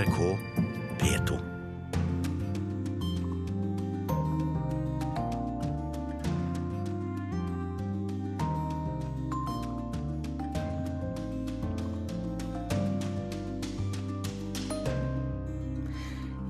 NRK 0.00 0.49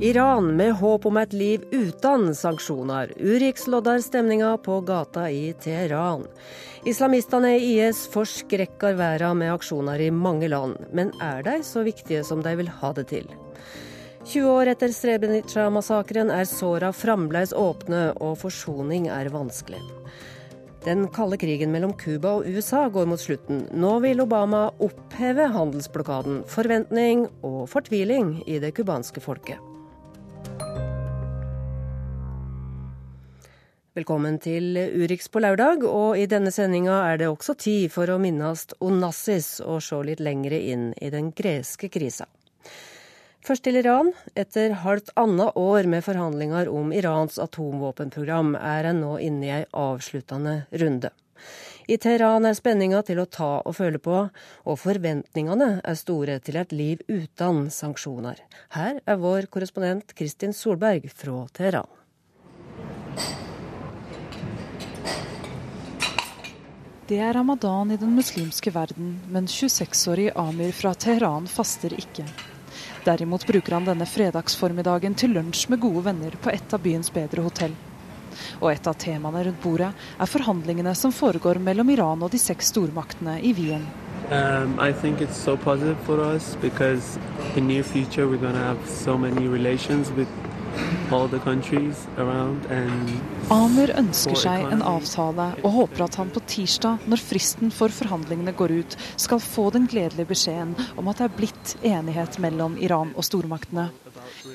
Iran 0.02 0.56
med 0.56 0.72
håp 0.72 1.06
om 1.06 1.16
et 1.20 1.32
liv 1.36 1.64
uten 1.72 2.30
sanksjoner. 2.34 3.10
Urix 3.20 3.66
lodder 3.68 3.98
stemninga 4.00 4.54
på 4.64 4.78
gata 4.80 5.26
i 5.30 5.52
Teheran. 5.52 6.24
Islamistene 6.88 7.50
i 7.58 7.74
IS 7.74 8.06
forskrekker 8.08 8.96
verden 8.96 9.42
med 9.42 9.52
aksjoner 9.52 10.00
i 10.00 10.08
mange 10.10 10.48
land. 10.48 10.80
Men 10.96 11.12
er 11.20 11.44
de 11.44 11.58
så 11.68 11.84
viktige 11.84 12.24
som 12.24 12.40
de 12.40 12.56
vil 12.56 12.72
ha 12.80 12.94
det 12.96 13.10
til? 13.12 13.28
20 14.24 14.48
år 14.48 14.72
etter 14.72 14.96
Srebrenica-massakren 14.96 16.32
er 16.32 16.48
såra 16.48 16.94
fremdeles 16.96 17.52
åpne, 17.52 18.14
og 18.24 18.38
forsoning 18.40 19.10
er 19.12 19.28
vanskelig. 19.28 19.82
Den 20.86 21.10
kalde 21.12 21.36
krigen 21.36 21.74
mellom 21.76 21.92
Cuba 21.92 22.38
og 22.38 22.48
USA 22.48 22.86
går 22.88 23.04
mot 23.04 23.20
slutten. 23.20 23.66
Nå 23.76 23.98
vil 24.00 24.24
Obama 24.24 24.70
oppheve 24.80 25.52
handelsblokaden. 25.52 26.46
Forventning 26.48 27.26
og 27.44 27.66
fortviling 27.68 28.38
i 28.48 28.56
det 28.64 28.72
cubanske 28.80 29.20
folket. 29.20 29.60
Velkommen 33.90 34.36
til 34.38 34.76
Urix 34.78 35.26
på 35.34 35.40
lørdag, 35.42 35.82
og 35.82 36.14
i 36.14 36.28
denne 36.30 36.52
sendinga 36.54 37.00
er 37.08 37.16
det 37.18 37.26
også 37.26 37.56
tid 37.58 37.88
for 37.90 38.06
å 38.06 38.20
minnes 38.22 38.68
Onassis 38.86 39.56
og 39.64 39.80
se 39.82 39.98
litt 40.06 40.22
lengre 40.22 40.60
inn 40.62 40.92
i 41.02 41.08
den 41.10 41.32
greske 41.34 41.90
krisa. 41.90 42.28
Først 43.42 43.66
til 43.66 43.80
Iran. 43.80 44.12
Etter 44.38 44.76
halvt 44.84 45.10
annet 45.18 45.58
år 45.58 45.90
med 45.90 46.06
forhandlinger 46.06 46.70
om 46.70 46.94
Irans 46.94 47.42
atomvåpenprogram, 47.42 48.54
er 48.54 48.92
en 48.92 49.02
nå 49.02 49.16
inne 49.26 49.48
i 49.48 49.52
ei 49.58 49.66
avsluttende 49.74 50.60
runde. 50.70 51.10
I 51.90 51.98
Teheran 51.98 52.46
er 52.46 52.54
spenninga 52.54 53.02
til 53.02 53.18
å 53.18 53.26
ta 53.26 53.52
og 53.58 53.74
føle 53.74 53.98
på, 53.98 54.28
og 54.70 54.82
forventningene 54.86 55.80
er 55.82 55.98
store 55.98 56.38
til 56.38 56.62
et 56.62 56.70
liv 56.70 57.02
uten 57.10 57.64
sanksjoner. 57.74 58.38
Her 58.78 59.02
er 59.02 59.18
vår 59.18 59.50
korrespondent 59.50 60.14
Kristin 60.14 60.54
Solberg 60.54 61.10
fra 61.10 61.48
Teheran. 61.58 61.90
Det 67.10 67.18
er 67.18 67.32
ramadan 67.34 67.90
i 67.90 67.96
den 67.98 68.12
muslimske 68.14 68.70
verden, 68.70 69.16
men 69.34 69.48
26-årige 69.50 70.30
Amir 70.38 70.70
fra 70.70 70.92
Teheran 70.94 71.48
faster 71.50 71.90
ikke. 71.90 72.22
Derimot 73.02 73.42
bruker 73.48 73.74
han 73.74 73.88
denne 73.88 74.06
fredagsformiddagen 74.06 75.16
til 75.18 75.34
lunsj 75.34 75.64
med 75.72 75.80
gode 75.82 76.04
venner 76.06 76.36
på 76.38 76.52
et 76.54 76.76
av 76.76 76.84
byens 76.84 77.10
bedre 77.10 77.42
hotell. 77.42 77.74
Og 78.60 78.68
et 78.70 78.86
av 78.86 78.94
temaene 78.94 79.42
rundt 79.48 79.58
bordet 79.64 79.88
er 79.90 80.30
forhandlingene 80.30 80.94
som 80.94 81.10
foregår 81.10 81.58
mellom 81.58 81.90
Iran 81.96 82.22
og 82.22 82.30
de 82.30 82.38
seks 82.38 82.70
stormaktene 82.70 83.40
i 83.42 83.50
Wien. 83.58 83.90
Um, 84.30 84.78
I 84.78 84.92
think 84.92 85.18
it's 85.18 85.42
so 85.42 85.56
positive 85.56 85.98
for 86.06 86.22
us 86.22 86.54
because 86.62 87.18
in 87.56 87.66
near 87.66 87.82
future 87.82 88.28
we're 88.28 88.38
going 88.38 88.54
to 88.54 88.68
have 88.70 88.86
so 88.86 89.18
many 89.18 89.48
relations 89.48 90.12
with 90.12 90.30
Amer 93.50 93.90
ønsker 93.98 94.38
seg 94.38 94.66
en 94.70 94.84
avtale 94.86 95.46
og 95.64 95.72
håper 95.74 96.04
at 96.06 96.18
han 96.20 96.30
på 96.30 96.42
tirsdag, 96.46 97.02
når 97.10 97.22
fristen 97.24 97.72
for 97.74 97.90
forhandlingene 97.94 98.54
går 98.54 98.70
ut, 98.78 98.96
skal 99.18 99.42
få 99.42 99.70
den 99.74 99.88
gledelige 99.90 100.30
beskjeden 100.30 100.76
om 101.00 101.10
at 101.10 101.18
det 101.18 101.26
er 101.26 101.36
blitt 101.40 101.74
enighet 101.82 102.38
mellom 102.42 102.78
Iran 102.78 103.10
og 103.16 103.26
stormaktene. 103.26 103.88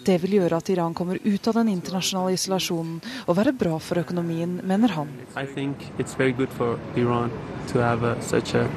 Det 0.07 0.17
vil 0.23 0.37
gjøre 0.39 0.61
at 0.61 0.69
Iran 0.71 0.95
kommer 0.97 1.19
ut 1.21 1.47
av 1.51 1.59
den 1.59 1.73
internasjonale 1.75 2.37
isolasjonen 2.37 3.01
og 3.25 3.37
være 3.37 3.53
bra 3.59 3.75
for 3.83 3.99
økonomien, 4.01 4.61
mener 4.63 4.95
han. 4.95 5.11
I 5.35 5.45
think 5.45 5.75
it's 5.99 6.15
very 6.17 6.31
good 6.31 6.49
for 6.55 6.79
Iran 6.95 7.31
to 7.73 7.79
have 7.83 8.03
a, 8.07 8.15
such 8.21 8.55
a 8.55 8.67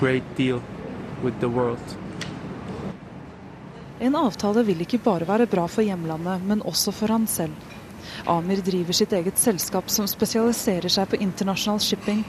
great 0.00 0.24
deal 0.36 0.60
with 1.22 1.38
the 1.40 1.48
world. 1.48 1.96
En 4.02 4.16
avtale 4.18 4.64
vil 4.66 4.82
ikke 4.82 4.98
bare 4.98 5.26
være 5.28 5.46
bra 5.46 5.68
for 5.70 5.86
hjemlandet, 5.86 6.42
men 6.46 6.62
også 6.66 6.90
for 6.90 7.12
han 7.14 7.26
selv. 7.30 7.54
Amir 8.26 8.58
driver 8.66 8.96
sitt 8.98 9.12
eget 9.14 9.38
selskap 9.38 9.90
som 9.94 10.08
spesialiserer 10.10 10.90
seg 10.90 11.12
på 11.12 11.20
internasjonal 11.22 11.78
shipping. 11.80 12.24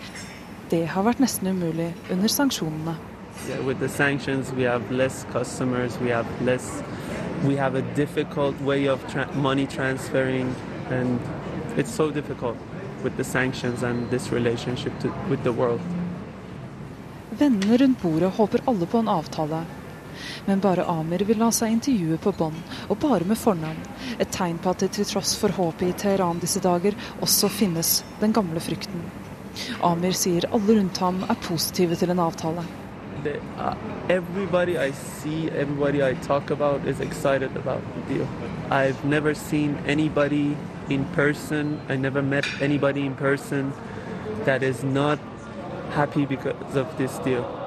Det 0.69 0.83
har 0.93 1.07
vært 1.07 1.23
nesten 1.23 1.49
umulig 1.49 1.89
under 2.13 2.29
sanksjonene. 2.29 2.93
Yeah, 3.49 3.65
with 3.65 3.79
the 3.79 3.89
sanctions, 3.89 4.53
we 4.53 4.69
have 4.69 4.91
less 4.91 5.25
customers. 5.33 5.97
We 5.99 6.13
have 6.13 6.29
less. 6.45 6.83
We 7.43 7.57
have 7.57 7.75
a 7.75 7.81
difficult 7.95 8.61
way 8.61 8.87
of 8.87 9.01
tra 9.09 9.25
money 9.33 9.65
transferring, 9.65 10.53
and 10.91 11.19
it's 11.75 11.91
so 11.91 12.11
difficult 12.11 12.57
with 13.03 13.17
the 13.17 13.23
sanctions 13.23 13.83
and 13.83 14.09
this 14.11 14.31
relationship 14.31 14.93
to, 14.99 15.09
with 15.29 15.43
the 15.43 15.51
world. 15.51 15.81
Vennene 17.31 17.77
rundt 17.77 18.01
bordet 18.01 18.29
håper 18.37 18.61
alle 18.65 18.85
på 18.85 18.97
en 18.97 19.07
avtale, 19.07 19.65
men 20.45 20.59
bare 20.59 20.85
Amir 20.85 21.23
vil 21.27 21.39
la 21.39 21.49
seg 21.51 21.71
intervjue 21.71 22.17
på 22.21 22.33
bånd, 22.37 22.59
og 22.89 22.99
bare 22.99 23.27
med 23.27 23.37
fornavn. 23.37 23.81
Et 24.19 24.31
tegn 24.31 24.57
på 24.61 24.69
at 24.73 24.83
det 24.83 24.91
til 24.97 25.05
tross 25.09 25.35
for 25.39 25.53
håpet 25.55 25.89
i 25.89 25.97
Teheran 26.03 26.41
disse 26.43 26.61
dager, 26.63 26.95
også 27.21 27.49
finnes 27.49 28.03
den 28.21 28.33
gamle 28.33 28.59
frykten. 28.63 29.03
Amir 29.83 30.15
sier 30.17 30.47
alle 30.51 30.79
rundt 30.79 30.97
ham 30.97 31.23
er 31.29 31.37
positive 31.47 31.95
til 31.95 32.09
en 32.09 32.19
avtale. 32.19 32.63
The, 33.23 33.39
uh, 33.57 33.75
everybody 34.09 34.77
I 34.77 34.91
see, 34.91 35.49
everybody 35.51 36.03
I 36.03 36.13
talk 36.27 36.49
about 36.51 36.85
is 36.85 36.99
excited 36.99 37.55
about 37.55 37.81
the 37.95 38.13
deal. 38.13 38.27
I've 38.69 38.97
person, 41.15 41.79
I 41.87 41.95
never 41.95 42.21
met 42.21 42.45
anybody 42.61 43.05
in 43.05 43.15
person 43.15 43.73
that 44.45 44.63
is 44.63 44.83
not 44.83 45.19
happy 45.91 46.25
because 46.25 46.75
of. 46.75 47.62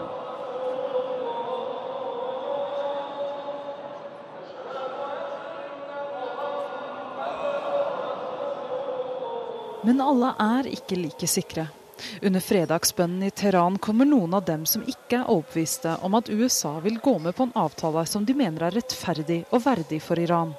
Men 9.86 10.02
alle 10.02 10.32
er 10.42 10.66
ikke 10.66 10.98
like 10.98 11.28
sikre. 11.30 11.68
Under 12.22 12.42
fredagsbønnen 12.42 13.22
i 13.22 13.30
Teheran 13.30 13.78
kommer 13.78 14.08
noen 14.08 14.34
av 14.36 14.44
dem 14.48 14.66
som 14.68 14.82
ikke 14.82 15.20
er 15.20 15.30
overbeviste 15.32 15.94
om 16.04 16.16
at 16.18 16.28
USA 16.28 16.74
vil 16.84 16.98
gå 17.00 17.14
med 17.22 17.36
på 17.38 17.46
en 17.46 17.54
avtale 17.56 18.02
som 18.10 18.26
de 18.26 18.34
mener 18.36 18.66
er 18.66 18.76
rettferdig 18.76 19.44
og 19.50 19.62
verdig 19.64 20.02
for 20.02 20.20
Iran. 20.20 20.52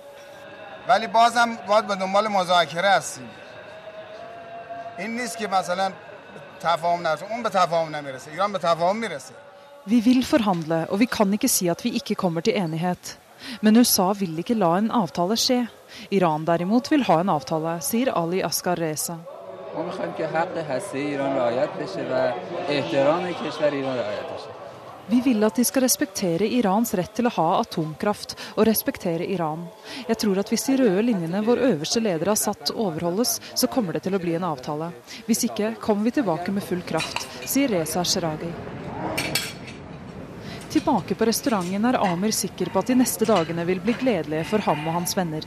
Vi 9.87 9.99
vil 10.03 10.25
forhandle, 10.25 10.85
og 10.89 10.99
vi 10.99 11.05
kan 11.05 11.33
ikke 11.35 11.51
si 11.51 11.67
at 11.69 11.83
vi 11.83 11.97
ikke 11.99 12.15
kommer 12.15 12.41
til 12.41 12.57
enighet. 12.57 13.17
Men 13.61 13.77
USA 13.77 14.11
vil 14.17 14.37
ikke 14.39 14.57
la 14.57 14.75
en 14.77 14.91
avtale 14.91 15.37
skje. 15.39 15.63
Iran 16.09 16.45
derimot 16.45 16.91
vil 16.91 17.05
ha 17.07 17.21
en 17.21 17.33
avtale, 17.33 17.79
sier 17.81 18.13
Ali 18.17 18.43
Askar 18.43 18.79
Reza. 18.79 19.17
Vi 25.09 25.21
vil 25.23 25.43
at 25.47 25.55
de 25.55 25.63
skal 25.63 25.85
respektere 25.85 26.47
Irans 26.57 26.93
rett 26.99 27.13
til 27.15 27.29
å 27.29 27.33
ha 27.37 27.45
atomkraft, 27.61 28.33
og 28.57 28.65
respektere 28.67 29.27
Iran. 29.31 29.67
Jeg 30.09 30.19
tror 30.23 30.41
at 30.41 30.51
hvis 30.51 30.65
de 30.67 30.79
røde 30.81 31.05
linjene 31.07 31.43
vår 31.45 31.63
øverste 31.69 32.03
leder 32.03 32.33
har 32.33 32.41
satt 32.41 32.73
overholdes, 32.73 33.37
så 33.53 33.71
kommer 33.71 33.95
det 33.95 34.03
til 34.07 34.17
å 34.17 34.23
bli 34.23 34.35
en 34.35 34.49
avtale. 34.49 34.91
Hvis 35.29 35.45
ikke 35.47 35.75
kommer 35.79 36.09
vi 36.09 36.17
tilbake 36.19 36.51
med 36.51 36.65
full 36.65 36.83
kraft, 36.89 37.23
sier 37.45 37.71
Reza 37.71 38.03
Sheragi. 38.03 38.51
Tilbake 40.77 41.15
på 41.15 41.25
restauranten 41.25 41.85
er 41.85 41.95
Amer 42.05 42.31
sikker 42.31 42.69
på 42.69 42.79
at 42.83 42.89
de 42.91 42.95
neste 42.99 43.25
dagene 43.25 43.63
vil 43.65 43.79
bli 43.81 43.95
gledelige 43.97 44.43
for 44.45 44.61
ham 44.61 44.83
og 44.85 44.93
hans 44.93 45.15
venner. 45.17 45.41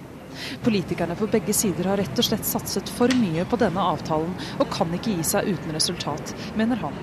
Politikerne 0.64 1.14
på 1.14 1.28
begge 1.30 1.54
sider 1.54 1.86
har 1.86 2.00
rett 2.02 2.18
og 2.18 2.26
slett 2.26 2.48
satset 2.48 2.90
for 2.96 3.14
mye 3.14 3.44
på 3.46 3.60
denne 3.60 3.84
avtalen, 3.92 4.34
og 4.58 4.72
kan 4.74 4.90
ikke 4.98 5.14
gi 5.14 5.28
seg 5.30 5.52
uten 5.52 5.76
resultat, 5.78 6.34
mener 6.58 6.82
han. 6.82 6.98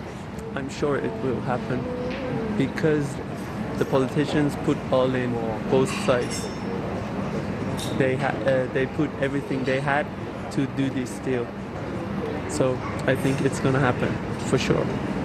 I'm 0.59 0.67
sure 0.67 0.99
it 0.99 1.23
will 1.23 1.39
happen 1.47 1.79
because 2.59 3.15
the 3.79 3.87
politicians 3.95 4.59
put 4.65 4.77
all 4.91 5.15
in 5.15 5.31
both 5.71 5.95
sides. 6.03 6.43
They, 7.97 8.17
ha 8.17 8.35
uh, 8.43 8.67
they 8.73 8.87
put 8.99 9.09
everything 9.21 9.63
they 9.63 9.79
had 9.79 10.05
to 10.51 10.67
do 10.75 10.89
this 10.89 11.15
deal. 11.23 11.47
So 12.49 12.75
I 13.07 13.15
think 13.15 13.39
it's 13.39 13.63
gonna 13.63 13.85
happen 13.91 14.11
for 14.51 14.57
sure. 14.57 15.15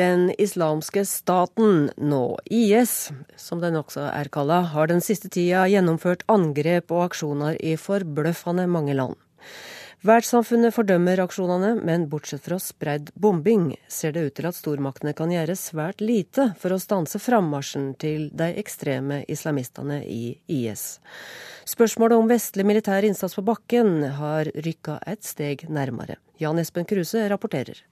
Den 0.00 0.30
islamske 0.38 1.02
staten, 1.04 1.90
nå 1.96 2.38
IS, 2.44 3.10
som 3.36 3.60
den 3.60 3.76
også 3.76 4.06
er 4.08 4.30
kalla, 4.32 4.62
har 4.72 4.88
den 4.88 5.02
siste 5.04 5.28
tida 5.28 5.66
gjennomført 5.68 6.22
angrep 6.32 6.94
og 6.94 7.10
aksjoner 7.10 7.58
i 7.60 7.74
forbløffende 7.76 8.64
mange 8.70 8.94
land. 8.96 9.18
Verdenssamfunnet 10.00 10.72
fordømmer 10.72 11.20
aksjonene, 11.20 11.74
men 11.84 12.06
bortsett 12.08 12.46
fra 12.46 12.56
spredd 12.62 13.12
bombing, 13.12 13.74
ser 13.92 14.16
det 14.16 14.24
ut 14.24 14.38
til 14.38 14.48
at 14.48 14.56
stormaktene 14.56 15.12
kan 15.18 15.34
gjøre 15.34 15.58
svært 15.60 16.00
lite 16.00 16.48
for 16.62 16.72
å 16.72 16.80
stanse 16.80 17.20
frammarsjen 17.20 17.92
til 18.00 18.30
de 18.32 18.48
ekstreme 18.64 19.20
islamistene 19.28 20.00
i 20.08 20.38
IS. 20.48 20.96
Spørsmålet 21.68 22.16
om 22.16 22.32
vestlig 22.32 22.64
militær 22.64 23.04
innsats 23.04 23.36
på 23.36 23.44
bakken 23.44 23.98
har 24.16 24.48
rykka 24.64 25.02
et 25.04 25.28
steg 25.28 25.68
nærmere. 25.68 26.16
Jan 26.40 26.64
Espen 26.64 26.88
Kruse 26.88 27.28
rapporterer. 27.28 27.84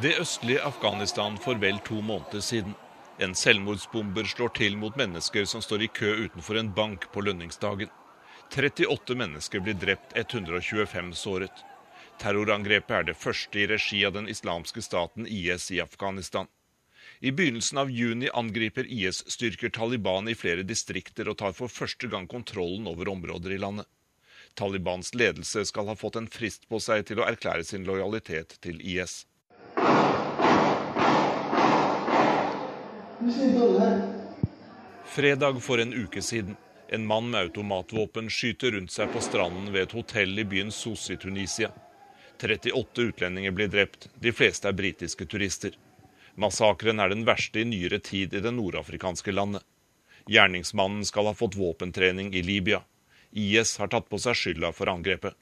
Det 0.00 0.14
østlige 0.20 0.62
Afghanistan 0.64 1.34
for 1.36 1.58
vel 1.60 1.76
to 1.84 1.98
måneder 2.00 2.40
siden. 2.40 2.72
En 3.20 3.34
selvmordsbomber 3.36 4.24
slår 4.24 4.48
til 4.56 4.76
mot 4.80 4.94
mennesker 4.96 5.44
som 5.44 5.60
står 5.60 5.82
i 5.84 5.88
kø 5.92 6.12
utenfor 6.24 6.56
en 6.56 6.70
bank 6.72 7.10
på 7.12 7.20
lønningsdagen. 7.20 7.90
38 8.56 9.14
mennesker 9.14 9.60
blir 9.60 9.76
drept, 9.76 10.14
125 10.16 11.12
såret. 11.12 11.60
Terrorangrepet 12.18 12.94
er 12.96 13.04
det 13.10 13.16
første 13.20 13.60
i 13.60 13.66
regi 13.68 14.00
av 14.08 14.14
den 14.16 14.30
islamske 14.32 14.80
staten 14.82 15.28
IS 15.28 15.68
i 15.70 15.80
Afghanistan. 15.84 16.48
I 17.20 17.30
begynnelsen 17.30 17.78
av 17.78 17.90
juni 17.90 18.30
angriper 18.32 18.88
IS-styrker 18.88 19.70
Taliban 19.76 20.28
i 20.28 20.34
flere 20.34 20.64
distrikter 20.64 21.28
og 21.28 21.36
tar 21.42 21.52
for 21.52 21.68
første 21.68 22.08
gang 22.08 22.24
kontrollen 22.32 22.88
over 22.88 23.12
områder 23.12 23.52
i 23.52 23.60
landet. 23.60 23.86
Talibans 24.54 25.12
ledelse 25.14 25.66
skal 25.68 25.92
ha 25.92 25.98
fått 26.00 26.16
en 26.16 26.32
frist 26.32 26.64
på 26.68 26.80
seg 26.80 27.04
til 27.06 27.20
å 27.20 27.28
erklære 27.28 27.68
sin 27.68 27.84
lojalitet 27.84 28.56
til 28.64 28.80
IS. 28.80 29.26
Fredag 35.04 35.62
for 35.62 35.78
en 35.78 35.94
uke 35.94 36.22
siden. 36.22 36.56
En 36.88 37.06
mann 37.06 37.30
med 37.30 37.40
automatvåpen 37.40 38.30
skyter 38.30 38.70
rundt 38.70 38.92
seg 38.92 39.12
på 39.12 39.20
stranden 39.22 39.68
ved 39.72 39.82
et 39.82 39.94
hotell 39.94 40.38
i 40.38 40.44
byen 40.44 40.72
Sos 40.74 41.10
i 41.10 41.16
Tunisia. 41.16 41.70
38 42.42 43.02
utlendinger 43.02 43.54
blir 43.54 43.68
drept, 43.70 44.08
de 44.18 44.32
fleste 44.32 44.68
er 44.68 44.74
britiske 44.74 45.26
turister. 45.30 45.76
Massakren 46.34 46.98
er 46.98 47.12
den 47.12 47.22
verste 47.28 47.62
i 47.62 47.64
nyere 47.68 48.00
tid 48.02 48.34
i 48.34 48.42
det 48.42 48.54
nordafrikanske 48.56 49.32
landet. 49.32 49.62
Gjerningsmannen 50.26 51.06
skal 51.06 51.30
ha 51.30 51.34
fått 51.34 51.54
våpentrening 51.54 52.34
i 52.34 52.42
Libya. 52.42 52.82
IS 53.30 53.78
har 53.78 53.94
tatt 53.94 54.10
på 54.10 54.18
seg 54.18 54.34
skylda 54.34 54.74
for 54.74 54.90
angrepet. 54.90 55.38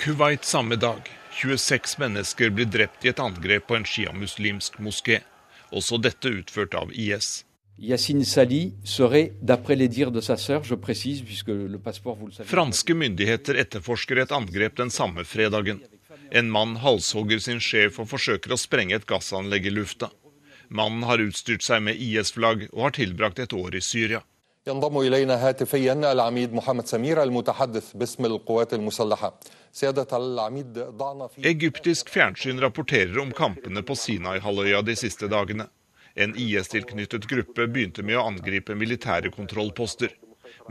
Kuwait 0.00 0.44
samme 0.44 0.80
dag. 0.80 1.19
26 1.32 1.98
mennesker 1.98 2.50
blir 2.50 2.66
drept 2.66 3.04
i 3.04 3.12
et 3.12 3.20
angrep 3.22 3.68
på 3.68 3.76
en 3.78 3.86
sjiamuslimsk 3.86 4.80
moské. 4.82 5.20
Også 5.70 6.00
dette 6.02 6.28
utført 6.28 6.74
av 6.74 6.90
IS. 6.92 7.44
Yassine 7.80 8.24
Sali 8.24 8.74
serait, 8.84 9.32
d'après 9.40 9.76
les 9.76 9.88
dires 9.88 10.10
de 10.12 10.20
sa 10.20 10.36
sœur, 10.36 10.64
je 10.64 10.74
précise, 10.74 11.22
puisque 11.22 11.48
le 11.48 11.78
passeport, 11.78 12.16
vous 12.16 12.26
le 12.26 12.32
savez 12.32 12.48
Franske 12.48 12.92
myndigheter 12.92 13.56
etterforsker 13.56 14.18
et 14.18 14.32
angrep 14.32 14.76
den 14.76 14.90
samme 14.90 15.24
fredagen. 15.24 15.80
En 16.30 16.50
mann 16.50 16.76
halshogger 16.76 17.40
sin 17.40 17.58
sjef 17.58 17.98
og 17.98 18.10
forsøker 18.10 18.52
å 18.52 18.58
sprenge 18.60 18.98
et 18.98 19.06
gassanlegg 19.08 19.70
i 19.70 19.72
lufta. 19.72 20.10
Mannen 20.68 21.06
har 21.08 21.22
utstyrt 21.24 21.64
seg 21.66 21.82
med 21.82 21.98
IS-flagg 21.98 22.68
og 22.70 22.84
har 22.84 22.98
tilbrakt 22.98 23.40
et 23.42 23.56
år 23.56 23.74
i 23.74 23.82
Syria. 23.82 24.20
ينضم 24.67 24.97
إلينا 24.97 25.47
هاتفيا 25.47 25.93
العميد 26.11 26.53
محمد 26.53 26.87
سمير 26.87 27.23
المتحدث 27.23 27.93
باسم 27.93 28.25
القوات 28.25 28.73
المسلحة 28.73 29.39
Egyptisk 31.43 32.09
fjernsyn 32.09 32.61
rapporterer 32.61 33.19
om 33.19 33.31
kampene 33.31 33.81
på 33.83 33.95
Sinai-halvøya 33.95 34.81
de 34.81 34.95
siste 34.95 35.27
dagene. 35.27 35.65
En 36.15 36.35
IS-tilknyttet 36.35 37.27
gruppe 37.27 37.67
begynte 37.67 38.03
med 38.03 38.15
å 38.15 38.23
angripe 38.29 38.75
militære 38.75 39.33
kontrollposter. 39.35 40.15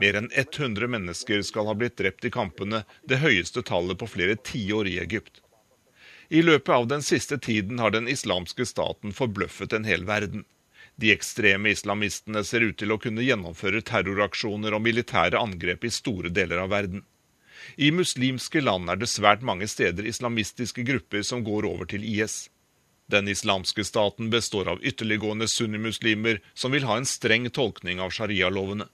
Mer 0.01 0.17
enn 0.17 0.31
100 0.33 0.89
mennesker 0.89 1.45
skal 1.45 1.69
ha 1.69 1.75
blitt 1.77 1.99
drept 2.01 2.25
i 2.25 2.33
kampene, 2.33 2.85
det 3.05 3.21
høyeste 3.21 3.63
tallet 3.63 4.01
på 4.01 4.09
flere 4.09 4.39
tiår 4.41 4.89
i 4.89 4.99
Egypt. 5.05 5.43
I 6.29 6.41
løpet 6.43 6.75
av 6.75 6.89
den 6.89 7.05
siste 7.05 7.37
tiden 7.39 7.79
har 7.79 7.93
den 7.93 8.09
islamske 8.09 8.65
staten 8.65 9.13
forbløffet 9.13 9.77
en 9.77 9.85
hel 9.85 10.09
verden. 10.09 10.49
De 11.00 11.14
ekstreme 11.14 11.72
islamistene 11.72 12.42
ser 12.44 12.66
ut 12.66 12.76
til 12.82 12.92
å 12.92 12.98
kunne 13.00 13.24
gjennomføre 13.24 13.80
terroraksjoner 13.88 14.76
og 14.76 14.84
militære 14.84 15.40
angrep 15.40 15.86
i 15.88 15.92
store 15.96 16.28
deler 16.36 16.60
av 16.66 16.74
verden. 16.74 17.06
I 17.80 17.92
muslimske 17.96 18.60
land 18.60 18.92
er 18.92 19.00
det 19.00 19.08
svært 19.08 19.46
mange 19.46 19.68
steder 19.72 20.08
islamistiske 20.10 20.84
grupper 20.84 21.24
som 21.24 21.46
går 21.48 21.68
over 21.70 21.88
til 21.88 22.04
IS. 22.04 22.50
Den 23.08 23.32
islamske 23.32 23.86
staten 23.88 24.28
består 24.30 24.68
av 24.74 24.84
ytterliggående 24.84 25.48
sunnimuslimer 25.48 26.42
som 26.54 26.76
vil 26.76 26.84
ha 26.90 26.98
en 27.00 27.08
streng 27.08 27.48
tolkning 27.50 28.02
av 28.04 28.12
sharialovene. 28.12 28.90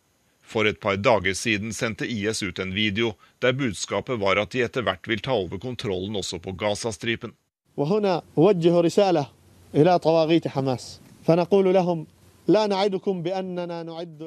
For 0.46 0.70
et 0.70 0.78
par 0.80 1.00
dager 1.02 1.34
siden 1.34 1.74
sendte 1.74 2.06
IS 2.06 2.44
ut 2.44 2.62
en 2.62 2.76
video 2.76 3.16
der 3.42 3.58
budskapet 3.58 4.22
var 4.22 4.38
at 4.38 4.54
de 4.54 4.62
etter 4.68 4.86
hvert 4.86 5.10
vil 5.10 5.26
ta 5.26 5.34
over 5.34 5.58
kontrollen 5.58 6.22
også 6.22 6.38
på 6.40 6.54
Gazastripen. 6.54 7.34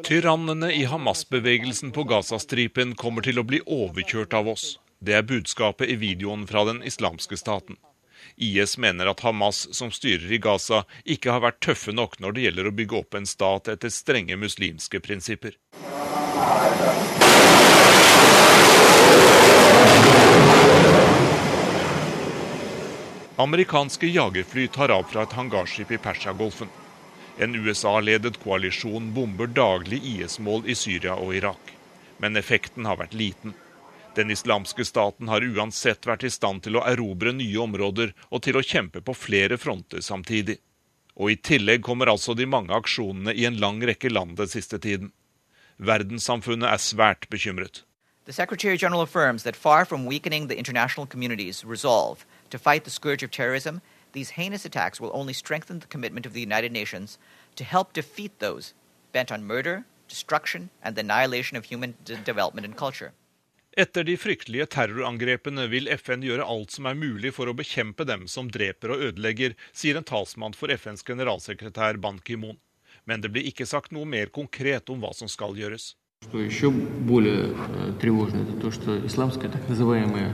Tyrannene 0.02 0.72
i 0.72 0.84
Hamas-bevegelsen 0.84 1.92
på 1.94 2.02
Gazastripen 2.10 2.94
kommer 2.98 3.22
til 3.22 3.38
å 3.38 3.44
bli 3.46 3.60
overkjørt 3.62 4.34
av 4.34 4.48
oss. 4.50 4.80
Det 4.98 5.14
er 5.14 5.22
budskapet 5.22 5.92
i 5.92 5.94
videoen 5.94 6.42
fra 6.50 6.64
den 6.66 6.82
islamske 6.82 7.38
staten. 7.38 7.78
IS 8.34 8.74
mener 8.82 9.06
at 9.12 9.22
Hamas, 9.22 9.68
som 9.70 9.92
styrer 9.94 10.32
i 10.34 10.40
Gaza, 10.42 10.82
ikke 11.06 11.30
har 11.30 11.44
vært 11.46 11.60
tøffe 11.62 11.94
nok 11.94 12.18
når 12.18 12.34
det 12.34 12.48
gjelder 12.48 12.66
å 12.66 12.74
bygge 12.80 12.98
opp 12.98 13.14
en 13.14 13.30
stat 13.30 13.70
etter 13.70 13.94
strenge 13.94 14.34
muslimske 14.34 14.98
prinsipper. 14.98 15.54
Amerikanske 23.38 24.10
jagerfly 24.10 24.66
tar 24.74 24.90
av 24.90 25.06
fra 25.06 25.22
et 25.22 25.38
hangarskip 25.38 25.94
i 25.94 26.02
Persjagolfen. 26.02 26.87
En 27.38 27.54
USA-ledet 27.54 28.40
koalisjon 28.42 29.12
bomber 29.14 29.46
daglig 29.46 30.02
IS-mål 30.04 30.64
i 30.66 30.74
Syria 30.74 31.14
og 31.14 31.36
Irak. 31.38 31.70
Men 32.18 32.36
effekten 32.36 32.86
har 32.88 32.98
vært 32.98 33.14
liten. 33.14 33.54
Den 34.18 34.32
islamske 34.34 34.82
staten 34.84 35.28
har 35.30 35.46
uansett 35.46 36.06
vært 36.06 36.24
i 36.26 36.32
stand 36.34 36.64
til 36.64 36.80
å 36.80 36.82
erobre 36.90 37.30
nye 37.30 37.60
områder 37.62 38.10
og 38.34 38.42
til 38.42 38.58
å 38.58 38.64
kjempe 38.66 39.04
på 39.06 39.14
flere 39.14 39.54
fronter 39.54 40.02
samtidig. 40.02 40.56
Og 41.14 41.30
i 41.30 41.36
tillegg 41.38 41.84
kommer 41.86 42.10
altså 42.10 42.34
de 42.34 42.46
mange 42.46 42.74
aksjonene 42.74 43.30
i 43.30 43.46
en 43.46 43.60
lang 43.62 43.78
rekke 43.86 44.10
land 44.10 44.34
den 44.40 44.50
siste 44.50 44.82
tiden. 44.82 45.12
Verdenssamfunnet 45.78 46.66
er 46.72 46.82
svært 46.82 47.30
bekymret. 47.30 47.84
The 48.26 48.32
Secretary 48.32 48.76
General 48.76 49.02
affirms 49.02 49.44
that 49.44 49.56
far 49.56 49.84
from 49.84 50.06
weakening 50.06 50.48
the 50.48 50.58
international 50.58 51.06
community's 51.06 51.64
resolve 51.64 52.26
to 52.50 52.58
fight 52.58 52.82
the 52.82 52.90
scourge 52.90 53.22
of 53.22 53.30
terrorism, 53.30 53.80
These 54.17 54.31
heinous 54.31 54.65
attacks 54.65 55.01
will 55.01 55.11
only 55.13 55.33
strengthen 55.33 55.79
the 55.79 55.87
commitment 55.87 56.25
of 56.25 56.33
the 56.33 56.41
United 56.41 56.71
Nations 56.71 57.17
to 57.55 57.63
help 57.63 57.93
defeat 57.93 58.39
those 58.39 58.73
bent 59.11 59.31
on 59.31 59.43
murder, 59.43 59.85
destruction, 60.07 60.69
and 60.83 60.95
the 60.95 61.01
annihilation 61.01 61.57
of 61.57 61.65
human 61.65 61.95
development 62.23 62.65
and 62.65 62.75
culture. 62.77 63.11
Etter 63.75 64.03
de 64.05 64.13
fryktelige 64.21 64.67
terrorangrepene 64.69 65.63
vil 65.71 65.87
FN 65.97 66.21
gjøre 66.21 66.45
alt 66.45 66.75
som 66.75 66.85
er 66.85 66.93
mulig 66.93 67.31
for 67.33 67.49
å 67.49 67.55
bekjempe 67.57 68.05
dem 68.05 68.27
som 68.29 68.51
dreper 68.53 68.93
og 68.93 69.01
ødelegger, 69.07 69.55
sier 69.73 69.97
en 69.97 70.05
talsmann 70.05 70.53
for 70.53 70.69
FNs 70.69 71.01
generalsekretær 71.07 71.97
Ban 71.97 72.19
Ki-moon. 72.21 72.59
Men 73.09 73.25
det 73.25 73.33
blir 73.33 73.49
ikke 73.49 73.65
sagt 73.65 73.89
noe 73.91 74.05
mer 74.05 74.29
konkret 74.29 74.93
om 74.93 75.01
hva 75.01 75.09
som 75.17 75.27
skal 75.27 75.57
gjøres. 75.57 75.95
Что 76.23 76.39
еще 76.39 76.69
более 76.69 77.49
тревожно, 77.99 78.43
это 78.43 78.61
то, 78.61 78.71
что 78.71 79.05
исламская 79.05 79.49
так 79.49 79.67
называемая 79.67 80.31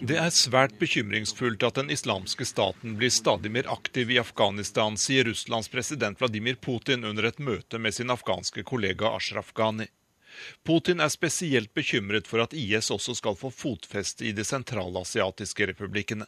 det 0.00 0.16
er 0.16 0.30
svært 0.30 0.74
bekymringsfullt 0.78 1.64
at 1.66 1.78
den 1.80 1.90
islamske 1.90 2.46
staten 2.46 2.94
blir 3.00 3.10
stadig 3.10 3.50
mer 3.50 3.66
aktiv 3.72 4.12
i 4.14 4.18
Afghanistan, 4.22 4.96
sier 4.96 5.26
Russlands 5.26 5.68
president 5.68 6.20
Vladimir 6.20 6.54
Putin 6.54 7.04
under 7.04 7.26
et 7.26 7.38
møte 7.42 7.78
med 7.82 7.96
sin 7.98 8.14
afghanske 8.14 8.62
kollega 8.62 9.10
Ashraf 9.16 9.50
Ghani. 9.58 9.88
Putin 10.64 11.00
er 11.00 11.10
spesielt 11.10 11.74
bekymret 11.74 12.30
for 12.30 12.44
at 12.44 12.54
IS 12.54 12.92
også 12.94 13.14
skal 13.18 13.36
få 13.36 13.50
fotfeste 13.50 14.28
i 14.28 14.32
de 14.32 14.44
sentralasiatiske 14.46 15.66
republikkene. 15.72 16.26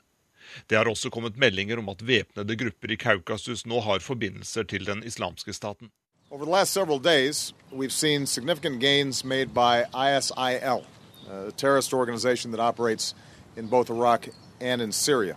Det 0.67 0.77
har 0.79 0.89
også 0.91 1.11
kommet 1.15 1.39
meldinger 1.39 1.79
om 1.79 1.89
at 1.95 2.03
væpnede 2.07 2.57
grupper 2.59 2.91
i 2.91 2.99
Kaukasus 2.99 3.67
nå 3.67 3.81
har 3.87 4.03
forbindelser 4.03 4.67
til 4.67 4.87
den 4.87 5.05
islamske 5.07 5.53
staten. 5.55 5.91
Over 6.31 6.45
the 6.45 6.53
last 6.53 6.73
several 6.73 6.99
days, 6.99 7.55
we've 7.73 7.91
seen 7.91 8.27
significant 8.27 8.81
gains 8.81 9.25
made 9.25 9.55
by 9.55 9.85
ISIL, 9.95 10.87
a 11.31 11.53
terrorist 11.53 11.93
organization 11.93 12.51
that 12.51 12.61
operates 12.61 13.15
in 13.57 13.67
both 13.67 13.91
Iraq 13.91 14.29
and 14.61 14.83
in 14.83 14.93
Syria. 14.93 15.37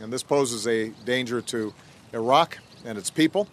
And 0.00 0.12
this 0.12 0.22
poses 0.22 0.66
a 0.66 0.88
danger 1.04 1.40
to 1.42 1.74
Iraq 2.12 2.58
and 2.84 2.98
its 2.98 3.10
people. 3.10 3.48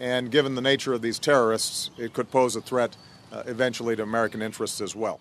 And 0.00 0.30
given 0.30 0.54
the 0.54 0.60
nature 0.62 0.92
of 0.92 1.02
these 1.02 1.18
terrorists, 1.18 1.90
it 1.98 2.12
could 2.12 2.30
pose 2.30 2.56
a 2.56 2.60
threat 2.60 2.96
uh, 3.32 3.42
eventually 3.46 3.96
to 3.96 4.02
American 4.02 4.42
interests 4.42 4.80
as 4.80 4.94
well. 4.94 5.20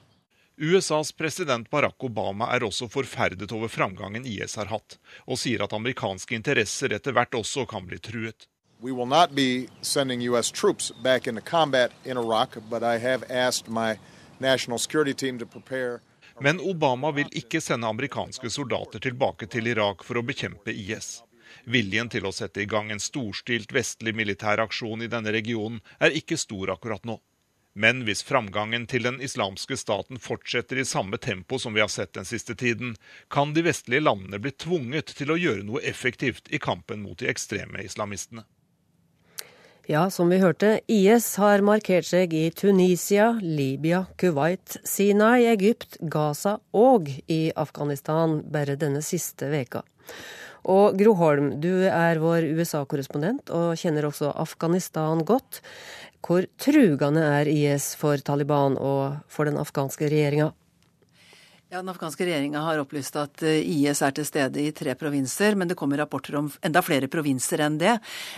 USAs 0.60 1.12
president 1.12 1.70
Barack 1.70 2.00
Obama 2.00 2.48
er 2.56 2.64
også 2.66 2.88
forferdet 2.88 3.52
over 3.52 3.68
framgangen 3.68 4.26
IS 4.26 4.56
har 4.56 4.66
hatt, 4.66 4.98
og 5.28 5.38
sier 5.38 5.62
at 5.62 5.74
amerikanske 5.74 6.34
interesser 6.34 6.96
etter 6.98 7.14
hvert 7.14 7.36
også 7.38 7.66
kan 7.70 7.86
bli 7.86 8.00
truet. 8.00 8.48
We 8.82 8.92
will 8.92 9.06
not 9.06 9.36
be 9.36 9.68
sending 9.82 10.22
U.S. 10.22 10.52
troops 10.52 10.92
back 11.04 11.28
into 11.28 11.42
combat 11.42 11.92
in 12.06 12.18
Iraq, 12.18 12.58
but 12.70 12.82
I 12.82 12.98
have 12.98 13.24
asked 13.30 13.70
my 13.70 13.98
national 14.40 14.80
security 14.80 15.14
team 15.14 15.40
to 15.40 15.46
prepare. 15.46 16.00
Men 16.40 16.60
Obama 16.60 17.12
vil 17.12 17.30
ikke 17.32 17.62
sende 17.62 17.88
amerikanske 17.88 18.50
soldater 18.50 19.02
tilbake 19.02 19.48
til 19.50 19.68
Irak 19.68 20.04
for 20.06 20.20
å 20.20 20.26
bekjempe 20.26 20.74
IS. 20.74 21.24
Viljen 21.66 22.10
til 22.10 22.28
å 22.28 22.34
sette 22.36 22.62
i 22.62 22.68
gang 22.70 22.92
en 22.92 23.02
storstilt 23.02 23.74
vestlig 23.74 24.14
militær 24.16 24.62
aksjon 24.62 25.02
i 25.02 25.10
denne 25.12 25.34
regionen 25.34 25.82
er 26.00 26.14
ikke 26.16 26.38
stor 26.38 26.76
akkurat 26.76 27.08
nå. 27.08 27.18
Men 27.78 28.02
hvis 28.08 28.24
framgangen 28.26 28.88
til 28.90 29.06
den 29.06 29.20
islamske 29.22 29.78
staten 29.78 30.18
fortsetter 30.18 30.80
i 30.82 30.86
samme 30.86 31.20
tempo 31.22 31.60
som 31.62 31.76
vi 31.78 31.84
har 31.84 31.92
sett 31.94 32.16
den 32.18 32.26
siste 32.26 32.56
tiden, 32.58 32.96
kan 33.30 33.54
de 33.54 33.62
vestlige 33.68 34.02
landene 34.02 34.40
bli 34.42 34.52
tvunget 34.52 35.14
til 35.20 35.30
å 35.30 35.38
gjøre 35.38 35.66
noe 35.68 35.84
effektivt 35.86 36.50
i 36.50 36.58
kampen 36.58 37.04
mot 37.06 37.20
de 37.22 37.30
ekstreme 37.30 37.86
islamistene. 37.86 38.48
Ja, 39.88 40.10
som 40.10 40.28
vi 40.28 40.42
hørte, 40.42 40.82
IS 40.92 41.30
har 41.40 41.62
markert 41.64 42.04
seg 42.04 42.34
i 42.36 42.50
Tunisia, 42.52 43.30
Libya, 43.40 44.02
Kuwait, 44.20 44.74
Sinai, 44.84 45.46
Egypt, 45.48 45.96
Gaza 46.12 46.58
og 46.76 47.08
i 47.32 47.54
Afghanistan 47.56 48.42
bare 48.52 48.76
denne 48.76 49.00
siste 49.00 49.48
veka. 49.48 49.86
Og 50.68 51.00
Gro 51.00 51.14
Holm, 51.16 51.54
du 51.64 51.72
er 51.88 52.20
vår 52.20 52.50
USA-korrespondent 52.60 53.48
og 53.56 53.80
kjenner 53.80 54.10
også 54.10 54.34
Afghanistan 54.36 55.24
godt. 55.24 55.62
Hvor 56.20 56.44
trugende 56.60 57.24
er 57.24 57.48
IS 57.48 57.94
for 57.96 58.20
Taliban 58.20 58.76
og 58.76 59.22
for 59.32 59.48
den 59.48 59.56
afghanske 59.56 60.12
regjeringa? 60.12 60.52
Ja, 61.70 61.82
Den 61.82 61.90
afghanske 61.90 62.24
regjeringa 62.24 62.62
har 62.64 62.80
opplyst 62.80 63.18
at 63.20 63.42
eh, 63.44 63.58
IS 63.60 64.00
er 64.00 64.14
til 64.16 64.24
stede 64.24 64.62
i 64.64 64.70
tre 64.72 64.94
provinser, 64.96 65.52
men 65.60 65.68
det 65.68 65.76
kommer 65.76 66.00
rapporter 66.00 66.38
om 66.40 66.46
enda 66.64 66.80
flere 66.80 67.10
provinser 67.12 67.60
enn 67.66 67.76
det. 67.82 67.98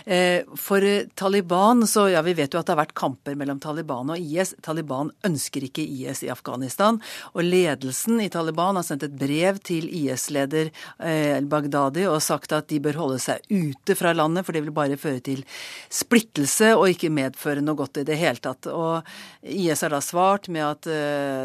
Eh, 0.10 0.48
for 0.58 0.82
Taliban, 1.14 1.86
så 1.86 2.08
ja, 2.10 2.24
vi 2.26 2.34
vet 2.34 2.58
jo 2.58 2.58
at 2.58 2.66
det 2.66 2.74
har 2.74 2.80
vært 2.80 2.96
kamper 2.98 3.38
mellom 3.38 3.60
Taliban 3.62 4.10
og 4.10 4.18
IS. 4.18 4.56
Taliban 4.66 5.12
ønsker 5.30 5.68
ikke 5.68 5.86
IS 5.86 6.24
i 6.26 6.32
Afghanistan. 6.34 6.98
Og 7.36 7.46
ledelsen 7.46 8.18
i 8.24 8.32
Taliban 8.34 8.80
har 8.82 8.88
sendt 8.88 9.06
et 9.06 9.20
brev 9.22 9.62
til 9.62 9.86
IS-leder 9.86 10.74
eh, 10.98 11.36
al-Baghdadi 11.36 12.08
og 12.10 12.18
sagt 12.26 12.58
at 12.58 12.72
de 12.74 12.82
bør 12.82 12.98
holde 13.04 13.22
seg 13.22 13.46
ute 13.54 13.94
fra 13.94 14.16
landet, 14.18 14.48
for 14.48 14.58
det 14.58 14.66
vil 14.66 14.74
bare 14.74 14.98
føre 14.98 15.22
til 15.30 15.46
splittelse 15.94 16.72
og 16.74 16.96
ikke 16.96 17.14
medføre 17.14 17.62
noe 17.62 17.78
godt 17.78 18.02
i 18.02 18.08
det 18.10 18.18
hele 18.18 18.42
tatt. 18.42 18.74
Og 18.74 19.06
IS 19.46 19.86
har 19.86 19.94
da 19.94 20.02
svart 20.02 20.50
med 20.50 20.66
at 20.66 20.92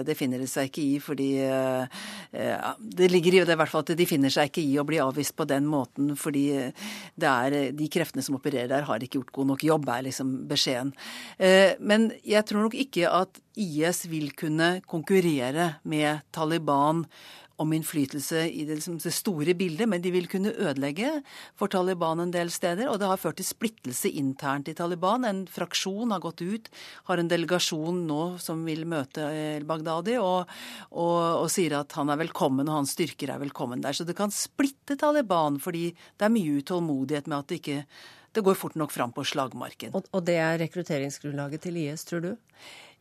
det 0.08 0.16
finner 0.16 0.40
de 0.40 0.48
seg 0.48 0.72
ikke 0.72 0.88
i 0.88 0.98
fordi 1.04 1.30
Eh, 1.73 1.73
det 2.98 3.08
ligger 3.12 3.36
i 3.36 3.44
det 3.44 3.54
i 3.54 3.58
hvert 3.60 3.70
fall 3.70 3.84
at 3.84 3.92
de 3.98 4.06
finner 4.08 4.32
seg 4.32 4.50
ikke 4.50 4.64
i 4.64 4.78
å 4.80 4.86
bli 4.86 4.98
avvist 5.02 5.36
på 5.38 5.46
den 5.48 5.68
måten, 5.70 6.12
fordi 6.18 6.46
det 7.14 7.30
er, 7.30 7.56
de 7.76 7.88
kreftene 7.92 8.24
som 8.24 8.38
opererer 8.38 8.70
der, 8.72 8.88
har 8.88 9.02
ikke 9.02 9.20
gjort 9.20 9.34
god 9.38 9.50
nok 9.52 9.64
jobb, 9.66 9.88
er 9.92 10.06
liksom 10.08 10.34
beskjeden. 10.50 10.92
Eh, 11.38 11.76
men 11.80 12.10
jeg 12.26 12.46
tror 12.48 12.66
nok 12.66 12.76
ikke 12.78 13.10
at 13.10 13.40
IS 13.60 14.04
vil 14.10 14.32
kunne 14.36 14.80
konkurrere 14.90 15.74
med 15.86 16.24
Taliban 16.34 17.04
om 17.56 17.72
innflytelse 17.72 18.40
i 18.50 18.64
det, 18.66 18.80
liksom, 18.80 18.98
det, 18.98 19.12
store 19.14 19.54
bildet, 19.54 19.88
men 19.90 20.02
de 20.02 20.10
vil 20.14 20.26
kunne 20.30 20.52
ødelegge 20.54 21.10
for 21.58 21.70
Taliban 21.70 22.22
en 22.24 22.32
del 22.34 22.50
steder. 22.50 22.88
Og 22.90 22.98
det 23.00 23.08
har 23.10 23.20
ført 23.20 23.38
til 23.38 23.46
splittelse 23.46 24.10
internt 24.10 24.70
i 24.70 24.74
Taliban. 24.74 25.26
En 25.28 25.44
fraksjon 25.50 26.14
har 26.14 26.22
gått 26.24 26.42
ut, 26.42 26.70
har 27.10 27.20
en 27.20 27.30
delegasjon 27.30 28.02
nå 28.08 28.22
som 28.42 28.64
vil 28.66 28.82
møte 28.90 29.28
el-Baghdadi, 29.28 30.18
og, 30.18 30.50
og, 30.90 31.20
og, 31.44 31.46
sier 31.52 31.78
at 31.78 31.94
han 31.98 32.10
er 32.10 32.20
velkommen 32.24 32.68
og 32.68 32.80
hans 32.80 32.96
styrker 32.98 33.34
er 33.34 33.42
velkommen 33.44 33.84
der. 33.84 33.94
Så 33.94 34.06
det 34.08 34.18
kan 34.18 34.34
splitte 34.34 34.98
Taliban, 35.00 35.60
fordi 35.62 35.90
det 35.94 36.26
er 36.26 36.34
mye 36.34 36.58
utålmodighet 36.58 37.30
med 37.30 37.40
at 37.40 37.50
det 37.50 37.62
ikke 37.62 37.80
det 38.34 38.42
går 38.42 38.56
fort 38.58 38.74
nok 38.74 38.90
fram 38.90 39.12
på 39.14 39.22
slagmarken. 39.30 39.92
Og, 39.94 40.08
og 40.10 40.24
det 40.26 40.34
er 40.42 40.58
rekrutteringsgrunnlaget 40.64 41.62
til 41.68 41.78
IS, 41.84 42.02
tror 42.08 42.24
du? 42.24 42.32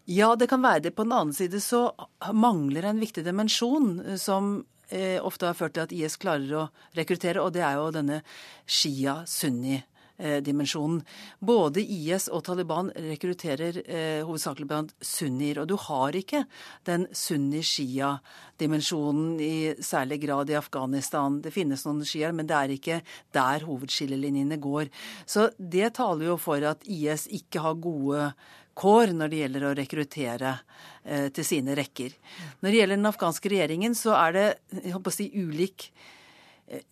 Ja, 0.05 0.35
det 0.35 0.47
kan 0.51 0.61
være 0.63 0.79
det. 0.83 0.91
På 0.95 1.03
den 1.05 1.11
annen 1.15 1.33
side 1.33 1.61
så 1.63 1.91
mangler 2.35 2.83
en 2.89 2.99
viktig 2.99 3.23
dimensjon 3.23 4.01
eh, 4.03 4.17
som 4.19 4.65
eh, 4.89 5.23
ofte 5.23 5.45
har 5.47 5.53
ført 5.55 5.73
til 5.77 5.83
at 5.85 5.93
IS 5.95 6.17
klarer 6.19 6.53
å 6.59 6.67
rekruttere, 6.97 7.39
og 7.39 7.53
det 7.55 7.63
er 7.63 7.75
jo 7.79 7.91
denne 7.95 8.21
Shia-Sunni-dimensjonen. 8.67 11.01
Både 11.39 11.79
IS 11.79 12.27
og 12.27 12.43
Taliban 12.49 12.91
rekrutterer 12.91 13.79
eh, 13.85 14.19
hovedsakelig 14.27 14.67
blant 14.67 14.91
sunnier, 14.99 15.63
og 15.63 15.71
du 15.71 15.79
har 15.85 16.11
ikke 16.19 16.43
den 16.83 17.07
sunni-shia-dimensjonen 17.15 19.39
i 19.39 19.79
særlig 19.79 20.19
grad 20.25 20.51
i 20.51 20.59
Afghanistan. 20.59 21.39
Det 21.45 21.53
finnes 21.55 21.85
noen 21.87 22.03
shiaer, 22.03 22.35
men 22.35 22.43
det 22.51 22.57
er 22.59 22.75
ikke 22.75 22.99
der 23.39 23.63
hovedskillelinjene 23.69 24.59
går. 24.67 24.91
Så 25.23 25.47
det 25.55 25.95
taler 25.95 26.27
jo 26.33 26.37
for 26.43 26.59
at 26.73 26.83
IS 26.91 27.23
ikke 27.39 27.63
har 27.63 27.79
gode 27.79 28.35
kår 28.77 29.13
når 29.17 29.31
det 29.31 29.41
gjelder 29.43 29.67
å 29.67 29.75
rekruttere 29.77 30.55
eh, 31.03 31.29
til 31.33 31.47
sine 31.47 31.77
rekker. 31.77 32.15
Når 32.61 32.69
det 32.69 32.81
gjelder 32.81 32.99
den 32.99 33.11
afghanske 33.11 33.53
regjeringen, 33.53 33.95
så 33.97 34.15
er 34.17 34.35
det 34.37 34.45
jeg 34.79 34.95
håper 34.95 35.13
å 35.13 35.17
si, 35.17 35.29
ulik 35.33 35.89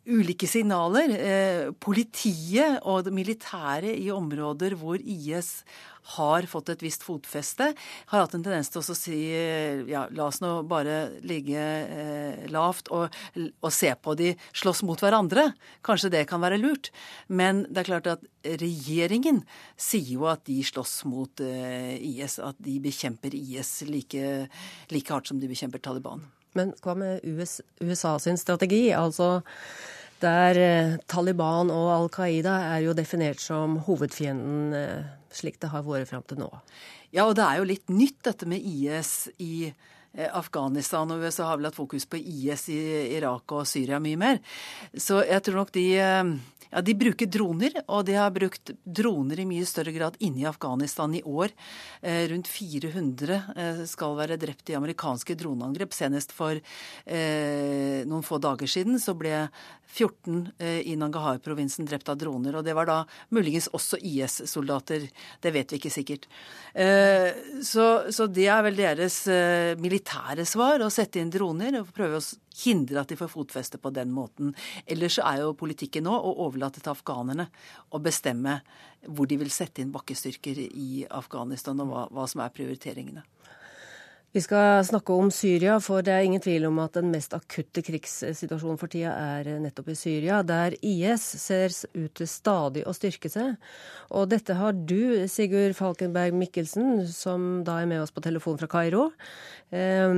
ulike 0.05 0.47
signaler. 0.49 1.13
Eh, 1.15 1.69
politiet 1.79 2.81
og 2.83 3.05
det 3.07 3.13
militære 3.15 3.93
i 3.95 4.11
områder 4.13 4.75
hvor 4.79 5.01
IS 5.01 5.61
har 6.15 6.47
fått 6.49 6.71
et 6.73 6.81
visst 6.83 7.03
fotfeste, 7.05 7.71
har 8.09 8.23
hatt 8.23 8.33
en 8.35 8.43
tendens 8.43 8.71
til 8.73 8.81
å 8.81 8.95
si 8.97 9.19
eh, 9.37 9.83
ja, 9.89 10.07
la 10.15 10.27
oss 10.27 10.41
nå 10.41 10.53
bare 10.69 11.21
ligge 11.27 11.61
eh, 11.61 12.47
lavt 12.51 12.89
og, 12.93 13.13
og, 13.37 13.69
se 13.71 13.93
på 13.95 14.15
de 14.19 14.33
slåss 14.57 14.83
mot 14.87 15.01
hverandre. 15.01 15.51
Kanskje 15.85 16.11
det 16.17 16.25
kan 16.31 16.41
være 16.43 16.59
lurt. 16.61 16.91
Men 17.29 17.65
det 17.69 17.83
er 17.83 17.91
klart 17.91 18.11
at 18.15 18.27
regjeringen 18.41 19.43
sier 19.77 20.15
jo 20.17 20.27
at 20.31 20.43
de 20.49 20.59
slåss 20.65 21.01
mot 21.09 21.45
eh, 21.45 21.95
IS, 22.01 22.39
at 22.41 22.57
de 22.61 22.79
bekjemper 22.83 23.37
IS 23.37 23.81
like, 23.87 24.35
like 24.91 25.13
hardt 25.13 25.31
som 25.31 25.41
de 25.41 25.49
bekjemper 25.51 25.83
Taliban. 25.83 26.25
Men 26.57 26.75
hva 26.83 26.95
med 26.97 27.25
US, 27.25 27.59
USA 27.79 28.17
sin 28.19 28.39
strategi? 28.39 28.89
Altså 28.95 29.39
der 30.21 30.59
eh, 30.61 30.97
Taliban 31.09 31.71
og 31.73 31.87
Al 31.95 32.09
Qaida 32.13 32.57
er 32.75 32.85
jo 32.85 32.95
definert 32.97 33.41
som 33.41 33.79
hovedfienden, 33.87 34.73
eh, 34.77 35.07
slik 35.33 35.57
det 35.61 35.71
har 35.73 35.85
vært 35.85 36.11
fram 36.11 36.25
til 36.27 36.43
nå. 36.43 36.49
Ja, 37.11 37.25
og 37.25 37.35
det 37.39 37.45
er 37.47 37.59
jo 37.59 37.69
litt 37.71 37.89
nytt 37.91 38.21
dette 38.27 38.47
med 38.49 38.61
IS 38.61 39.31
i 39.41 39.71
eh, 39.71 40.29
Afghanistan, 40.29 41.09
og 41.11 41.25
USA 41.25 41.49
har 41.49 41.57
vel 41.59 41.71
hatt 41.71 41.79
fokus 41.79 42.05
på 42.05 42.21
IS 42.21 42.67
i 42.69 42.79
Irak 43.17 43.55
og 43.55 43.65
Syria 43.69 43.99
mye 44.03 44.19
mer. 44.19 44.41
Så 44.93 45.23
jeg 45.25 45.41
tror 45.47 45.63
nok 45.63 45.73
de 45.75 45.87
ja, 46.71 46.81
De 46.81 46.95
bruker 46.95 47.27
droner, 47.27 47.75
og 47.87 48.05
de 48.07 48.15
har 48.15 48.31
brukt 48.33 48.73
droner 48.85 49.41
i 49.41 49.47
mye 49.47 49.67
større 49.67 49.93
grad 49.95 50.17
inne 50.23 50.43
i 50.43 50.49
Afghanistan 50.49 51.13
i 51.15 51.23
år. 51.27 51.51
Eh, 52.01 52.23
rundt 52.31 52.47
400 52.47 53.39
eh, 53.55 53.83
skal 53.89 54.15
være 54.19 54.39
drept 54.41 54.71
i 54.71 54.77
amerikanske 54.79 55.35
droneangrep. 55.39 55.93
Senest 55.95 56.31
for 56.35 56.55
eh, 56.55 58.01
noen 58.07 58.25
få 58.25 58.39
dager 58.41 58.71
siden 58.71 58.99
så 59.01 59.15
ble 59.17 59.45
14 59.91 60.51
eh, 60.57 60.81
i 60.87 60.95
Nangahar-provinsen 60.95 61.85
drept 61.85 62.09
av 62.09 62.17
droner. 62.17 62.55
Og 62.57 62.65
det 62.65 62.75
var 62.77 62.87
da 62.87 62.97
muligens 63.35 63.67
også 63.75 63.99
IS-soldater. 63.99 65.07
Det 65.43 65.51
vet 65.53 65.73
vi 65.73 65.79
ikke 65.81 65.93
sikkert. 65.93 66.27
Eh, 66.73 67.31
så, 67.65 67.87
så, 68.11 68.27
det 68.31 68.47
er 68.51 68.63
vel 68.65 68.79
deres 68.79 69.21
eh, 69.31 69.73
militære 69.81 70.45
svar, 70.47 70.83
å 70.83 70.91
sette 70.93 71.21
inn 71.21 71.33
droner 71.33 71.81
og 71.81 71.91
prøve 71.95 72.21
å 72.21 72.25
hindre 72.63 73.03
at 73.03 73.11
de 73.11 73.19
får 73.19 73.31
fotfeste 73.33 73.81
på 73.81 73.91
den 73.95 74.13
måten. 74.15 74.55
Ellers 74.85 75.19
er 75.23 75.43
jo 75.43 75.57
politikken 75.59 76.07
nå 76.07 76.15
å 76.15 76.37
overlate 76.47 76.83
til 76.83 76.93
afghanerne 76.93 77.49
å 77.91 78.01
bestemme 78.03 78.61
hvor 79.09 79.27
de 79.27 79.39
vil 79.41 79.51
sette 79.51 79.81
inn 79.81 79.91
bakkestyrker 79.93 80.59
i 80.61 81.05
Afghanistan, 81.09 81.79
og 81.81 81.89
hva, 81.89 82.07
hva 82.13 82.27
som 82.29 82.43
er 82.43 82.53
prioriteringene. 82.53 83.25
Vi 84.31 84.39
skal 84.39 84.85
snakke 84.87 85.11
om 85.11 85.27
Syria, 85.27 85.73
for 85.83 85.99
det 86.07 86.13
er 86.15 86.23
ingen 86.23 86.39
tvil 86.39 86.63
om 86.69 86.77
at 86.79 86.93
den 86.95 87.09
mest 87.11 87.33
akutte 87.35 87.81
krigssituasjonen 87.83 88.77
for 88.79 88.87
tida 88.87 89.11
er 89.11 89.49
nettopp 89.59 89.89
i 89.91 89.95
Syria, 89.99 90.37
der 90.47 90.77
IS 90.79 91.25
ser 91.41 91.75
ut 91.91 92.13
til 92.15 92.29
stadig 92.31 92.85
å 92.87 92.93
styrke 92.95 93.27
seg. 93.27 93.57
Og 94.15 94.29
dette 94.31 94.55
har 94.55 94.71
du, 94.71 95.27
Sigurd 95.27 95.75
Falkenberg 95.75 96.39
Mikkelsen, 96.39 97.03
som 97.11 97.65
da 97.67 97.81
er 97.81 97.91
med 97.91 98.05
oss 98.05 98.15
på 98.15 98.23
telefon 98.23 98.55
fra 98.61 98.71
Kairo, 98.71 99.09
eh, 99.75 100.15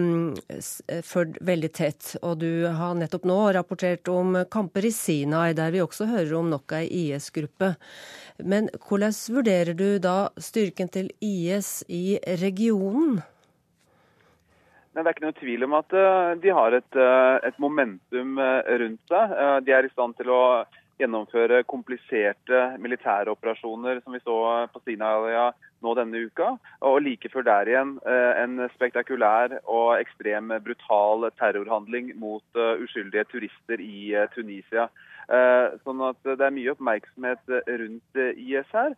fulgt 1.09 1.41
veldig 1.41 1.73
tett. 1.73 2.13
Og 2.21 2.37
du 2.45 2.69
har 2.69 2.93
nettopp 2.93 3.25
nå 3.25 3.41
rapportert 3.57 4.13
om 4.13 4.43
kamper 4.45 4.85
i 4.85 4.93
Sinai, 4.93 5.55
der 5.57 5.73
vi 5.73 5.81
også 5.81 6.05
hører 6.13 6.37
om 6.37 6.53
nok 6.53 6.77
ei 6.77 6.85
IS-gruppe. 7.09 7.73
Men 8.45 8.69
hvordan 8.77 9.21
vurderer 9.33 9.73
du 9.73 9.97
da 9.97 10.29
styrken 10.37 10.93
til 10.93 11.09
IS 11.17 11.79
i 11.89 12.19
regionen? 12.37 13.23
Men 14.93 15.01
det 15.01 15.09
er 15.09 15.15
ikke 15.15 15.25
noe 15.25 15.39
tvil 15.39 15.65
om 15.65 15.75
at 15.79 15.95
uh, 15.97 16.31
de 16.37 16.53
har 16.53 16.77
et, 16.77 16.95
uh, 17.01 17.41
et 17.41 17.59
momentum 17.61 18.37
uh, 18.37 18.61
rundt 18.83 19.01
seg. 19.09 19.35
de 19.65 19.73
er 19.73 19.87
i 19.87 19.93
stand 19.93 20.13
til 20.19 20.29
å 20.29 20.43
gjennomføre 21.01 21.63
kompliserte 21.65 22.59
militære 22.79 23.33
operasjoner, 23.33 24.03
som 24.03 24.13
vi 24.13 24.21
så 24.21 24.35
på 24.69 24.81
Sinaihalvøya 24.85 25.47
nå 25.83 25.95
denne 25.97 26.21
uka. 26.29 26.51
Og 26.85 26.99
like 27.01 27.31
før 27.33 27.47
der 27.47 27.71
igjen 27.71 27.95
en 28.05 28.61
spektakulær 28.75 29.57
og 29.63 29.97
ekstrem 29.97 30.53
brutal 30.63 31.25
terrorhandling 31.41 32.13
mot 32.21 32.61
uskyldige 32.85 33.25
turister 33.33 33.81
i 33.81 34.13
Tunisia. 34.37 34.85
Sånn 35.81 36.05
at 36.05 36.21
det 36.29 36.45
er 36.45 36.55
mye 36.55 36.77
oppmerksomhet 36.77 37.57
rundt 37.81 38.23
IS 38.37 38.71
her, 38.77 38.95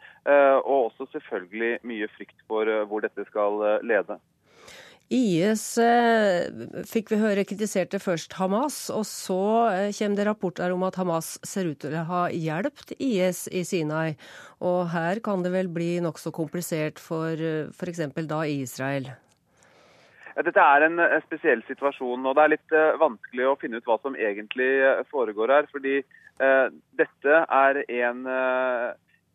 og 0.62 0.92
også 0.92 1.10
selvfølgelig 1.16 1.80
mye 1.88 2.12
frykt 2.20 2.48
for 2.52 2.70
hvor 2.92 3.08
dette 3.08 3.26
skal 3.32 3.64
lede. 3.88 4.20
IS 5.14 5.78
eh, 5.78 6.48
fikk 6.90 7.12
vi 7.14 7.20
høre 7.22 7.44
kritiserte 7.46 8.00
først 8.02 8.34
Hamas, 8.40 8.88
og 8.90 9.04
så 9.06 9.42
eh, 9.70 9.92
kommer 9.94 10.18
det 10.18 10.26
rapporter 10.26 10.74
om 10.74 10.86
at 10.88 10.98
Hamas 10.98 11.36
ser 11.46 11.70
ut 11.70 11.78
til 11.84 11.94
å 11.94 12.06
ha 12.10 12.22
hjulpet 12.34 12.96
IS 12.98 13.46
i 13.54 13.62
Sinai. 13.68 14.16
Og 14.66 14.90
her 14.96 15.22
kan 15.22 15.46
det 15.46 15.54
vel 15.54 15.70
bli 15.70 16.00
nokså 16.02 16.34
komplisert 16.34 16.98
for 16.98 17.38
eh, 17.38 17.70
f.eks. 17.70 18.02
da 18.26 18.42
Israel? 18.50 19.12
Dette 20.36 20.60
er 20.60 20.88
en 20.90 21.00
spesiell 21.24 21.62
situasjon, 21.70 22.26
og 22.26 22.34
det 22.36 22.44
er 22.44 22.54
litt 22.58 22.74
vanskelig 23.00 23.46
å 23.48 23.56
finne 23.62 23.80
ut 23.80 23.86
hva 23.88 23.96
som 24.02 24.18
egentlig 24.20 24.68
foregår 25.08 25.54
her. 25.54 25.70
Fordi 25.72 26.02
dette 27.00 27.38
er 27.56 27.80
en 28.02 28.26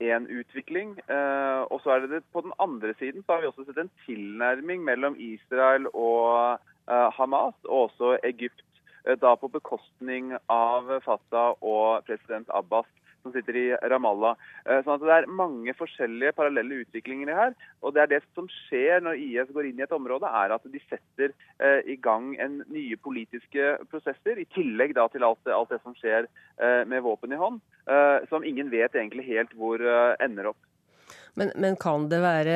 én 0.00 0.26
utvikling. 0.28 0.96
Eh, 1.10 1.62
og 1.70 1.80
så 1.82 1.94
er 1.94 2.00
det, 2.00 2.10
det 2.10 2.22
På 2.32 2.40
den 2.40 2.52
andre 2.58 2.94
siden 2.98 3.22
så 3.22 3.32
har 3.32 3.40
vi 3.40 3.50
også 3.50 3.64
sett 3.64 3.78
en 3.78 3.92
tilnærming 4.06 4.84
mellom 4.84 5.16
Israel 5.18 5.86
og 5.94 6.58
eh, 6.88 7.08
Hamas, 7.16 7.54
og 7.64 7.90
også 7.90 8.18
Egypt. 8.24 8.64
Eh, 9.06 9.16
da 9.20 9.34
på 9.34 9.48
bekostning 9.48 10.32
av 10.48 10.90
Fatah 11.04 11.54
og 11.60 12.04
president 12.08 12.48
Abbas 12.54 12.88
som 13.22 13.32
sitter 13.34 13.56
i 13.56 13.66
Ramallah. 13.92 14.36
Eh, 14.64 14.82
sånn 14.84 14.96
at 14.96 15.06
Det 15.06 15.16
er 15.16 15.34
mange 15.40 15.74
forskjellige 15.76 16.34
parallelle 16.36 16.82
utviklinger 16.84 17.34
her. 17.34 17.54
og 17.82 17.94
det 17.94 18.02
er 18.02 18.06
det 18.06 18.22
som 18.34 18.48
skjer 18.48 19.00
når 19.02 19.18
IS 19.18 19.52
går 19.52 19.70
inn 19.70 19.80
i 19.80 19.82
et 19.86 19.92
område, 19.96 20.28
er 20.28 20.52
at 20.52 20.64
de 20.64 20.80
setter 20.88 21.32
eh, 21.60 21.80
i 21.86 21.96
gang 21.96 22.36
en 22.38 22.62
nye 22.68 22.96
politiske 22.96 23.78
prosesser, 23.90 24.38
i 24.38 24.48
tillegg 24.54 24.94
da 24.94 25.08
til 25.08 25.24
alt, 25.24 25.46
alt 25.46 25.70
det 25.70 25.80
som 25.82 25.94
skjer 25.94 26.28
eh, 26.60 26.84
med 26.84 27.02
våpen 27.02 27.32
i 27.32 27.40
hånd, 27.40 27.60
som 28.28 28.44
ingen 28.44 28.68
vet 28.70 28.94
egentlig 28.94 29.24
helt 29.26 29.50
hvor 29.58 29.82
ender 30.22 30.52
opp. 30.52 30.58
Men, 31.34 31.50
men, 31.56 31.74
kan 31.80 32.04
det 32.10 32.20
være 32.22 32.54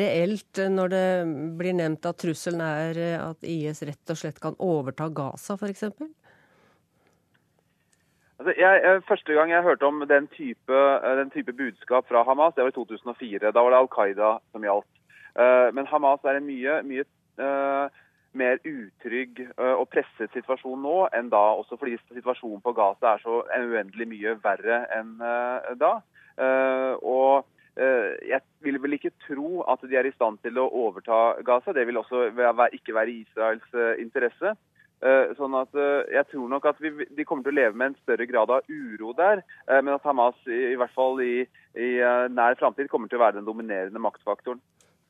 reelt 0.00 0.58
når 0.70 0.90
det 0.90 1.06
blir 1.60 1.76
nevnt 1.78 2.08
at 2.08 2.18
trusselen 2.18 2.62
er 2.64 2.98
at 3.20 3.46
IS 3.46 3.84
rett 3.86 4.10
og 4.10 4.18
slett 4.18 4.40
kan 4.42 4.56
overta 4.58 5.06
Gaza, 5.14 5.54
f.eks.? 5.54 5.84
Altså, 8.44 8.60
jeg, 8.60 9.02
første 9.08 9.32
gang 9.32 9.50
jeg 9.50 9.62
hørte 9.62 9.86
om 9.88 10.02
den 10.08 10.26
type, 10.28 10.76
eh, 10.76 11.16
den 11.16 11.30
type, 11.30 11.52
budskap 11.52 12.08
fra 12.08 12.22
Hamas, 12.22 12.52
det 12.54 12.62
var 12.62 12.68
i 12.68 12.72
2004. 12.72 13.38
Da 13.52 13.60
var 13.60 13.70
det 13.70 13.78
Al 13.78 13.88
Qaida 13.96 14.32
som 14.52 14.66
gjaldt. 14.66 14.90
Eh, 15.40 15.68
men 15.72 15.86
Hamas 15.86 16.20
er 16.24 16.36
en 16.36 16.46
mye, 16.46 16.82
mye 16.84 17.04
mer 18.34 18.58
utrygg 18.66 19.40
og 19.58 19.88
presset 19.88 20.30
situasjon 20.34 20.82
nå 20.82 21.08
enn 21.14 21.30
da, 21.30 21.40
også 21.58 21.78
fordi 21.78 21.96
situasjonen 22.12 22.60
på 22.62 22.72
Gaza 22.74 23.14
er 23.14 23.22
så 23.22 23.40
uendelig 23.46 24.06
mye 24.10 24.34
verre 24.42 24.84
enn 24.94 25.16
da. 25.78 25.92
Og 27.02 27.46
jeg 27.78 28.40
vil 28.66 28.78
vel 28.82 28.98
ikke 28.98 29.14
tro 29.26 29.62
at 29.70 29.82
de 29.82 29.96
er 29.96 30.06
i 30.06 30.14
stand 30.14 30.38
til 30.42 30.58
å 30.58 30.68
overta 30.68 31.40
Gaza. 31.46 31.72
Det 31.72 31.86
vil 31.86 31.98
også 31.98 32.28
ikke 32.74 32.94
være 32.94 33.16
Israels 33.22 33.98
interesse. 34.02 34.54
Eh, 35.02 35.34
sånn 35.36 35.56
at 35.58 35.74
eh, 35.76 36.06
Jeg 36.14 36.30
tror 36.30 36.48
nok 36.48 36.68
at 36.70 36.78
vi, 36.80 36.92
de 37.12 37.26
kommer 37.28 37.44
til 37.44 37.52
å 37.52 37.58
leve 37.58 37.76
med 37.76 37.92
en 37.92 37.98
større 38.04 38.28
grad 38.30 38.52
av 38.54 38.70
uro 38.70 39.12
der. 39.18 39.42
Eh, 39.68 39.80
men 39.82 39.96
at 39.96 40.06
Hamas 40.06 40.38
i, 40.48 40.60
i 40.72 40.78
hvert 40.80 40.94
fall 40.96 41.20
i, 41.24 41.42
i 41.76 41.90
nær 42.32 42.56
framtid 42.60 42.88
kommer 42.92 43.10
til 43.10 43.20
å 43.20 43.26
være 43.26 43.40
den 43.40 43.48
dominerende 43.48 44.00
maktfaktoren. 44.02 44.62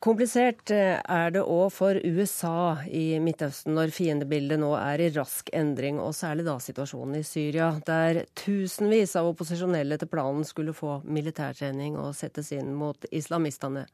Komplisert 0.03 0.69
er 0.69 1.31
det 1.33 1.41
òg 1.49 1.69
for 1.73 1.97
USA 1.97 2.83
i 2.93 3.15
Midtøsten 3.23 3.73
når 3.73 3.93
fiendebildet 3.95 4.59
nå 4.61 4.73
er 4.77 5.01
i 5.01 5.07
rask 5.15 5.47
endring, 5.55 5.97
og 6.03 6.13
særlig 6.13 6.45
da 6.45 6.57
situasjonen 6.61 7.15
i 7.21 7.25
Syria, 7.25 7.71
der 7.87 8.25
tusenvis 8.37 9.15
av 9.17 9.31
opposisjonelle 9.31 9.97
til 9.97 10.11
planen 10.11 10.45
skulle 10.45 10.75
få 10.77 10.99
militærtrening 11.07 11.97
og 11.97 12.13
settes 12.19 12.51
inn 12.53 12.75
mot 12.77 13.07
islamistene. 13.09 13.87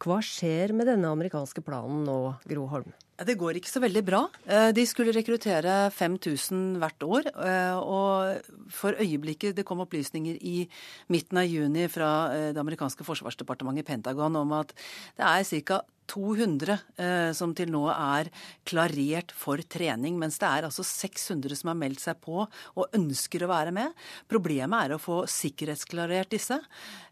Hva 0.00 0.22
skjer 0.24 0.72
med 0.72 0.88
denne 0.88 1.12
amerikanske 1.12 1.66
planen 1.66 2.06
nå, 2.08 2.20
Gro 2.48 2.70
Holm? 2.70 2.94
Det 3.20 3.36
går 3.36 3.58
ikke 3.58 3.68
så 3.68 3.82
veldig 3.82 4.00
bra. 4.06 4.20
Eh, 4.48 4.70
de 4.72 4.84
skulle 4.88 5.12
rekruttere 5.12 5.90
5000 5.92 6.78
hvert 6.80 7.04
år. 7.04 7.28
Eh, 7.28 7.76
og 7.76 8.70
for 8.72 8.96
øyeblikket 8.96 9.56
Det 9.56 9.64
kom 9.64 9.80
opplysninger 9.84 10.38
i 10.40 10.68
midten 11.08 11.36
av 11.36 11.44
juni 11.44 11.88
fra 11.88 12.32
eh, 12.32 12.52
det 12.54 12.60
amerikanske 12.60 13.04
forsvarsdepartementet, 13.04 13.86
Pentagon, 13.86 14.36
om 14.36 14.52
at 14.52 14.72
det 15.18 15.26
er 15.26 15.60
ca. 15.64 15.82
200 16.10 16.76
eh, 16.98 17.30
som 17.36 17.52
til 17.56 17.70
nå 17.72 17.84
er 17.92 18.30
klarert 18.68 19.34
for 19.36 19.60
trening, 19.70 20.16
mens 20.20 20.38
det 20.40 20.48
er 20.48 20.66
altså 20.68 20.84
600 20.86 21.60
som 21.60 21.72
har 21.72 21.78
meldt 21.78 22.02
seg 22.02 22.18
på 22.24 22.42
og 22.44 22.96
ønsker 22.96 23.44
å 23.44 23.50
være 23.50 23.74
med. 23.74 23.94
Problemet 24.30 24.86
er 24.86 24.96
å 24.96 25.02
få 25.02 25.22
sikkerhetsklarert 25.30 26.32
disse. 26.32 26.58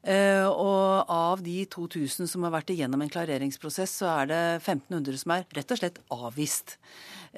Eh, 0.03 0.47
og 0.49 1.11
av 1.13 1.45
de 1.45 1.61
2000 1.71 2.31
som 2.31 2.47
har 2.47 2.55
vært 2.59 2.75
igjennom 2.75 3.05
en 3.05 3.13
klareringsprosess, 3.13 4.01
så 4.03 4.11
er 4.17 4.33
det 4.33 4.43
1500 4.65 5.23
som 5.23 5.37
er 5.37 5.47
rett 5.59 5.75
og 5.75 5.83
slett 5.83 6.03
avvist. 6.15 6.79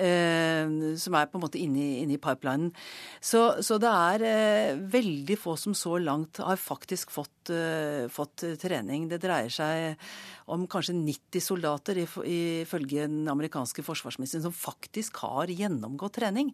Eh, 0.01 0.71
som 0.97 1.17
er 1.19 1.29
på 1.29 1.37
en 1.37 1.43
måte 1.45 1.61
inne 1.61 2.01
inne 2.01 2.17
i 2.17 2.21
pipelinen. 2.21 2.71
Så, 3.21 3.61
så, 3.65 3.77
det 3.83 3.91
er 3.91 4.25
eh, 4.25 4.79
veldig 4.95 5.37
få 5.37 5.57
som 5.61 5.75
så 5.77 5.99
langt 6.01 6.41
har 6.41 6.61
faktisk 6.61 7.13
fått, 7.13 7.53
eh, 7.53 8.07
fått 8.13 8.47
trening. 8.63 9.09
Det 9.11 9.21
dreier 9.21 9.53
seg 9.53 10.01
om 10.51 10.65
kanskje 10.71 10.97
90 10.97 11.45
soldater, 11.45 12.01
ifølge 12.01 13.05
den 13.05 13.29
amerikanske 13.31 13.85
forsvarsministeren, 13.87 14.47
som 14.49 14.57
faktisk 14.57 15.21
har 15.23 15.53
gjennomgått 15.53 16.17
trening. 16.19 16.49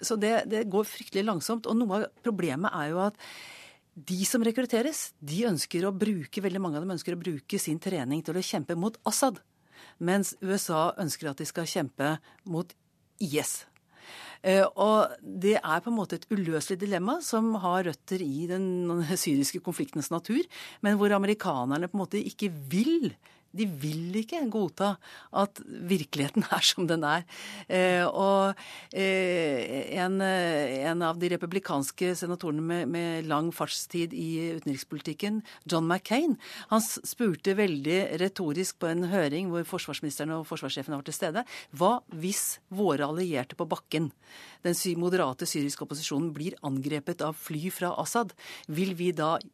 Så 0.00 0.16
det, 0.16 0.46
det 0.48 0.62
går 0.72 0.86
fryktelig 0.88 1.26
langsomt. 1.26 1.68
Og 1.68 1.76
noe 1.76 1.98
av 1.98 2.06
problemet 2.24 2.72
er 2.72 2.94
jo 2.94 3.02
at 3.04 3.18
de 3.94 4.24
som 4.24 4.42
rekrutteres, 4.46 5.10
de 5.20 5.44
ønsker 5.50 5.84
å 5.84 5.92
bruke, 5.92 6.40
veldig 6.40 6.62
mange 6.62 6.80
av 6.80 6.86
dem 6.86 6.94
ønsker 6.96 7.12
å 7.12 7.20
bruke 7.20 7.60
sin 7.60 7.82
trening 7.82 8.24
til 8.24 8.40
å 8.40 8.46
kjempe 8.46 8.78
mot 8.78 8.96
Assad 9.04 9.42
mens 9.98 10.34
USA 10.42 10.92
ønsker 11.00 11.30
at 11.30 11.40
de 11.40 11.46
skal 11.48 11.68
kjempe 11.68 12.16
mot 12.48 12.74
IS. 13.22 13.64
Eh, 14.44 14.64
og 14.76 15.14
det 15.22 15.56
er 15.56 15.80
på 15.80 15.90
en 15.90 15.96
måte 15.96 16.18
et 16.18 16.26
uløselig 16.28 16.76
dilemma 16.82 17.16
som 17.24 17.54
har 17.62 17.86
røtter 17.88 18.20
i 18.20 18.44
den 18.50 18.66
syriske 19.16 19.62
konfliktens 19.64 20.10
natur, 20.12 20.42
men 20.84 20.98
hvor 21.00 21.14
amerikanerne 21.16 21.88
på 21.88 21.96
en 21.96 22.04
måte 22.04 22.20
ikke 22.20 22.50
vil 22.52 23.14
de 23.54 23.66
vil 23.68 24.14
ikke 24.18 24.42
godta 24.52 24.94
at 25.34 25.60
virkeligheten 25.64 26.46
er 26.56 26.66
som 26.66 26.88
den 26.90 27.06
er. 27.06 27.24
Eh, 27.68 28.04
og 28.04 28.54
eh, 28.90 29.94
en, 29.98 30.20
en, 30.20 31.04
av 31.04 31.18
de 31.20 31.30
republikanske 31.34 32.12
senatorene 32.18 32.64
med, 32.64 32.90
med, 32.90 33.28
lang 33.30 33.50
fartstid 33.54 34.14
i 34.16 34.56
utenrikspolitikken, 34.58 35.42
John 35.70 35.88
McCain, 35.88 36.36
han 36.70 36.84
spurte 36.84 37.56
veldig 37.58 38.00
retorisk 38.20 38.80
på 38.82 38.90
en 38.90 39.08
høring 39.12 39.50
hvor 39.52 39.66
forsvarsministeren 39.68 40.34
og 40.38 40.48
forsvarssjefen 40.48 40.96
var 40.96 41.06
til 41.06 41.16
stede, 41.16 41.44
hva 41.76 41.96
hvis 42.14 42.58
våre 42.74 43.06
allierte 43.08 43.58
på 43.58 43.68
bakken, 43.70 44.10
den 44.64 44.76
moderate 44.98 45.46
syriske 45.48 45.84
opposisjonen, 45.84 46.32
blir 46.34 46.56
angrepet 46.64 47.22
av 47.24 47.36
fly 47.38 47.68
fra 47.74 47.94
Assad? 48.00 48.32
Vil 48.72 48.94
vi 48.98 49.12
da 49.16 49.36
Eh, 49.38 49.53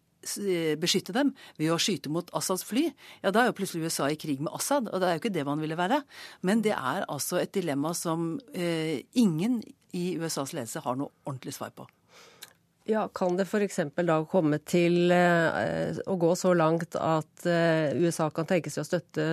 beskytte 0.81 1.15
dem 1.17 1.33
ved 1.59 1.73
å 1.73 1.79
skyte 1.81 2.13
mot 2.13 2.29
Assads 2.37 2.65
fly, 2.69 2.89
ja 3.25 3.33
da 3.33 3.43
er 3.43 3.51
jo 3.51 3.57
plutselig 3.61 3.89
USA 3.89 4.11
i 4.11 4.19
krig 4.21 4.43
med 4.43 4.53
Assad, 4.57 4.91
og 4.91 5.01
det 5.01 5.09
er 5.09 5.17
jo 5.17 5.23
ikke 5.23 5.35
det 5.35 5.47
man 5.49 5.63
ville 5.63 5.79
være. 5.79 6.03
Men 6.47 6.65
det 6.65 6.75
er 6.77 7.07
altså 7.09 7.41
et 7.41 7.55
dilemma 7.57 7.95
som 7.97 8.35
eh, 8.53 9.01
ingen 9.19 9.61
i 9.97 10.13
USAs 10.21 10.53
ledelse 10.55 10.83
har 10.85 10.99
noe 11.01 11.11
ordentlig 11.25 11.57
svar 11.57 11.73
på. 11.75 11.89
Ja, 12.89 13.09
Kan 13.15 13.37
det 13.37 13.47
f.eks. 13.47 13.79
da 13.95 14.17
komme 14.27 14.59
til 14.67 15.13
eh, 15.15 15.99
å 16.11 16.17
gå 16.19 16.31
så 16.39 16.55
langt 16.57 16.97
at 16.99 17.47
eh, 17.47 17.93
USA 18.01 18.31
kan 18.35 18.49
tenke 18.49 18.73
seg 18.73 18.83
å 18.83 18.89
støtte 18.89 19.27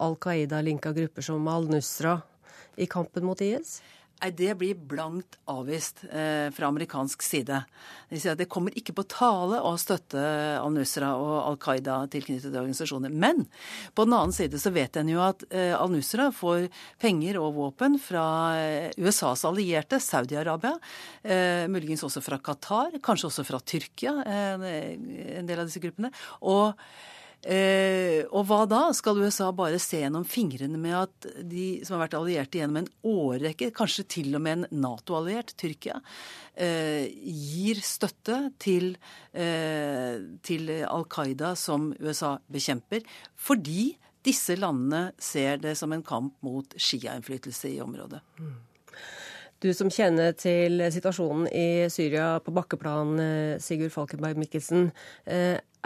Al 0.00 0.16
Qaida-linka 0.22 0.94
grupper 0.96 1.26
som 1.26 1.48
Al-Nusra 1.50 2.20
i 2.80 2.86
kampen 2.88 3.26
mot 3.26 3.40
IS? 3.42 3.80
Nei, 4.16 4.30
Det 4.32 4.54
blir 4.56 4.74
blankt 4.74 5.36
avvist 5.44 6.04
eh, 6.08 6.48
fra 6.54 6.70
amerikansk 6.70 7.22
side. 7.22 7.58
De 8.08 8.20
sier 8.20 8.32
at 8.32 8.40
Det 8.40 8.48
kommer 8.48 8.72
ikke 8.78 8.94
på 8.96 9.04
tale 9.12 9.58
å 9.60 9.74
støtte 9.76 10.20
al-Nusra 10.56 11.10
og 11.20 11.34
Al 11.42 11.58
Qaida 11.60 11.98
tilknyttede 12.12 12.62
organisasjoner. 12.62 13.12
Men 13.12 13.44
på 13.92 14.06
den 14.06 14.16
annen 14.16 14.32
side 14.32 14.60
så 14.62 14.72
vet 14.72 14.96
en 14.96 15.10
jo 15.12 15.20
at 15.20 15.44
eh, 15.50 15.74
al-Nusra 15.76 16.30
får 16.32 16.70
penger 17.02 17.40
og 17.42 17.58
våpen 17.58 17.98
fra 18.00 18.24
eh, 18.56 18.88
USAs 18.96 19.44
allierte, 19.48 20.00
Saudi-Arabia. 20.00 20.78
Eh, 21.20 21.66
muligens 21.68 22.06
også 22.08 22.24
fra 22.24 22.40
Qatar, 22.40 22.96
kanskje 23.04 23.28
også 23.28 23.44
fra 23.44 23.60
Tyrkia, 23.60 24.16
eh, 24.24 24.96
en 25.42 25.50
del 25.50 25.60
av 25.60 25.68
disse 25.68 25.82
gruppene. 25.84 26.12
Og 26.40 26.72
Eh, 27.44 28.24
og 28.34 28.46
hva 28.48 28.64
da? 28.66 28.80
Skal 28.96 29.20
USA 29.22 29.52
bare 29.54 29.78
se 29.82 30.00
gjennom 30.00 30.24
fingrene 30.26 30.78
med 30.80 30.96
at 30.98 31.28
de 31.46 31.66
som 31.86 31.94
har 31.94 32.06
vært 32.06 32.16
allierte 32.18 32.58
gjennom 32.58 32.80
en 32.80 32.88
årrekke, 33.06 33.70
kanskje 33.76 34.06
til 34.16 34.34
og 34.34 34.42
med 34.42 34.56
en 34.56 34.80
Nato-alliert, 34.82 35.52
Tyrkia, 35.60 36.00
eh, 36.56 37.06
gir 37.06 37.82
støtte 37.86 38.40
til, 38.58 38.96
eh, 39.32 40.18
til 40.42 40.72
Al 40.88 41.06
Qaida 41.06 41.54
som 41.56 41.92
USA 42.00 42.38
bekjemper, 42.50 43.04
fordi 43.36 43.96
disse 44.26 44.56
landene 44.58 45.12
ser 45.18 45.58
det 45.62 45.76
som 45.78 45.92
en 45.92 46.02
kamp 46.02 46.34
mot 46.42 46.66
Shia-innflytelse 46.74 47.76
i 47.76 47.80
området. 47.84 48.22
Du 49.62 49.70
som 49.72 49.88
kjenner 49.88 50.34
til 50.36 50.82
situasjonen 50.92 51.46
i 51.48 51.86
Syria 51.88 52.40
på 52.44 52.52
bakkeplan, 52.52 53.20
eh, 53.20 53.58
Sigurd 53.62 53.94
Falkenberg 53.94 54.36
Mikkelsen. 54.36 54.90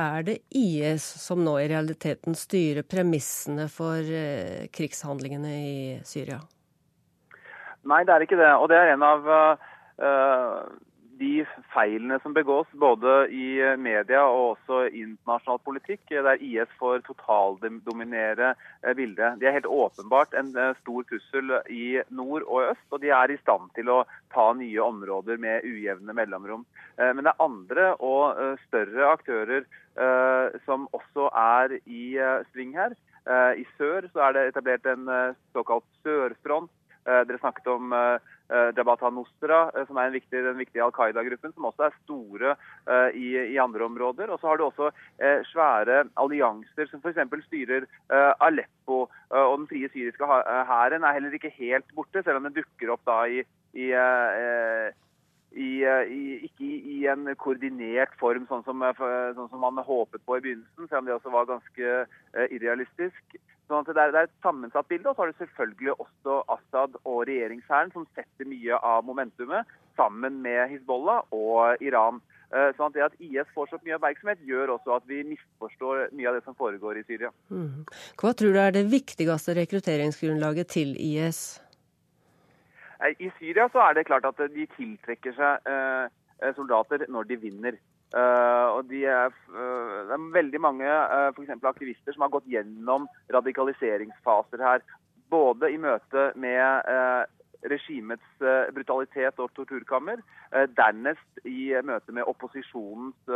Er 0.01 0.23
det 0.23 0.39
IS 0.57 1.05
som 1.21 1.43
nå 1.45 1.59
i 1.61 1.69
realiteten 1.69 2.37
styrer 2.39 2.87
premissene 2.89 3.67
for 3.69 3.99
eh, 4.01 4.69
krigshandlingene 4.73 5.57
i 5.61 5.81
Syria? 6.09 6.39
Nei, 7.91 8.05
det 8.05 8.15
er 8.15 8.25
ikke 8.25 8.39
det. 8.41 8.53
Og 8.61 8.71
det 8.71 8.79
er 8.79 8.93
en 8.95 9.05
av 9.05 9.27
uh, 9.29 10.63
de 11.21 11.43
feilene 11.73 12.17
som 12.23 12.37
begås 12.37 12.69
både 12.81 13.15
i 13.33 13.49
media 13.81 14.23
og 14.29 14.55
også 14.55 14.83
i 14.89 15.03
internasjonal 15.03 15.61
politikk, 15.65 16.03
der 16.13 16.41
IS 16.45 16.73
får 16.81 17.03
totaldominere 17.09 18.55
eh, 18.55 18.95
bildet. 18.97 19.41
De 19.41 19.49
er 19.49 19.57
helt 19.59 19.69
åpenbart 19.69 20.37
en 20.37 20.53
stor 20.81 21.09
trussel 21.11 21.57
i 21.69 22.01
nord 22.09 22.47
og 22.47 22.71
øst, 22.71 22.87
og 22.93 23.05
de 23.05 23.13
er 23.17 23.33
i 23.33 23.41
stand 23.43 23.69
til 23.77 23.93
å 23.93 24.03
ta 24.33 24.51
nye 24.57 24.81
områder 24.85 25.41
med 25.41 25.69
ujevne 25.69 26.17
mellomrom. 26.17 26.65
Men 27.01 27.25
det 27.25 27.33
er 27.33 27.45
andre 27.45 27.93
og 28.05 28.59
større 28.69 29.07
aktører 29.09 29.65
som 30.65 30.87
også 30.97 31.27
er 31.37 31.75
i 31.85 32.05
sving 32.53 32.77
her. 32.79 32.95
I 33.59 33.65
sør 33.77 34.07
så 34.13 34.23
er 34.27 34.37
det 34.37 34.45
etablert 34.49 34.87
en 34.87 35.09
såkalt 35.53 35.85
sørfront. 36.05 36.71
Dere 37.05 37.41
snakket 37.43 37.67
om 37.73 37.91
Eh, 38.51 38.71
Jabhat 38.75 39.03
al-Nusra, 39.07 39.61
eh, 39.79 39.85
som 39.87 39.99
er 40.03 40.11
viktig, 40.11 40.41
den 40.43 40.59
viktige 40.59 40.83
Al 40.83 40.95
Qaida-gruppen, 40.95 41.53
som 41.55 41.69
også 41.69 41.87
er 41.87 41.99
store 42.03 42.57
i, 43.15 43.29
i, 43.55 43.59
andre 43.63 43.85
områder. 43.87 44.31
Og 44.31 44.41
så 44.41 44.51
har 44.51 44.59
du 44.59 44.65
også 44.67 44.91
svære 45.53 46.03
allianser 46.19 46.89
som 46.91 47.03
f.eks. 47.05 47.21
styrer 47.47 47.87
Aleppo. 48.43 49.07
og 49.31 49.59
den 49.59 49.69
frie 49.71 49.89
syriske 49.93 50.27
hæren 50.27 51.05
er 51.05 51.15
heller 51.15 51.37
ikke 51.37 51.53
helt 51.55 51.87
borte, 51.95 52.23
selv 52.23 52.41
om 52.41 52.49
den 52.49 52.57
dukker 52.57 52.91
opp 52.91 53.05
da 53.07 53.21
i, 53.31 53.45
i 53.79 53.93
i, 55.53 55.83
i, 55.83 56.25
ikke 56.47 56.67
i, 56.67 56.99
en 57.11 57.29
koordinert 57.41 58.13
form, 58.21 58.47
sånn 58.51 58.65
som, 58.67 58.85
sånn 58.97 59.49
som, 59.51 59.61
man 59.63 59.83
håpet 59.87 60.23
på 60.27 60.39
i 60.39 60.45
begynnelsen, 60.45 60.89
selv 60.89 61.03
om 61.03 61.09
det 61.09 61.17
også 61.17 61.35
var 61.35 61.49
ganske 61.51 61.95
uh, 62.07 62.47
irrealistisk. 62.49 63.39
Sånn 63.71 63.85
at 63.85 63.91
det 63.95 64.03
er, 64.03 64.15
det 64.15 64.23
er, 64.23 64.31
et 64.31 64.47
sammensatt 64.47 64.89
bilde. 64.91 65.11
Og 65.11 65.15
så 65.15 65.25
har 65.25 65.31
du 65.31 65.41
selvfølgelig 65.43 65.95
også 65.97 66.41
Assad 66.57 66.99
og 67.05 67.23
regjeringshæren, 67.31 67.93
som 67.95 68.07
setter 68.19 68.51
mye 68.51 68.79
av 68.79 69.07
momentumet 69.07 69.79
sammen 69.99 70.41
med 70.43 70.71
Hizbollah 70.73 71.31
og 71.35 71.83
Iran. 71.85 72.23
Eh, 72.51 72.73
sånn 72.75 72.91
at 72.91 72.97
det 72.97 73.05
at 73.07 73.19
IS 73.23 73.51
får 73.55 73.71
så 73.71 73.79
mye 73.85 73.95
oppmerksomhet, 73.95 74.43
gjør 74.43 74.75
også 74.75 74.97
at 74.97 75.05
vi 75.07 75.23
misforstår 75.29 76.09
mye 76.19 76.31
av 76.31 76.39
det 76.39 76.45
som 76.47 76.57
foregår 76.59 76.99
i 76.99 77.05
Syria. 77.07 77.31
Mm. 77.55 77.85
Hva 78.19 78.33
tror 78.35 78.57
du 78.57 78.59
er 78.59 78.75
det 78.75 78.89
viktigste 78.91 79.55
rekrutteringsgrunnlaget 79.61 80.73
til 80.75 80.97
IS? 80.99 81.61
I 83.01 83.31
Syria 83.39 83.69
så 83.73 83.81
er 83.85 83.97
det 83.97 84.07
klart 84.09 84.27
at 84.29 84.41
de 84.53 84.67
tiltrekker 84.77 85.33
seg 85.37 85.71
eh, 85.71 86.53
soldater 86.57 87.07
når 87.09 87.31
de 87.31 87.41
vinner. 87.41 87.79
Og 88.11 88.89
de 88.91 89.05
er, 89.07 89.31
det 89.55 90.15
er 90.17 90.23
veldig 90.35 90.61
mange 90.61 90.95
for 91.37 91.69
aktivister 91.71 92.11
som 92.11 92.25
har 92.25 92.33
gått 92.33 92.49
gjennom 92.51 93.05
radikaliseringsfaser 93.31 94.65
her. 94.67 94.83
Både 95.31 95.71
i 95.71 95.79
møte 95.79 96.33
med 96.35 96.91
regimets 97.71 98.43
brutalitet 98.75 99.39
og 99.39 99.53
torturkammer, 99.55 100.25
dernest 100.75 101.45
i 101.47 101.71
møte 101.87 102.11
med 102.17 102.27
opposisjonens 102.27 103.31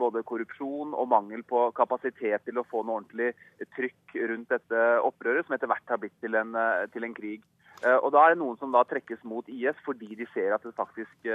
både 0.00 0.24
korrupsjon 0.24 0.96
og 0.96 1.12
mangel 1.12 1.44
på 1.44 1.66
kapasitet 1.76 2.48
til 2.48 2.56
å 2.56 2.64
få 2.70 2.80
noe 2.80 3.02
ordentlig 3.02 3.34
trykk 3.76 4.16
rundt 4.32 4.56
dette 4.56 4.86
opprøret, 5.04 5.44
som 5.44 5.58
etter 5.58 5.68
hvert 5.68 5.92
har 5.92 6.00
blitt 6.00 6.16
til 6.24 6.40
en, 6.40 6.56
til 6.96 7.04
en 7.04 7.18
krig. 7.20 7.44
Og 7.84 8.08
Da 8.12 8.22
er 8.24 8.32
det 8.32 8.40
noen 8.40 8.56
som 8.56 8.72
da 8.72 8.80
trekkes 8.88 9.20
mot 9.28 9.48
IS 9.52 9.76
fordi 9.84 10.14
de 10.16 10.24
ser 10.32 10.54
at 10.54 10.62
det 10.64 10.72
faktisk 10.74 11.28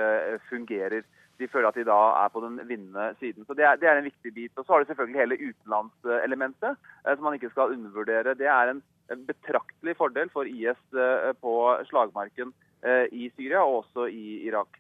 fungerer 0.50 1.04
de 1.42 1.50
føler 1.50 1.70
at 1.70 1.78
de 1.80 1.88
da 1.88 2.00
er 2.22 2.34
på 2.34 2.44
den 2.44 2.60
vinnende 2.70 3.12
siden. 3.20 3.46
Så 3.46 3.58
Det 3.58 3.66
er, 3.66 3.80
det 3.82 3.90
er 3.90 4.00
en 4.00 4.10
viktig 4.10 4.34
bit. 4.34 4.58
Og 4.58 4.66
Så 4.66 4.74
har 4.74 4.84
du 4.84 4.90
selvfølgelig 4.90 5.22
hele 5.24 5.40
utenlandselementet, 5.50 6.78
eh, 7.06 7.16
som 7.16 7.24
man 7.28 7.38
ikke 7.38 7.54
skal 7.54 7.74
undervurdere. 7.76 8.38
Det 8.38 8.50
er 8.60 8.76
en, 8.76 8.84
betraktelig 9.28 9.98
fordel 10.00 10.30
for 10.32 10.48
IS 10.48 10.80
eh, 10.96 11.32
på 11.44 11.54
slagmarken 11.90 12.54
eh, 12.80 13.10
i 13.12 13.32
Syria 13.36 13.60
og 13.60 13.82
også 13.82 14.08
i 14.08 14.46
Irak. 14.48 14.78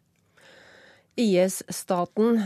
IS-staten, 1.19 2.39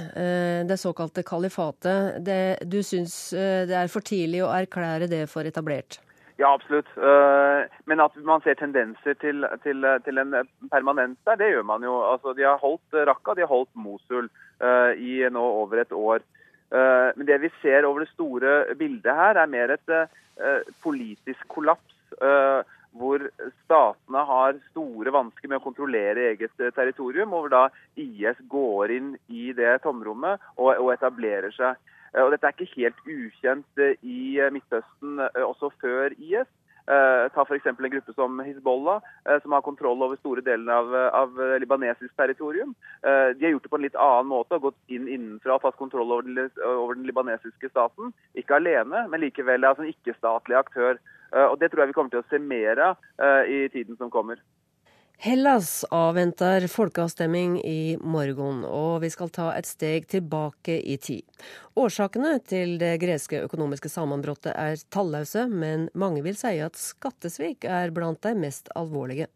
det 0.67 0.79
såkalte 0.81 1.21
kalifatet, 1.23 2.25
det, 2.25 2.57
du 2.65 2.79
syns 2.83 3.29
det 3.69 3.75
er 3.77 3.91
for 3.93 4.01
tidlig 4.01 4.41
å 4.41 4.49
erklære 4.49 5.05
det 5.07 5.21
for 5.29 5.45
etablert? 5.45 5.99
Ja, 6.37 6.53
absolutt. 6.53 6.89
Eh, 6.97 7.75
men 7.87 8.01
at 8.03 8.15
man 8.27 8.43
ser 8.43 8.57
tendenser 8.59 9.15
til, 9.21 9.45
til, 9.63 9.87
til 10.03 10.19
en 10.19 10.35
permanens 10.71 11.19
der, 11.27 11.39
det 11.39 11.51
gjør 11.53 11.67
man 11.67 11.85
jo. 11.87 11.95
Altså, 12.11 12.33
de 12.35 12.43
har 12.43 12.59
holdt 12.59 12.97
Raqqa, 13.07 13.37
de 13.37 13.45
har 13.45 13.51
holdt 13.51 13.71
Mosul 13.79 14.27
uh, 14.27 14.91
i 14.99 15.21
nå 15.31 15.45
over 15.61 15.85
et 15.85 15.95
år. 15.95 16.25
Uh, 16.73 17.15
men 17.15 17.27
det 17.29 17.39
vi 17.45 17.53
ser 17.61 17.87
over 17.87 18.03
det 18.03 18.11
store 18.11 18.75
bildet 18.75 19.15
her, 19.15 19.39
er 19.39 19.51
mer 19.51 19.77
et 19.77 19.97
politisk 20.83 21.47
kollaps. 21.47 21.91
hvor 22.95 23.19
statene 23.65 24.21
har 24.27 24.53
store 24.71 25.11
vansker 25.11 25.49
med 25.51 25.59
å 25.59 25.63
kontrollere 25.63 26.29
eget 26.29 26.51
territorium, 26.75 27.33
og 27.33 27.45
hvor 27.45 27.51
da 27.51 27.63
IS 27.99 28.39
går 28.47 28.91
inn 28.95 29.09
i 29.27 29.51
det 29.55 29.81
tomrommet 29.83 30.39
og, 30.55 30.69
og 30.79 30.93
etablerer 30.93 31.51
seg. 31.55 31.75
Eh, 32.15 32.23
og 32.23 32.33
Dette 32.33 32.47
er 32.47 32.55
ikke 32.55 32.75
helt 32.75 33.01
ukjent 33.05 33.81
eh, 33.81 33.97
i 34.03 34.37
eh, 34.39 34.53
Midtøsten 34.53 35.19
også 35.45 35.73
før 35.81 36.15
IS. 36.17 36.51
Ta 36.85 37.41
f.eks. 37.41 37.65
en 37.65 37.77
gruppe 37.89 38.13
som 38.13 38.35
Hizbollah, 38.45 38.99
som 39.41 39.55
har 39.55 39.63
kontroll 39.65 40.03
over 40.05 40.19
store 40.19 40.43
deler 40.45 40.69
av, 40.69 40.91
av 41.17 41.39
libanesisk 41.57 42.11
territorium. 42.13 42.75
De 43.01 43.41
har 43.41 43.55
gjort 43.55 43.65
det 43.65 43.71
på 43.71 43.79
en 43.79 43.85
litt 43.87 43.97
annen 43.97 44.29
måte 44.29 44.59
og 44.59 44.67
gått 44.67 44.93
inn 44.93 45.07
innenfra 45.09 45.55
og 45.55 45.63
tatt 45.63 45.79
kontroll 45.79 46.13
over 46.13 46.27
den, 46.29 46.51
over 46.61 46.93
den 46.93 47.07
libanesiske 47.09 47.71
staten. 47.71 48.13
Ikke 48.37 48.59
alene, 48.59 49.01
men 49.09 49.23
likevel 49.23 49.65
altså 49.65 49.81
en 49.81 49.89
ikke-statlig 49.95 50.59
aktør. 50.59 51.01
og 51.47 51.57
Det 51.57 51.71
tror 51.73 51.87
jeg 51.87 51.95
vi 51.95 51.97
kommer 51.97 52.13
til 52.13 52.21
å 52.21 52.29
se 52.29 52.43
mer 52.53 52.83
av 52.91 53.01
i 53.49 53.63
tiden 53.73 53.97
som 53.97 54.13
kommer. 54.13 54.37
Hellas 55.17 55.85
avventer 55.95 56.67
folkeavstemning 56.67 57.55
i 57.65 57.95
morgen, 58.03 58.65
og 58.67 58.99
vi 59.01 59.09
skal 59.13 59.31
ta 59.33 59.47
et 59.55 59.67
steg 59.67 60.09
tilbake 60.11 60.75
i 60.75 60.97
tid. 60.99 61.23
Årsakene 61.79 62.33
til 62.43 62.75
det 62.81 62.97
greske 63.01 63.39
økonomiske 63.47 63.89
sammenbruddet 63.89 64.51
er 64.51 64.75
talløse, 64.91 65.47
men 65.47 65.87
mange 65.95 66.21
vil 66.25 66.35
si 66.37 66.57
at 66.59 66.75
skattesvik 66.75 67.63
er 67.63 67.95
blant 67.95 68.21
de 68.27 68.35
mest 68.37 68.69
alvorlige. 68.75 69.31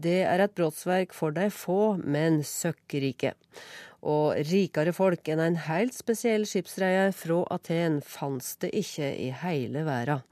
Det 0.00 0.22
er 0.24 0.40
et 0.40 0.56
brottsverk 0.56 1.12
for 1.14 1.36
de 1.36 1.50
få, 1.52 1.98
men 2.00 2.40
søkkrike. 2.40 3.36
Og 4.02 4.40
rikere 4.48 4.96
folk 4.96 5.28
enn 5.28 5.44
en 5.44 5.62
helt 5.68 5.94
spesiell 5.94 6.48
skipsreier 6.48 7.12
fra 7.14 7.44
Aten 7.54 8.00
fantes 8.02 8.56
det 8.64 8.72
ikke 8.80 9.12
i 9.12 9.28
hele 9.44 9.84
verden. 9.86 10.24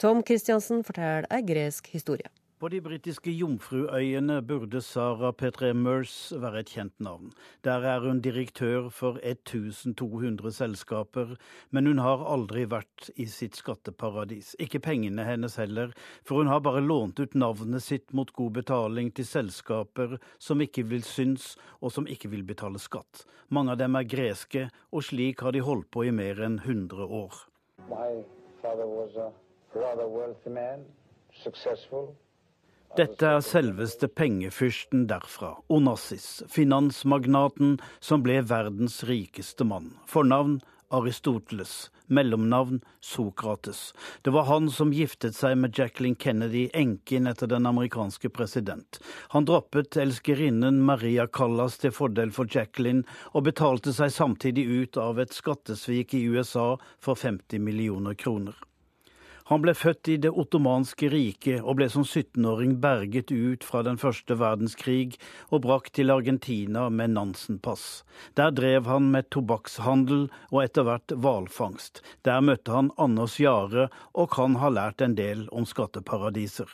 Tom 0.00 0.24
Christiansen 0.26 0.80
forteller 0.82 1.28
ei 1.30 1.44
gresk 1.46 1.92
historie. 1.92 2.32
På 2.62 2.68
de 2.70 2.78
britiske 2.78 3.32
Jomfruøyene 3.34 4.36
burde 4.46 4.78
Sara 4.86 5.32
Petre 5.34 5.72
Mers 5.74 6.12
være 6.30 6.60
et 6.62 6.68
kjent 6.70 7.00
navn. 7.02 7.32
Der 7.66 7.82
er 7.82 8.06
hun 8.06 8.20
direktør 8.22 8.86
for 8.94 9.18
1200 9.18 10.52
selskaper, 10.54 11.32
men 11.74 11.90
hun 11.90 11.98
har 11.98 12.22
aldri 12.22 12.62
vært 12.70 13.10
i 13.18 13.26
sitt 13.26 13.58
skatteparadis. 13.58 14.52
Ikke 14.62 14.78
pengene 14.78 15.26
hennes 15.26 15.58
heller, 15.58 15.90
for 16.22 16.38
hun 16.38 16.52
har 16.52 16.62
bare 16.62 16.86
lånt 16.86 17.18
ut 17.18 17.34
navnet 17.34 17.82
sitt 17.82 18.14
mot 18.14 18.30
god 18.30 18.54
betaling 18.62 19.10
til 19.10 19.26
selskaper 19.26 20.20
som 20.38 20.62
ikke 20.62 20.86
vil 20.86 21.02
synes, 21.02 21.56
og 21.82 21.90
som 21.90 22.06
ikke 22.06 22.30
vil 22.30 22.46
betale 22.46 22.78
skatt. 22.78 23.26
Mange 23.50 23.74
av 23.74 23.82
dem 23.82 23.98
er 23.98 24.06
greske, 24.06 24.68
og 24.94 25.02
slik 25.10 25.42
har 25.42 25.50
de 25.50 25.66
holdt 25.66 25.90
på 25.90 26.06
i 26.06 26.14
mer 26.14 26.38
enn 26.38 26.62
100 26.62 27.10
år. 27.10 27.46
My 27.90 28.22
father 28.62 28.86
was 28.86 29.18
a 29.18 29.32
rather 29.74 30.06
wealthy 30.06 30.54
man, 30.54 30.86
successful. 31.34 32.14
Dette 32.92 33.24
er 33.24 33.40
selveste 33.40 34.04
pengefyrsten 34.12 35.06
derfra, 35.08 35.54
Onassis, 35.72 36.42
finansmagnaten 36.52 37.78
som 38.04 38.20
ble 38.20 38.34
verdens 38.44 38.98
rikeste 39.08 39.64
mann. 39.64 39.94
Fornavn 40.04 40.58
Aristoteles, 40.92 41.90
mellomnavn 42.06 42.82
Sokrates. 43.00 43.94
Det 44.22 44.30
var 44.34 44.44
han 44.44 44.68
som 44.70 44.92
giftet 44.92 45.32
seg 45.38 45.56
med 45.62 45.72
Jacqueline 45.78 46.20
Kennedy, 46.20 46.66
enken 46.76 47.30
etter 47.30 47.48
den 47.48 47.66
amerikanske 47.70 48.28
president. 48.28 48.98
Han 49.32 49.48
droppet 49.48 49.96
elskerinnen 49.96 50.82
Maria 50.84 51.24
Callas 51.26 51.78
til 51.80 51.94
fordel 51.96 52.34
for 52.36 52.44
Jacqueline, 52.44 53.06
og 53.32 53.48
betalte 53.48 53.96
seg 53.96 54.12
samtidig 54.12 54.66
ut 54.68 55.00
av 55.00 55.22
et 55.24 55.32
skattesvik 55.32 56.12
i 56.20 56.26
USA 56.28 56.74
for 57.00 57.16
50 57.16 57.64
millioner 57.64 58.12
kroner. 58.20 58.60
Han 59.50 59.62
ble 59.64 59.74
født 59.74 60.10
i 60.12 60.16
Det 60.22 60.30
ottomanske 60.30 61.08
riket 61.12 61.62
og 61.62 61.78
ble 61.80 61.88
som 61.92 62.04
17-åring 62.06 62.76
berget 62.82 63.32
ut 63.32 63.66
fra 63.66 63.82
den 63.86 63.98
første 63.98 64.36
verdenskrig 64.38 65.18
og 65.50 65.64
brakt 65.66 65.94
til 65.98 66.14
Argentina 66.14 66.88
med 66.90 67.16
Nansen-pass. 67.16 68.04
Der 68.38 68.54
drev 68.54 68.86
han 68.90 69.10
med 69.14 69.30
tobakkshandel 69.34 70.28
og 70.50 70.62
etter 70.62 70.86
hvert 70.86 71.16
hvalfangst. 71.16 72.04
Der 72.22 72.40
møtte 72.44 72.76
han 72.76 72.94
Anders 72.96 73.40
Jahre 73.42 73.88
og 74.12 74.30
kan 74.36 74.60
ha 74.62 74.70
lært 74.70 75.02
en 75.02 75.18
del 75.18 75.48
om 75.50 75.66
skatteparadiser. 75.68 76.70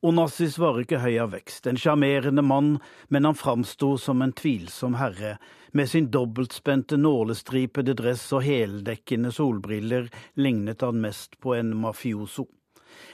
Onassis 0.00 0.58
var 0.58 0.76
ikke 0.78 1.00
høy 1.02 1.16
av 1.18 1.32
vekst, 1.34 1.66
en 1.66 1.78
sjarmerende 1.80 2.42
mann, 2.46 2.76
men 3.10 3.26
han 3.26 3.34
framsto 3.34 3.96
som 3.98 4.22
en 4.22 4.32
tvilsom 4.32 4.94
herre. 4.94 5.38
Med 5.74 5.90
sin 5.90 6.06
dobbeltspente 6.14 6.96
nålestripede 7.00 7.96
dress 7.98 8.28
og 8.32 8.44
heldekkende 8.46 9.32
solbriller 9.34 10.06
lignet 10.38 10.86
han 10.86 11.02
mest 11.02 11.34
på 11.42 11.56
en 11.58 11.74
mafioso. 11.82 12.46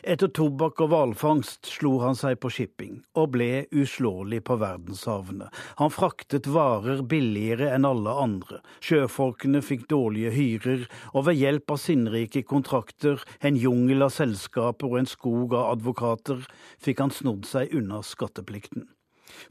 Etter 0.03 0.31
tobakk 0.37 0.81
og 0.85 0.91
hvalfangst 0.93 1.69
slo 1.71 1.97
han 2.03 2.17
seg 2.19 2.39
på 2.43 2.51
shipping, 2.53 2.99
og 3.19 3.33
ble 3.37 3.67
uslåelig 3.73 4.43
på 4.49 4.59
verdenshavene. 4.61 5.51
Han 5.81 5.93
fraktet 5.95 6.49
varer 6.51 7.05
billigere 7.09 7.71
enn 7.75 7.89
alle 7.89 8.17
andre, 8.25 8.61
sjøfolkene 8.85 9.63
fikk 9.65 9.87
dårlige 9.93 10.35
hyrer, 10.35 10.89
og 11.13 11.29
ved 11.29 11.41
hjelp 11.41 11.77
av 11.77 11.81
sinnrike 11.85 12.45
kontrakter, 12.49 13.23
en 13.41 13.57
jungel 13.61 14.09
av 14.09 14.13
selskaper 14.17 14.93
og 14.93 15.01
en 15.03 15.11
skog 15.11 15.57
av 15.57 15.77
advokater, 15.79 16.45
fikk 16.83 17.05
han 17.05 17.15
snodd 17.15 17.49
seg 17.49 17.73
unna 17.77 18.03
skatteplikten. 18.05 18.89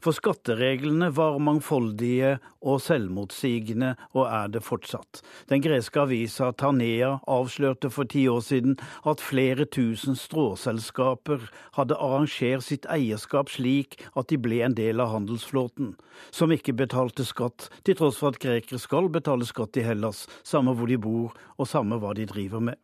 For 0.04 0.16
skattereglene 0.16 1.10
var 1.16 1.38
mangfoldige 1.42 2.38
og 2.64 2.80
selvmotsigende, 2.84 3.94
og 4.14 4.28
er 4.28 4.52
det 4.54 4.64
fortsatt. 4.64 5.22
Den 5.50 5.62
greske 5.64 6.02
avisa 6.04 6.50
Tanea 6.52 7.18
avslørte 7.30 7.90
for 7.92 8.08
ti 8.10 8.26
år 8.30 8.42
siden 8.46 8.78
at 9.04 9.24
flere 9.24 9.66
tusen 9.66 10.16
stråselskaper 10.18 11.48
hadde 11.76 11.98
arrangert 11.98 12.64
sitt 12.66 12.88
eierskap 12.90 13.52
slik 13.52 13.98
at 14.14 14.30
de 14.32 14.40
ble 14.40 14.62
en 14.64 14.76
del 14.78 15.02
av 15.02 15.12
handelsflåten, 15.14 15.94
som 16.30 16.54
ikke 16.54 16.76
betalte 16.76 17.26
skatt, 17.26 17.68
til 17.84 17.98
tross 17.98 18.20
for 18.20 18.34
at 18.34 18.42
grekere 18.42 18.80
skal 18.82 19.10
betale 19.12 19.46
skatt 19.48 19.76
i 19.80 19.86
Hellas, 19.86 20.24
samme 20.46 20.74
hvor 20.76 20.90
de 20.90 21.00
bor 21.00 21.36
og 21.58 21.70
samme 21.70 22.00
hva 22.00 22.14
de 22.16 22.28
driver 22.30 22.62
med. 22.72 22.80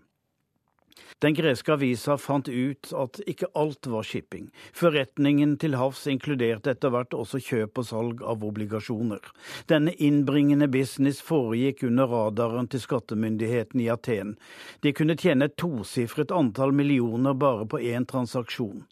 Den 1.20 1.34
greske 1.36 1.72
avisa 1.74 2.16
fant 2.18 2.48
ut 2.48 2.92
at 2.96 3.20
ikke 3.28 3.48
alt 3.58 3.86
var 3.92 4.06
shipping. 4.06 4.48
Forretningen 4.76 5.56
til 5.60 5.76
havs 5.76 6.06
inkluderte 6.10 6.72
etter 6.74 6.92
hvert 6.94 7.16
også 7.16 7.40
kjøp 7.44 7.82
og 7.82 7.88
salg 7.88 8.22
av 8.24 8.44
obligasjoner. 8.46 9.20
Denne 9.68 9.92
innbringende 9.98 10.70
business 10.72 11.20
foregikk 11.24 11.84
under 11.90 12.08
radaren 12.10 12.70
til 12.72 12.84
skattemyndigheten 12.84 13.82
i 13.84 13.90
Aten. 13.92 14.36
De 14.80 14.94
kunne 14.96 15.18
tjene 15.20 15.50
et 15.50 15.58
tosifret 15.60 16.32
antall 16.32 16.72
millioner 16.76 17.36
bare 17.36 17.68
på 17.68 17.82
én 17.84 18.08
transaksjon. 18.08 18.86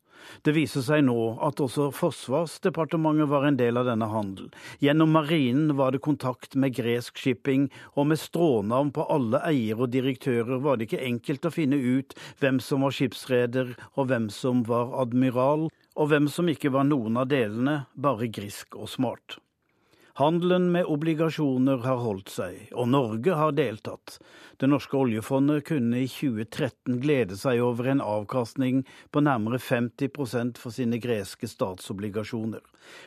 Det 0.47 0.55
viser 0.57 0.85
seg 0.85 1.05
nå 1.07 1.17
at 1.45 1.61
også 1.63 1.89
Forsvarsdepartementet 1.95 3.31
var 3.31 3.49
en 3.49 3.59
del 3.59 3.81
av 3.81 3.89
denne 3.89 4.09
handelen. 4.13 4.53
Gjennom 4.85 5.15
marinen 5.17 5.75
var 5.79 5.95
det 5.95 6.03
kontakt 6.05 6.55
med 6.55 6.77
gresk 6.77 7.19
shipping, 7.19 7.69
og 7.95 8.11
med 8.13 8.21
strånavn 8.23 8.93
på 8.95 9.07
alle 9.13 9.43
eiere 9.49 9.87
og 9.87 9.93
direktører 9.95 10.63
var 10.65 10.79
det 10.79 10.89
ikke 10.89 11.05
enkelt 11.09 11.49
å 11.49 11.55
finne 11.55 11.81
ut 11.81 12.17
hvem 12.43 12.63
som 12.65 12.87
var 12.87 12.95
skipsreder 12.95 13.75
og 13.95 14.09
hvem 14.11 14.31
som 14.33 14.65
var 14.69 14.95
admiral, 15.03 15.69
og 15.99 16.13
hvem 16.13 16.31
som 16.31 16.49
ikke 16.51 16.73
var 16.75 16.87
noen 16.87 17.19
av 17.19 17.29
delene, 17.33 17.83
bare 17.99 18.31
grisk 18.31 18.79
og 18.79 18.91
smart. 18.91 19.39
Handelen 20.19 20.73
med 20.73 20.89
obligasjoner 20.91 21.85
har 21.85 22.01
holdt 22.03 22.33
seg, 22.35 22.55
og 22.75 22.89
Norge 22.91 23.37
har 23.39 23.53
deltatt. 23.55 24.17
Det 24.59 24.67
norske 24.67 24.97
oljefondet 24.99 25.69
kunne 25.69 26.01
i 26.03 26.09
2013 26.11 26.97
glede 27.05 27.37
seg 27.39 27.61
over 27.63 27.87
en 27.87 28.01
avkastning 28.03 28.81
på 29.15 29.21
nærmere 29.23 29.61
50% 29.63 30.59
for 30.59 30.75
sine 30.75 30.99
greske 30.99 31.47
statsobligasjoner. 31.47 32.65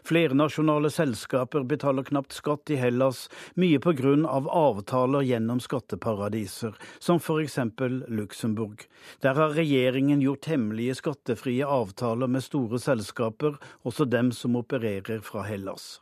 Flernasjonale 0.08 0.88
selskaper 0.96 1.66
betaler 1.68 2.08
knapt 2.08 2.38
skatt 2.38 2.72
i 2.72 2.78
Hellas, 2.80 3.26
mye 3.60 3.82
på 3.84 3.92
grunn 3.98 4.24
av 4.24 4.48
avtaler 4.48 5.26
gjennom 5.28 5.60
skatteparadiser, 5.60 6.78
som 7.04 7.20
for 7.20 7.44
eksempel 7.44 8.06
Luxembourg. 8.08 8.86
Der 9.20 9.36
har 9.36 9.58
regjeringen 9.60 10.24
gjort 10.24 10.48
hemmelige 10.48 10.96
skattefrie 11.02 11.68
avtaler 11.68 12.32
med 12.32 12.48
store 12.48 12.80
selskaper, 12.80 13.60
også 13.84 14.08
dem 14.08 14.32
som 14.32 14.56
opererer 14.64 15.20
fra 15.28 15.44
Hellas. 15.50 15.98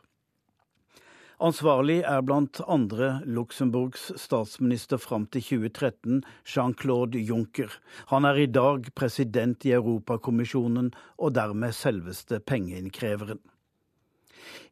Ansvarlig 1.40 2.02
er 2.04 2.20
blant 2.20 2.58
andre 2.68 3.22
Luxembourgs 3.24 4.10
statsminister 4.20 5.00
fram 5.00 5.22
til 5.32 5.40
2013, 5.40 6.18
Jean-Claude 6.44 7.22
Juncker. 7.24 7.72
Han 8.10 8.28
er 8.28 8.42
i 8.42 8.50
dag 8.52 8.90
president 8.92 9.64
i 9.64 9.72
Europakommisjonen 9.72 10.90
og 11.16 11.32
dermed 11.38 11.72
selveste 11.72 12.42
pengeinnkreveren. 12.44 13.40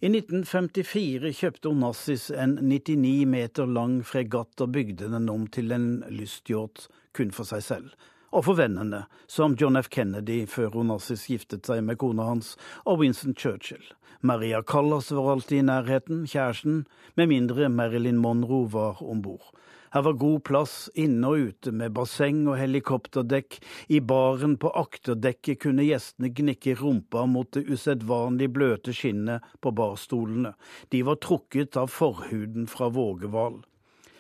I 0.04 0.12
1954 0.12 1.33
kjøpte 1.40 1.72
Onassis 1.72 2.28
en 2.37 2.59
99 2.61 3.24
meter 3.33 3.64
lang 3.64 4.02
fregatt 4.04 4.61
og 4.61 4.76
bygde 4.76 5.09
den 5.09 5.33
om 5.33 5.48
til 5.48 5.72
en 5.72 5.88
lystyacht 6.12 6.90
kun 7.16 7.33
for 7.33 7.48
seg 7.48 7.64
selv 7.64 7.96
og 8.33 8.45
for 8.49 8.59
vennene, 8.59 9.05
som 9.27 9.57
John 9.59 9.79
F. 9.81 9.88
Kennedy 9.93 10.43
før 10.51 10.81
Onassis 10.83 11.27
giftet 11.31 11.69
seg 11.69 11.85
med 11.87 11.99
kona 12.01 12.29
hans, 12.29 12.57
og 12.85 13.03
Winston 13.03 13.37
Churchill. 13.38 13.85
Maria 14.21 14.62
Callas 14.62 15.12
var 15.14 15.33
alltid 15.33 15.62
i 15.62 15.67
nærheten, 15.69 16.25
kjæresten, 16.27 16.85
med 17.14 17.31
mindre 17.31 17.69
Marilyn 17.69 18.19
Monroe 18.19 18.67
var 18.73 19.03
om 19.03 19.23
bord. 19.23 19.53
Her 19.91 20.03
var 20.05 20.19
god 20.21 20.43
plass 20.45 20.73
inne 20.95 21.31
og 21.31 21.47
ute, 21.49 21.73
med 21.73 21.95
basseng 21.97 22.43
og 22.51 22.59
helikopterdekk. 22.61 23.57
I 23.88 24.03
baren 24.05 24.59
på 24.61 24.73
akterdekket 24.77 25.62
kunne 25.62 25.87
gjestene 25.87 26.29
gnikke 26.35 26.75
rumpa 26.77 27.25
mot 27.31 27.49
det 27.57 27.64
usedvanlig 27.71 28.51
bløte 28.53 28.93
skinnet 28.93 29.47
på 29.64 29.73
barstolene. 29.73 30.53
De 30.93 31.01
var 31.09 31.23
trukket 31.25 31.81
av 31.81 31.88
forhuden 31.95 32.69
fra 32.69 32.91
vågehval. 32.93 33.62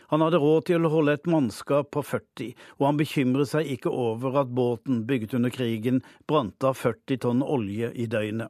Han 0.08 0.24
hadde 0.24 0.40
råd 0.40 0.68
til 0.70 0.86
å 0.86 0.92
holde 0.92 1.18
et 1.18 1.26
mannskap 1.28 1.90
på 1.92 2.02
40, 2.04 2.54
og 2.78 2.86
han 2.86 3.00
bekymret 3.00 3.50
seg 3.50 3.68
ikke 3.74 3.92
over 3.92 4.38
at 4.40 4.54
båten, 4.56 5.02
bygget 5.08 5.36
under 5.36 5.52
krigen, 5.52 6.00
brant 6.30 6.64
av 6.64 6.78
40 6.80 7.20
tonn 7.26 7.44
olje 7.44 7.90
i 7.92 8.08
døgnet. 8.08 8.48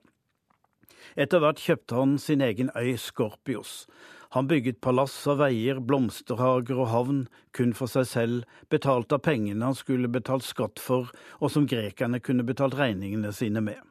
Etter 1.18 1.42
hvert 1.42 1.58
kjøpte 1.58 1.98
han 1.98 2.14
sin 2.22 2.44
egen 2.44 2.70
øy 2.78 2.94
Skorpios. 3.00 3.88
Han 4.36 4.46
bygget 4.46 4.82
palass 4.84 5.16
av 5.26 5.40
veier, 5.40 5.80
blomsterhager 5.80 6.78
og 6.84 6.90
havn, 6.92 7.20
kun 7.56 7.72
for 7.74 7.90
seg 7.90 8.06
selv, 8.06 8.56
betalt 8.70 9.14
av 9.16 9.24
pengene 9.24 9.64
han 9.64 9.78
skulle 9.78 10.10
betalt 10.12 10.46
skatt 10.46 10.82
for, 10.82 11.08
og 11.40 11.50
som 11.54 11.66
grekerne 11.66 12.20
kunne 12.20 12.46
betalt 12.46 12.76
regningene 12.78 13.32
sine 13.34 13.64
med. 13.64 13.87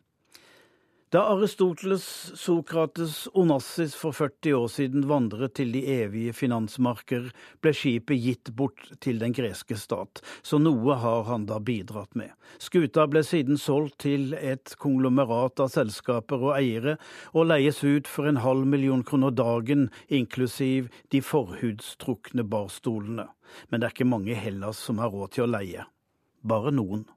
Da 1.10 1.22
Aristoteles, 1.32 2.32
Sokrates, 2.36 3.30
Onassis 3.34 3.94
for 3.96 4.12
40 4.12 4.54
år 4.54 4.68
siden 4.68 5.06
vandret 5.08 5.54
til 5.56 5.70
de 5.72 5.80
evige 5.88 6.34
finansmarker, 6.36 7.30
ble 7.64 7.72
skipet 7.72 8.20
gitt 8.20 8.52
bort 8.60 8.90
til 9.00 9.22
den 9.22 9.32
greske 9.32 9.78
stat, 9.80 10.20
så 10.44 10.60
noe 10.60 10.98
har 11.00 11.24
han 11.30 11.46
da 11.48 11.62
bidratt 11.64 12.12
med. 12.20 12.36
Skuta 12.60 13.08
ble 13.08 13.24
siden 13.24 13.56
solgt 13.56 14.02
til 14.04 14.36
et 14.36 14.76
konglomerat 14.84 15.64
av 15.64 15.72
selskaper 15.78 16.44
og 16.50 16.58
eiere, 16.58 16.98
og 17.32 17.54
leies 17.54 17.80
ut 17.88 18.12
for 18.12 18.28
en 18.28 18.44
halv 18.44 18.68
million 18.68 19.08
kroner 19.08 19.32
dagen, 19.32 19.88
inklusiv 20.12 20.92
de 21.16 21.24
forhudstrukne 21.24 22.44
barstolene. 22.44 23.30
Men 23.72 23.80
det 23.80 23.88
er 23.88 23.96
ikke 23.96 24.12
mange 24.12 24.36
i 24.36 24.42
Hellas 24.44 24.84
som 24.90 25.00
har 25.00 25.16
råd 25.16 25.38
til 25.38 25.48
å 25.48 25.54
leie. 25.56 25.88
Bare 26.44 26.76
noen. 26.76 27.08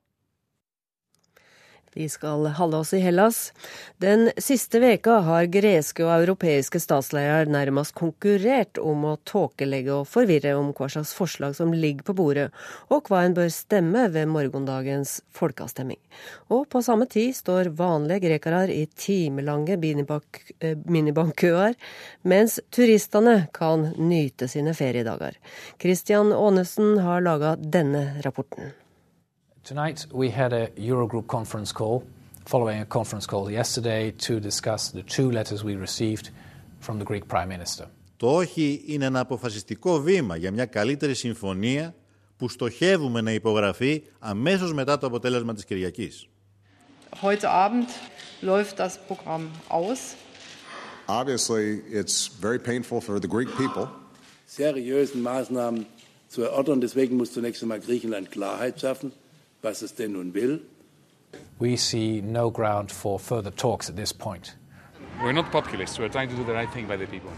Vi 1.95 2.09
skal 2.09 2.47
holde 2.55 2.77
oss 2.77 2.93
i 2.95 3.01
Hellas. 3.03 3.53
Den 3.99 4.29
siste 4.39 4.79
veka 4.79 5.17
har 5.27 5.49
greske 5.51 6.05
og 6.05 6.13
europeiske 6.21 6.79
statsledere 6.79 7.51
nærmest 7.51 7.97
konkurrert 7.99 8.79
om 8.79 9.09
å 9.11 9.17
tåkelegge 9.27 9.97
og 9.97 10.07
forvirre 10.07 10.53
om 10.55 10.71
hva 10.77 10.87
slags 10.93 11.11
forslag 11.19 11.57
som 11.59 11.75
ligger 11.75 12.07
på 12.07 12.15
bordet, 12.21 12.47
og 12.95 13.11
hva 13.11 13.25
en 13.27 13.35
bør 13.35 13.51
stemme 13.51 14.05
ved 14.15 14.31
morgendagens 14.31 15.17
folkeavstemning. 15.35 15.99
Og 16.55 16.69
på 16.71 16.83
samme 16.87 17.09
tid 17.11 17.35
står 17.35 17.73
vanlige 17.75 18.23
grekere 18.29 18.69
i 18.71 18.85
timelange 18.95 19.75
eh, 19.75 20.77
minibankkøer, 20.87 21.75
mens 22.23 22.61
turistene 22.71 23.49
kan 23.57 23.89
nyte 23.99 24.47
sine 24.53 24.77
feriedager. 24.79 25.35
Christian 25.83 26.31
Aanesen 26.37 27.01
har 27.03 27.27
laga 27.27 27.57
denne 27.59 28.21
rapporten. 28.23 28.71
Tonight 29.74 30.06
we 30.14 30.30
had 30.30 30.54
a 30.54 30.68
Eurogroup 30.78 31.26
conference 31.26 31.72
call, 31.72 32.04
following 32.46 32.80
a 32.82 32.86
conference 32.86 33.26
call 33.26 33.50
yesterday 33.50 34.12
to 34.12 34.40
discuss 34.40 34.92
the 34.92 35.02
two 35.02 35.32
letters 35.32 35.64
we 35.64 35.76
received 35.76 36.30
from 36.80 37.00
the 37.00 37.06
Greek 37.06 37.28
Prime 37.28 37.50
Minister. 37.50 37.86
Το 38.18 38.36
όχι 38.36 38.84
είναι 38.86 39.06
ένα 39.06 39.20
αποφασιστικό 39.20 40.00
βήμα 40.00 40.36
για 40.36 40.52
μια 40.52 40.66
καλύτερη 40.66 41.14
συμφωνία 41.14 41.96
που 42.38 42.50
στοχεύουμε 42.50 43.22
να 43.22 43.32
υπογραφεί 43.32 44.04
αμέσως 44.20 44.74
μετά 44.74 44.98
το 44.98 45.08
αποτέλεσμα 45.08 45.54
της 45.54 45.66
Κυριακής. 45.66 46.28
Heute 47.22 47.50
Abend 47.50 47.90
läuft 48.42 48.78
das 48.78 48.98
Programm 49.08 49.48
aus. 49.70 50.16
Obviously, 51.08 51.82
it's 51.92 52.28
very 52.42 52.60
painful 52.60 53.00
for 53.02 53.20
the 53.20 53.28
Greek 53.28 53.50
people. 53.58 53.88
Seriösen 54.46 55.22
Maßnahmen 55.24 55.86
zu 56.28 56.44
erörtern. 56.44 56.82
Deswegen 56.82 57.18
muss 57.18 57.32
zunächst 57.34 57.62
einmal 57.64 57.80
Griechenland 57.80 58.32
Klarheit 58.32 58.80
schaffen, 58.80 59.12
Was 59.63 59.83
es 59.83 59.95
denn 59.95 60.13
nun 60.13 60.35
will. 60.35 60.61
We 61.61 61.77
see 61.77 62.21
no 62.21 62.51
ground 62.51 62.91
for 62.91 63.19
further 63.19 63.51
talks 63.51 63.91
at 63.91 63.97
this 63.97 64.13
point. 64.13 64.57
We're 65.23 65.33
not 65.33 65.51
populists. 65.53 65.99
We're 65.99 66.09
trying 66.09 66.31
to 66.31 66.37
do 66.37 66.45
the 66.45 66.55
right 66.55 66.73
thing 66.73 66.89
by 66.89 66.97
the 66.97 67.07
people. 67.07 67.31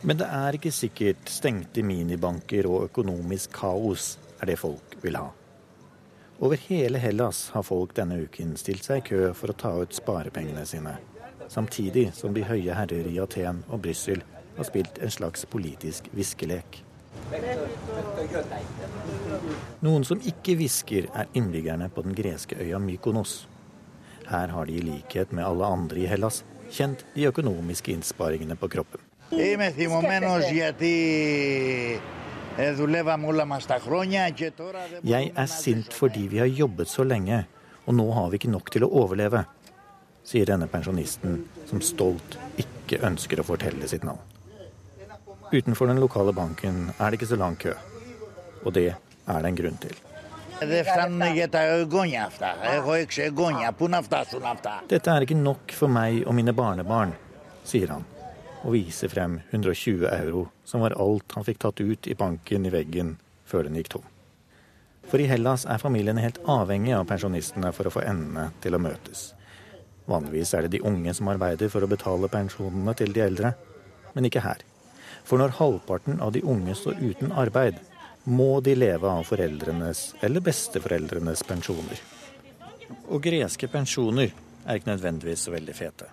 Men 0.00 0.18
det 0.18 0.26
er 0.26 0.52
ikke 0.52 0.72
sikkert 0.72 1.30
stengte 1.32 1.82
minibanker 1.82 2.66
og 2.68 2.90
økonomisk 2.90 3.54
kaos 3.56 4.18
er 4.40 4.50
det 4.50 4.58
folk 4.60 4.98
vil 5.02 5.16
ha. 5.16 5.30
Over 6.40 6.56
hele 6.56 6.98
Hellas 6.98 7.48
har 7.54 7.62
folk 7.62 7.94
denne 7.96 8.18
uken 8.26 8.56
stilt 8.60 8.84
seg 8.84 9.00
i 9.00 9.06
kø 9.08 9.20
for 9.38 9.52
å 9.52 9.56
ta 9.56 9.70
ut 9.80 9.96
sparepengene 9.96 10.66
sine, 10.68 10.96
samtidig 11.48 12.10
som 12.18 12.34
de 12.34 12.44
høye 12.44 12.74
herrer 12.76 13.08
i 13.08 13.20
Aten 13.22 13.62
og 13.70 13.80
Brussel 13.86 14.20
har 14.58 14.68
spilt 14.68 14.98
en 15.00 15.14
slags 15.14 15.46
politisk 15.48 16.10
viskelek. 16.12 16.82
Noen 19.84 20.04
som 20.06 20.20
ikke 20.20 20.56
hvisker, 20.58 21.08
er 21.14 21.30
innbyggerne 21.34 21.90
på 21.92 22.04
den 22.06 22.14
greske 22.16 22.56
øya 22.60 22.78
Mykonos. 22.78 23.44
Her 24.28 24.48
har 24.54 24.66
de 24.66 24.78
i 24.78 24.84
likhet 24.84 25.32
med 25.32 25.44
alle 25.44 25.68
andre 25.68 26.00
i 26.00 26.08
Hellas 26.08 26.42
kjent 26.72 27.04
de 27.14 27.26
økonomiske 27.28 27.92
innsparingene 27.92 28.56
på 28.56 28.68
kroppen. 28.72 29.00
Jeg 35.04 35.32
er 35.34 35.46
sint 35.50 35.96
fordi 35.98 36.26
vi 36.30 36.38
har 36.38 36.46
jobbet 36.46 36.88
så 36.88 37.06
lenge, 37.06 37.44
og 37.84 37.98
nå 37.98 38.06
har 38.14 38.30
vi 38.30 38.40
ikke 38.40 38.52
nok 38.52 38.70
til 38.72 38.86
å 38.86 38.92
overleve, 39.02 39.44
sier 40.24 40.48
denne 40.48 40.68
pensjonisten, 40.70 41.42
som 41.68 41.82
stolt 41.84 42.38
ikke 42.60 43.02
ønsker 43.04 43.42
å 43.42 43.48
fortelle 43.48 43.88
sitt 43.90 44.06
navn. 44.06 44.33
Utenfor 45.52 45.86
den 45.86 46.00
lokale 46.00 46.32
banken 46.32 46.90
er 46.98 47.10
det 47.10 47.18
ikke 47.18 47.30
så 47.34 47.38
lang 47.38 47.56
kø, 47.60 47.74
og 48.64 48.72
det 48.74 48.94
er 48.94 49.42
det 49.42 49.50
en 49.50 49.58
grunn 49.60 49.78
til. 49.82 49.96
Dette 54.94 55.10
er 55.10 55.26
ikke 55.26 55.42
nok 55.42 55.74
for 55.74 55.88
meg 55.92 56.22
og 56.24 56.34
mine 56.38 56.54
barnebarn, 56.56 57.14
sier 57.66 57.94
han 57.96 58.04
og 58.64 58.72
viser 58.72 59.12
frem 59.12 59.38
120 59.50 60.08
euro, 60.08 60.46
som 60.64 60.80
var 60.80 60.96
alt 60.96 61.36
han 61.36 61.44
fikk 61.44 61.60
tatt 61.60 61.80
ut 61.84 62.08
i 62.08 62.16
banken 62.16 62.64
i 62.64 62.72
veggen 62.72 63.16
før 63.44 63.68
den 63.68 63.76
gikk 63.76 63.90
tom. 63.96 64.06
For 65.04 65.20
i 65.20 65.28
Hellas 65.28 65.66
er 65.68 65.82
familiene 65.82 66.24
helt 66.24 66.40
avhengig 66.48 66.94
av 66.96 67.04
pensjonistene 67.10 67.74
for 67.76 67.88
å 67.88 67.92
få 67.92 68.06
endene 68.08 68.48
til 68.64 68.76
å 68.76 68.80
møtes. 68.80 69.34
Vanligvis 70.08 70.54
er 70.56 70.64
det 70.64 70.78
de 70.78 70.84
unge 70.84 71.12
som 71.16 71.28
arbeider 71.32 71.68
for 71.72 71.84
å 71.84 71.90
betale 71.90 72.30
pensjonene 72.32 72.96
til 72.96 73.12
de 73.12 73.24
eldre, 73.24 73.52
men 74.16 74.28
ikke 74.28 74.44
her. 74.44 74.64
For 75.24 75.40
når 75.40 75.56
halvparten 75.58 76.20
av 76.20 76.34
de 76.34 76.42
unge 76.44 76.74
står 76.76 77.00
uten 77.00 77.32
arbeid, 77.32 77.78
må 78.24 78.60
de 78.64 78.74
leve 78.76 79.08
av 79.08 79.24
foreldrenes 79.28 80.14
eller 80.24 80.44
besteforeldrenes 80.44 81.42
pensjoner. 81.48 82.00
Og 83.08 83.22
greske 83.24 83.68
pensjoner 83.68 84.32
er 84.64 84.78
ikke 84.78 84.92
nødvendigvis 84.92 85.46
så 85.46 85.52
veldig 85.54 85.76
fete. 85.76 86.08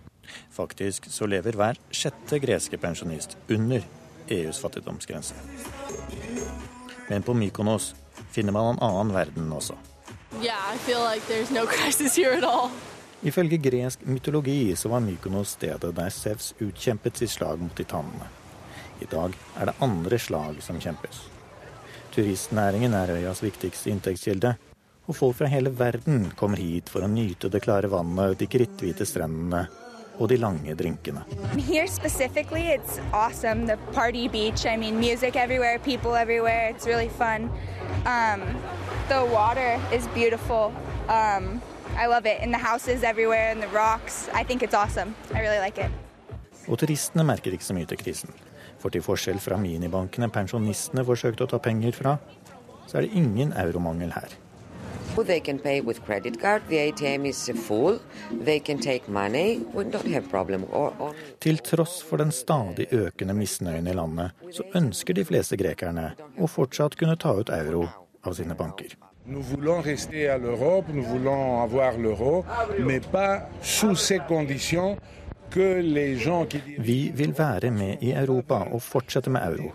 Faktisk 0.52 1.08
så 1.12 1.28
lever 1.28 1.56
hver 1.60 1.80
sjette 1.92 2.40
greske 2.44 2.80
pensjonist 2.80 3.38
under 3.52 3.84
EUs 4.32 4.60
fattigdomsgrense. 4.64 5.36
Men 7.10 7.24
på 7.24 7.36
Mykonos 7.36 7.94
finner 8.32 8.56
man 8.56 8.76
en 8.76 8.84
annen 8.88 9.16
verden 9.16 9.52
også. 9.52 9.76
Yeah, 10.42 10.76
like 10.88 11.44
no. 11.52 12.70
Ifølge 13.22 13.58
gresk 13.58 14.06
mytologi 14.08 14.76
så 14.76 14.90
var 14.90 15.04
Mykonos 15.04 15.58
stedet 15.58 15.96
der 15.96 16.10
Sevs 16.10 16.54
utkjempet 16.60 17.18
sitt 17.18 17.36
slag 17.36 17.60
mot 17.60 17.76
titanene. 17.76 18.41
I 19.02 19.10
dag 19.12 19.36
er 19.60 19.72
det 19.72 19.78
andre 19.82 20.20
slag 20.20 20.62
som 20.64 20.80
kjempes. 20.82 21.26
Turistnæringen 22.12 22.94
er 22.94 23.16
øyas 23.16 23.44
viktigste 23.44 23.90
inntektskilde, 23.90 24.56
og 25.08 25.16
folk 25.16 25.38
fra 25.40 25.48
hele 25.52 25.72
verden 25.74 26.30
kommer 26.38 26.60
hit 26.62 26.90
for 26.92 27.04
å 27.04 27.10
nyte 27.10 27.50
det 27.50 27.64
klare 27.66 27.90
vannet, 27.92 28.38
de 28.40 28.48
kritthvite 28.48 29.08
strendene 29.08 29.66
og 30.22 30.30
de 30.30 30.38
lange 30.38 30.76
drinkene. 30.78 31.24
Her 31.58 31.88
awesome. 33.14 33.68
Party 33.94 34.28
beach. 34.28 34.66
I 34.66 34.78
mean, 34.78 35.00
music 35.00 35.36
everywhere, 35.36 35.80
people 35.80 36.16
everywhere. 36.16 36.70
It's 36.70 36.86
really 36.86 37.10
fun. 37.10 37.50
Um, 38.06 38.42
the 39.10 39.26
water 39.26 39.80
is 39.92 40.08
beautiful. 40.14 40.72
Um, 41.10 41.62
I 41.98 42.06
love 42.08 42.26
it. 42.26 42.40
And 42.42 42.54
the 42.54 42.60
houses 42.60 43.04
everywhere 43.04 43.50
and 43.52 43.62
the 43.62 43.68
rocks. 43.70 44.30
I 44.34 44.44
think 44.44 44.62
it's 44.62 44.76
awesome. 44.76 45.16
I 45.34 45.42
really 45.42 45.60
like 45.60 45.78
it. 45.78 45.92
Og 46.70 46.78
turistene 46.78 47.24
merker 47.26 47.56
ikke 47.56 47.66
så 47.66 47.74
mye 47.74 47.90
til 47.90 47.98
krisen. 47.98 48.30
For 48.82 48.94
til 48.94 49.04
forskjell 49.06 49.42
fra 49.42 49.58
minibankene 49.62 50.32
pensjonistene 50.34 51.06
forsøkte 51.06 51.46
å 51.46 51.52
ta 51.54 51.60
penger 51.62 51.94
fra, 51.94 52.16
så 52.90 52.98
er 52.98 53.06
det 53.06 53.20
ingen 53.20 53.54
euromangel 53.54 54.16
her. 54.16 54.34
They 55.26 55.40
can 55.40 55.60
pay 55.60 55.82
with 55.82 56.02
credit 56.06 56.40
card. 56.40 56.62
The 56.70 56.80
ATM 56.88 57.26
is 57.26 57.52
full. 57.68 58.00
They 58.32 58.60
can 58.60 58.80
take 58.80 59.10
money. 59.10 59.60
We 59.74 59.84
don't 59.84 60.08
have 60.14 60.30
problem. 60.30 60.64
Or, 60.72 60.94
or... 61.00 61.14
Til 61.40 61.58
tross 61.58 62.02
for 62.02 62.18
den 62.18 62.32
stadig 62.32 62.88
økende 62.96 63.36
misnøyen 63.36 63.88
i 63.88 63.94
landet, 63.94 64.32
så 64.56 64.64
ønsker 64.76 65.14
de 65.14 65.26
fleste 65.28 65.60
grekerne 65.60 66.14
å 66.40 66.48
fortsatt 66.50 66.96
kunne 66.98 67.20
ta 67.20 67.36
ut 67.38 67.52
euro 67.54 67.86
av 68.24 68.38
sine 68.40 68.56
banker. 68.56 68.96
Nous 69.26 69.44
voulons 69.52 69.84
rester 69.86 70.30
à 70.30 70.38
l'Europe, 70.38 70.90
nous 70.90 71.04
voulons 71.04 71.62
avoir 71.62 71.98
l'euro, 71.98 72.44
mais 72.80 73.00
pas 73.00 73.44
sous 73.62 73.96
ces 73.96 74.20
conditions 74.28 74.98
Vi 75.52 77.12
vil 77.16 77.34
være 77.38 77.72
med 77.76 78.04
i 78.04 78.14
Europa 78.16 78.62
og 78.72 78.80
fortsette 78.84 79.30
med 79.34 79.44
euro. 79.44 79.72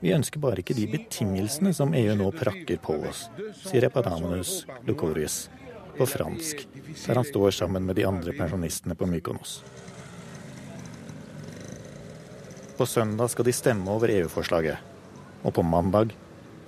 Vi 0.00 0.14
ønsker 0.16 0.40
bare 0.40 0.62
ikke 0.62 0.76
de 0.78 0.86
betingelsene 0.88 1.74
som 1.76 1.92
EU 1.94 2.14
nå 2.16 2.30
prakker 2.32 2.78
på 2.80 2.96
oss, 3.10 3.26
sier 3.66 3.84
Epadamonus 3.90 4.62
Lucorius 4.88 5.50
på 5.98 6.06
fransk, 6.08 6.62
der 7.04 7.20
han 7.20 7.28
står 7.28 7.52
sammen 7.52 7.84
med 7.84 7.98
de 8.00 8.06
andre 8.08 8.32
pensjonistene 8.32 8.96
på 8.96 9.08
Mykonos. 9.10 9.58
På 12.78 12.86
søndag 12.88 13.28
skal 13.28 13.44
de 13.44 13.52
stemme 13.52 13.92
over 13.92 14.08
EU-forslaget, 14.14 14.80
og 15.44 15.52
på 15.52 15.66
mandag 15.66 16.16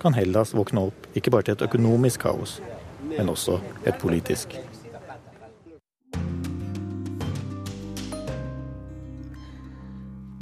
kan 0.03 0.13
Hellas 0.13 0.53
våkne 0.53 0.85
opp 0.91 1.09
ikke 1.17 1.33
bare 1.33 1.49
til 1.49 1.57
et 1.57 1.65
økonomisk 1.65 2.27
kaos, 2.27 2.59
men 3.15 3.33
også 3.33 3.57
et 3.87 3.97
politisk. 3.97 4.53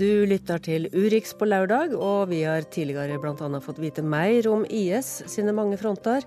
Du 0.02 0.24
lytter 0.26 0.58
til 0.58 0.88
Urix 0.98 1.36
på 1.38 1.46
lørdag, 1.46 1.92
og 1.94 2.32
vi 2.32 2.40
har 2.42 2.64
tidligere 2.74 3.20
bl.a. 3.22 3.60
fått 3.62 3.78
vite 3.78 4.02
mer 4.02 4.48
om 4.50 4.64
IS 4.66 5.12
sine 5.30 5.54
mange 5.54 5.78
fronter. 5.78 6.26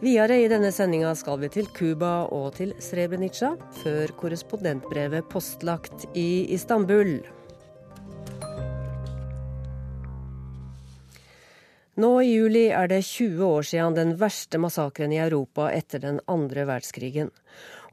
Videre 0.00 0.40
i 0.42 0.48
denne 0.50 0.72
sendinga 0.74 1.12
skal 1.14 1.38
vi 1.44 1.52
til 1.54 1.68
Cuba 1.76 2.24
og 2.34 2.56
til 2.56 2.72
Srebrenica, 2.82 3.52
før 3.84 4.10
korrespondentbrevet 4.18 5.28
postlagt 5.30 6.08
i 6.18 6.50
Istanbul. 6.56 7.20
Nå 11.94 12.12
i 12.18 12.32
juli 12.32 12.64
er 12.74 12.90
det 12.90 13.04
20 13.06 13.46
år 13.46 13.70
siden 13.70 13.94
den 13.94 14.16
verste 14.18 14.58
massakren 14.58 15.14
i 15.14 15.22
Europa 15.22 15.70
etter 15.70 16.02
den 16.02 16.18
andre 16.26 16.66
verdenskrigen. 16.66 17.30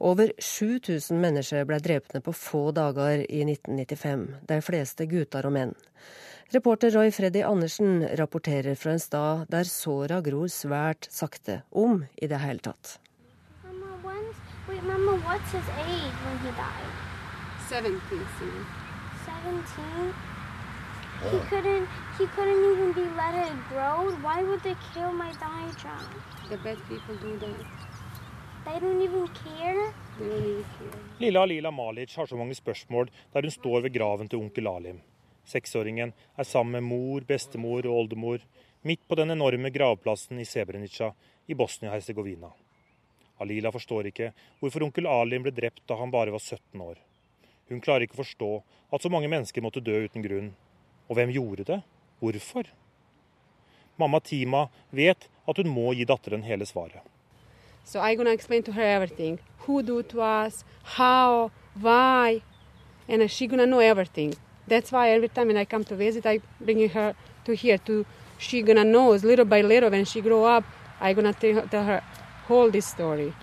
Over 0.02 0.32
7000 0.42 1.20
mennesker 1.22 1.66
ble 1.70 1.78
drepne 1.78 2.24
på 2.26 2.34
få 2.34 2.72
dager 2.74 3.22
i 3.22 3.44
1995, 3.46 4.24
de 4.50 4.58
fleste 4.66 5.06
gutter 5.06 5.46
og 5.46 5.54
menn. 5.54 5.76
Reporter 6.56 6.90
Roy 6.98 7.12
Freddy 7.14 7.44
Andersen 7.46 8.02
rapporterer 8.18 8.74
fra 8.76 8.96
en 8.96 9.04
stad 9.04 9.46
der 9.54 9.70
såra 9.70 10.18
gror 10.26 10.50
svært 10.50 11.06
sakte, 11.14 11.62
om 11.70 12.02
i 12.18 12.28
det 12.28 12.42
hele 12.42 12.66
tatt. 12.66 12.98
Mama, 13.62 14.18
wait, 14.68 14.84
Mama, 14.90 15.22
what's 15.22 15.54
his 15.54 15.70
age 15.86 16.18
when 16.26 16.38
17, 17.70 18.02
17? 19.30 20.14
He 21.30 21.38
couldn't. 21.48 21.88
He 22.18 22.26
couldn't 22.36 22.64
even 22.74 22.92
be 22.94 23.06
let 23.16 23.36
it 23.46 23.54
grow. 23.70 24.10
Why 24.26 24.42
would 24.42 24.64
they 24.64 24.76
kill 24.94 25.14
my 25.14 25.32
diagram? 25.40 26.10
The 26.50 26.58
bad 26.58 26.78
people 26.90 27.16
do 27.22 27.38
that. 27.46 27.91
They 28.66 28.80
don't 28.80 29.02
even 29.02 29.28
care. 29.28 29.94
They 30.18 30.28
don't 30.30 30.44
even 30.44 30.66
care. 30.78 31.00
Lille 31.20 31.40
Alila 31.40 31.72
Malic 31.72 32.16
har 32.16 32.26
så 32.26 32.36
mange 32.36 32.56
spørsmål 32.56 33.10
der 33.34 33.42
hun 33.42 33.52
står 33.52 33.82
ved 33.82 33.94
graven 33.94 34.28
til 34.30 34.40
onkel 34.40 34.68
Alim. 34.68 35.00
Seksåringen 35.46 36.14
er 36.38 36.44
sammen 36.44 36.72
med 36.72 36.82
mor, 36.82 37.22
bestemor 37.22 37.86
og 37.86 37.98
oldemor 38.04 38.40
midt 38.82 39.08
på 39.08 39.16
den 39.16 39.32
enorme 39.32 39.70
gravplassen 39.70 40.40
i 40.40 40.46
Sebrenica 40.46 41.12
i 41.48 41.54
Bosnia-Hercegovina. 41.54 42.52
Alila 43.42 43.72
forstår 43.72 44.12
ikke 44.12 44.32
hvorfor 44.60 44.86
onkel 44.86 45.10
Alim 45.10 45.46
ble 45.46 45.54
drept 45.58 45.82
da 45.90 45.98
han 45.98 46.14
bare 46.14 46.34
var 46.34 46.40
17 46.40 46.82
år. 46.82 47.00
Hun 47.70 47.82
klarer 47.82 48.06
ikke 48.06 48.20
å 48.20 48.24
forstå 48.24 48.52
at 48.94 49.02
så 49.02 49.10
mange 49.10 49.30
mennesker 49.32 49.66
måtte 49.66 49.82
dø 49.82 50.04
uten 50.06 50.22
grunn. 50.22 50.52
Og 51.10 51.18
hvem 51.18 51.34
gjorde 51.34 51.66
det? 51.66 51.80
Hvorfor? 52.22 52.70
Mamma 53.98 54.22
Tima 54.22 54.68
vet 54.92 55.28
at 55.50 55.58
hun 55.58 55.74
må 55.74 55.94
gi 55.98 56.06
datteren 56.06 56.46
hele 56.46 56.70
svaret. 56.70 57.11
So 57.84 58.00
I'm 58.00 58.18
gonna 58.18 58.32
explain 58.32 58.64
to 58.64 58.72
her 58.72 58.82
everything. 58.82 59.40
Who 59.66 59.84
do 59.84 60.04
to 60.04 60.22
us, 60.22 60.64
how, 60.84 61.52
why, 61.80 62.42
and 63.08 63.30
she's 63.30 63.50
gonna 63.50 63.66
know 63.66 63.80
everything. 63.80 64.34
That's 64.68 64.92
why 64.92 65.10
every 65.10 65.30
time 65.30 65.48
when 65.48 65.58
I 65.58 65.66
come 65.66 65.84
to 65.86 65.96
visit, 65.96 66.26
I 66.26 66.40
bring 66.60 66.90
her 66.90 67.14
to 67.46 67.54
here 67.54 67.78
to 67.78 68.06
she 68.38 68.62
gonna 68.62 68.84
know 68.84 69.12
little 69.12 69.46
by 69.46 69.62
little 69.62 69.90
when 69.90 70.06
she 70.06 70.22
grow 70.22 70.46
up. 70.46 70.64
I 71.00 71.14
gonna 71.14 71.34
tell 71.34 71.84
her 71.84 72.02
whole 72.48 72.72
this 72.72 72.86
story. 72.86 73.34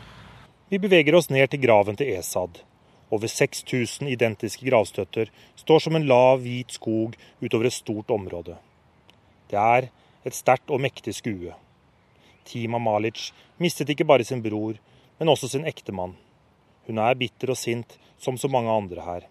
Vi 0.68 0.78
beveger 0.78 1.14
oss 1.14 1.30
ned 1.30 1.48
til 1.48 1.62
graven 1.62 1.96
til 1.96 2.18
Esad. 2.18 2.58
Over 3.10 3.26
6000 3.26 4.08
identiske 4.08 4.70
gravstøtter 4.70 5.30
står 5.56 5.78
som 5.78 5.96
en 5.96 6.04
lav, 6.04 6.38
hvit 6.38 6.72
skog 6.72 7.14
utover 7.40 7.66
et 7.66 7.72
stort 7.72 8.10
område. 8.10 8.56
Det 9.50 9.58
er 9.58 9.88
et 10.24 10.34
sterkt 10.34 10.70
og 10.70 10.80
mektig 10.80 11.14
skue. 11.14 11.54
Tima 12.48 12.78
Malic 12.80 13.30
mistet 13.60 13.90
ikke 13.92 14.06
bare 14.08 14.24
sin 14.24 14.40
bror, 14.42 14.78
men 15.18 15.28
også 15.28 15.50
sin 15.52 15.66
ektemann. 15.68 16.14
Hun 16.88 16.98
er 17.04 17.14
bitter 17.20 17.52
og 17.52 17.58
sint, 17.60 17.98
som 18.18 18.38
så 18.40 18.48
mange 18.48 18.72
andre 18.72 19.04
her. 19.04 19.26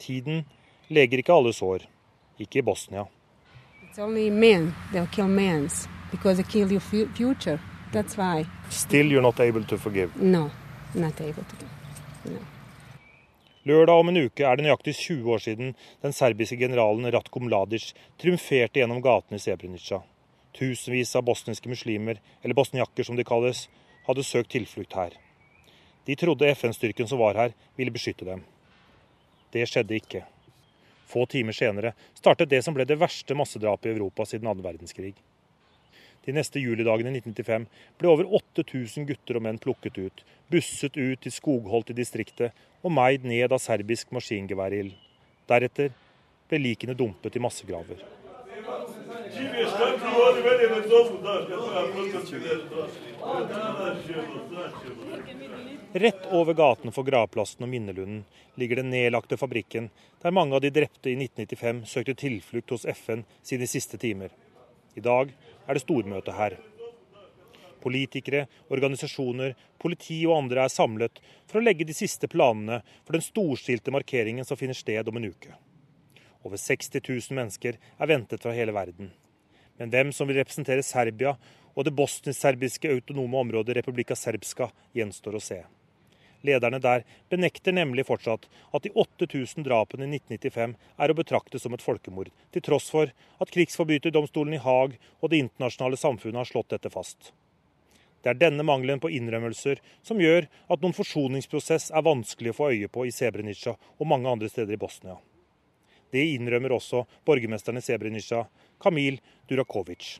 Tiden 0.00 0.44
leger 0.88 1.20
ikke 1.20 1.34
alle 1.36 1.52
sår, 1.52 1.84
ikke 2.40 2.62
i 2.62 2.64
Bosnia. 2.64 3.04
Men 3.96 4.72
they'll 4.92 5.10
kill 5.12 5.28
men 5.28 5.68
because 6.10 6.36
they 6.42 6.50
kill 6.50 6.70
your 6.72 6.80
fu- 6.80 7.08
future. 7.14 7.58
That's 7.92 8.16
why. 8.16 8.46
Still 8.70 9.10
you're 9.10 9.20
not 9.22 9.40
able 9.40 9.64
to 9.64 9.76
forgive. 9.76 10.10
No, 10.16 10.50
not 10.94 11.20
able 11.20 11.44
to. 11.44 11.66
No. 12.24 12.38
Lørdag 13.66 13.94
om 14.00 14.08
en 14.08 14.16
uke 14.16 14.44
er 14.46 14.56
det 14.56 14.64
nøyaktig 14.64 14.94
20 14.96 15.32
år 15.34 15.38
siden 15.44 15.74
den 16.02 16.12
serbiske 16.16 16.56
generalen 16.56 17.10
Ratko 17.12 17.42
Mladic 17.44 17.90
triumferte 18.18 18.80
gjennom 18.80 19.02
gatene 19.04 19.36
i 19.36 19.42
Srebrenica. 19.42 20.00
Tusenvis 20.56 21.14
av 21.16 21.24
bosniske 21.28 21.68
muslimer, 21.70 22.20
eller 22.42 22.58
bosniakker 22.58 23.06
som 23.06 23.16
de 23.16 23.24
kalles, 23.26 23.68
hadde 24.06 24.26
søkt 24.26 24.50
tilflukt 24.54 24.96
her. 24.98 25.14
De 26.06 26.16
trodde 26.16 26.48
FN-styrken 26.54 27.08
som 27.08 27.20
var 27.20 27.38
her, 27.38 27.56
ville 27.76 27.94
beskytte 27.94 28.26
dem. 28.26 28.42
Det 29.52 29.66
skjedde 29.68 29.98
ikke. 29.98 30.24
Få 31.10 31.26
timer 31.26 31.54
senere 31.56 31.92
startet 32.14 32.50
det 32.50 32.62
som 32.64 32.74
ble 32.74 32.86
det 32.86 32.98
verste 33.00 33.34
massedrapet 33.34 33.90
i 33.90 33.94
Europa 33.96 34.26
siden 34.26 34.50
annen 34.50 34.64
verdenskrig. 34.64 35.14
De 36.26 36.34
neste 36.36 36.60
julidagene 36.60 37.10
i 37.10 37.18
1995 37.22 37.66
ble 37.98 38.10
over 38.12 38.28
8000 38.38 39.08
gutter 39.08 39.38
og 39.38 39.46
menn 39.46 39.58
plukket 39.58 39.98
ut, 39.98 40.24
busset 40.52 40.96
ut 40.98 41.22
til 41.24 41.34
skogholt 41.34 41.90
i 41.90 41.96
distriktet 41.96 42.56
og 42.84 42.94
meid 42.94 43.24
ned 43.26 43.50
av 43.50 43.62
serbisk 43.62 44.12
maskingeværild. 44.14 44.92
Deretter 45.50 45.94
ble 46.50 46.60
likene 46.60 46.96
dumpet 46.98 47.38
i 47.38 47.42
massegraver. 47.42 48.19
Rett 55.92 56.26
over 56.30 56.54
gaten 56.54 56.92
for 56.92 57.04
gravplassen 57.04 57.66
og 57.66 57.68
minnelunden 57.68 58.22
ligger 58.56 58.80
den 58.80 58.88
nedlagte 58.94 59.36
fabrikken 59.36 59.90
der 60.22 60.32
mange 60.32 60.56
av 60.56 60.64
de 60.64 60.72
drepte 60.72 61.12
i 61.12 61.16
1995 61.18 61.84
søkte 61.92 62.16
tilflukt 62.22 62.72
hos 62.72 62.88
FN 62.88 63.26
sine 63.42 63.68
siste 63.68 64.00
timer. 64.00 64.32
I 64.96 65.04
dag 65.04 65.36
er 65.66 65.76
det 65.76 65.84
stormøte 65.84 66.32
her. 66.40 66.56
Politikere, 67.84 68.46
organisasjoner, 68.72 69.56
politi 69.80 70.22
og 70.24 70.38
andre 70.38 70.64
er 70.64 70.72
samlet 70.72 71.20
for 71.44 71.60
å 71.60 71.66
legge 71.68 71.84
de 71.84 71.96
siste 71.96 72.32
planene 72.32 72.80
for 73.04 73.12
den 73.16 73.24
storstilte 73.28 73.92
markeringen 73.92 74.48
som 74.48 74.56
finner 74.56 74.78
sted 74.78 75.08
om 75.08 75.20
en 75.20 75.28
uke. 75.32 75.52
Over 76.48 76.56
60 76.56 77.04
000 77.04 77.36
mennesker 77.36 77.76
er 77.76 78.08
ventet 78.08 78.40
fra 78.40 78.56
hele 78.56 78.72
verden. 78.72 79.12
Men 79.80 79.90
hvem 79.90 80.12
som 80.12 80.28
vil 80.28 80.36
representere 80.36 80.84
Serbia 80.84 81.34
og 81.72 81.86
det 81.86 81.94
bosnisk-serbiske 81.96 82.90
autonome 82.92 83.38
området 83.40 83.78
Republika 83.78 84.16
Serbska, 84.18 84.68
gjenstår 84.92 85.38
å 85.38 85.40
se. 85.40 85.62
Lederne 86.44 86.80
der 86.80 87.04
benekter 87.32 87.72
nemlig 87.72 88.06
fortsatt 88.08 88.46
at 88.76 88.84
de 88.84 88.92
8000 88.92 89.64
drapene 89.64 90.04
i 90.06 90.18
1995 90.20 90.74
er 91.04 91.12
å 91.12 91.16
betrakte 91.16 91.60
som 91.60 91.76
et 91.76 91.84
folkemord, 91.84 92.28
til 92.52 92.64
tross 92.64 92.88
for 92.92 93.12
at 93.40 93.52
krigsforbryterdomstolen 93.56 94.56
i 94.56 94.62
Haag 94.64 94.96
og 95.20 95.32
det 95.32 95.40
internasjonale 95.44 96.00
samfunnet 96.00 96.42
har 96.42 96.50
slått 96.52 96.72
dette 96.76 96.92
fast. 96.92 97.32
Det 98.20 98.34
er 98.34 98.40
denne 98.40 98.64
mangelen 98.68 99.00
på 99.00 99.12
innrømmelser 99.16 99.80
som 100.04 100.20
gjør 100.20 100.48
at 100.68 100.84
noen 100.84 100.96
forsoningsprosess 100.96 101.88
er 101.88 102.04
vanskelig 102.04 102.52
å 102.52 102.58
få 102.60 102.72
øye 102.74 102.92
på 102.92 103.08
i 103.08 103.14
Sebrenica 103.16 103.76
og 103.96 104.08
mange 104.08 104.28
andre 104.28 104.52
steder 104.52 104.76
i 104.76 104.80
Bosnia. 104.80 105.16
Det 106.12 106.24
innrømmer 106.34 106.72
også 106.74 107.04
borgermesteren 107.24 107.78
i 107.78 107.80
Srebrenica, 107.80 108.44
Kamil 108.82 109.20
Durakovic. 109.48 110.18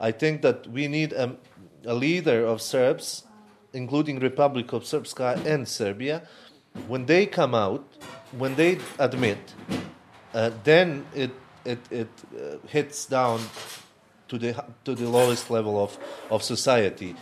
I 0.00 0.10
think 0.10 0.42
that 0.42 0.66
we 0.66 0.88
need 0.88 1.12
a, 1.12 1.30
a 1.86 1.94
leader 1.94 2.44
of 2.46 2.60
Serbs, 2.60 3.24
including 3.72 4.18
Republic 4.22 4.72
of 4.72 4.82
Srpska 4.82 5.46
and 5.46 5.68
Serbia. 5.68 6.22
When 6.88 7.06
they 7.06 7.26
come 7.26 7.54
out, 7.54 7.84
when 8.38 8.56
they 8.56 8.78
admit, 8.98 9.38
uh, 10.34 10.50
then 10.64 11.04
it 11.14 11.30
it, 11.64 11.78
it 11.90 12.08
uh, 12.34 12.56
hits 12.66 13.06
down 13.06 13.40
to 14.28 14.38
the 14.38 14.64
to 14.84 14.94
the 14.94 15.08
lowest 15.08 15.50
level 15.50 15.78
of, 15.78 15.96
of 16.30 16.42
society. 16.42 17.14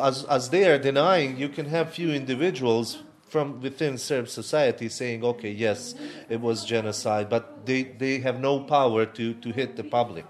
As 0.00 0.24
as 0.24 0.48
they 0.50 0.64
are 0.64 0.78
denying, 0.78 1.36
you 1.38 1.48
can 1.48 1.66
have 1.66 1.90
few 1.90 2.10
individuals 2.10 2.98
from 3.28 3.60
within 3.60 3.98
Serb 3.98 4.28
society 4.28 4.88
saying, 4.88 5.24
okay, 5.24 5.50
yes, 5.50 5.94
it 6.28 6.40
was 6.40 6.64
genocide, 6.64 7.28
but 7.28 7.66
they, 7.66 7.82
they 7.98 8.18
have 8.18 8.40
no 8.40 8.60
power 8.60 9.06
to, 9.06 9.34
to 9.34 9.52
hit 9.52 9.76
the 9.76 9.82
public. 9.82 10.24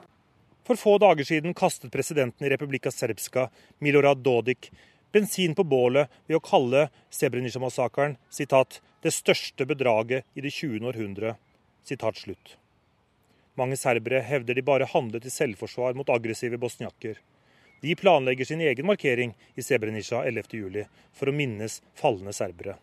For 0.65 0.77
få 0.77 0.99
dager 0.99 1.25
siden 1.25 1.55
kastet 1.55 1.93
presidenten 1.93 2.47
i 2.47 2.51
Republika 2.51 2.91
Serbska, 2.91 3.49
Milorad 3.79 4.19
Dodik, 4.19 4.73
bensin 5.13 5.55
på 5.55 5.65
bålet 5.65 6.11
ved 6.27 6.37
å 6.37 6.45
kalle 6.45 6.89
Srebrenica-massakren 7.11 8.17
'det 9.01 9.13
største 9.15 9.65
bedraget 9.67 10.25
i 10.35 10.41
det 10.41 10.51
20. 10.51 10.85
århundre'. 10.85 11.37
Slutt. 12.15 12.57
Mange 13.55 13.77
serbere 13.77 14.21
hevder 14.21 14.55
de 14.55 14.63
bare 14.63 14.85
handlet 14.85 15.25
i 15.25 15.31
selvforsvar 15.31 15.95
mot 15.95 16.11
aggressive 16.11 16.59
bosniakker. 16.59 17.17
De 17.81 17.97
planlegger 17.97 18.45
sin 18.45 18.61
egen 18.61 18.87
markering 18.87 19.33
i 19.55 19.63
Srebrenica 19.63 20.21
11.7 20.25 20.85
for 21.15 21.31
å 21.31 21.35
minnes 21.35 21.81
falne 21.95 22.33
serbere. 22.37 22.77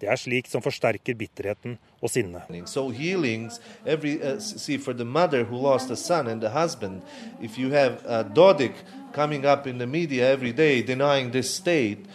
Det 0.00 0.08
er 0.10 0.18
slikt 0.18 0.50
som 0.50 0.62
forsterker 0.62 1.14
bitterheten 1.14 1.78
og 2.02 2.10
sinnet. 2.10 2.50
So 2.68 2.90
healings, 2.90 3.60
every 3.86 4.18
uh, 4.20 4.38
see 4.40 4.76
for 4.76 4.92
the 4.92 5.04
mother 5.04 5.44
who 5.44 5.56
lost 5.56 5.90
a 5.90 5.96
son 5.96 6.26
and 6.26 6.40
the 6.42 6.50
husband, 6.50 7.02
if 7.40 7.58
you 7.58 7.70
have 7.70 8.02
uh, 8.06 8.24
Dodik 8.24 8.74
coming 9.12 9.46
up 9.46 9.66
in 9.66 9.78
the 9.78 9.86
media 9.86 10.30
every 10.30 10.52
day 10.52 10.82
denying 10.82 11.30
this 11.30 11.54
state, 11.54 12.06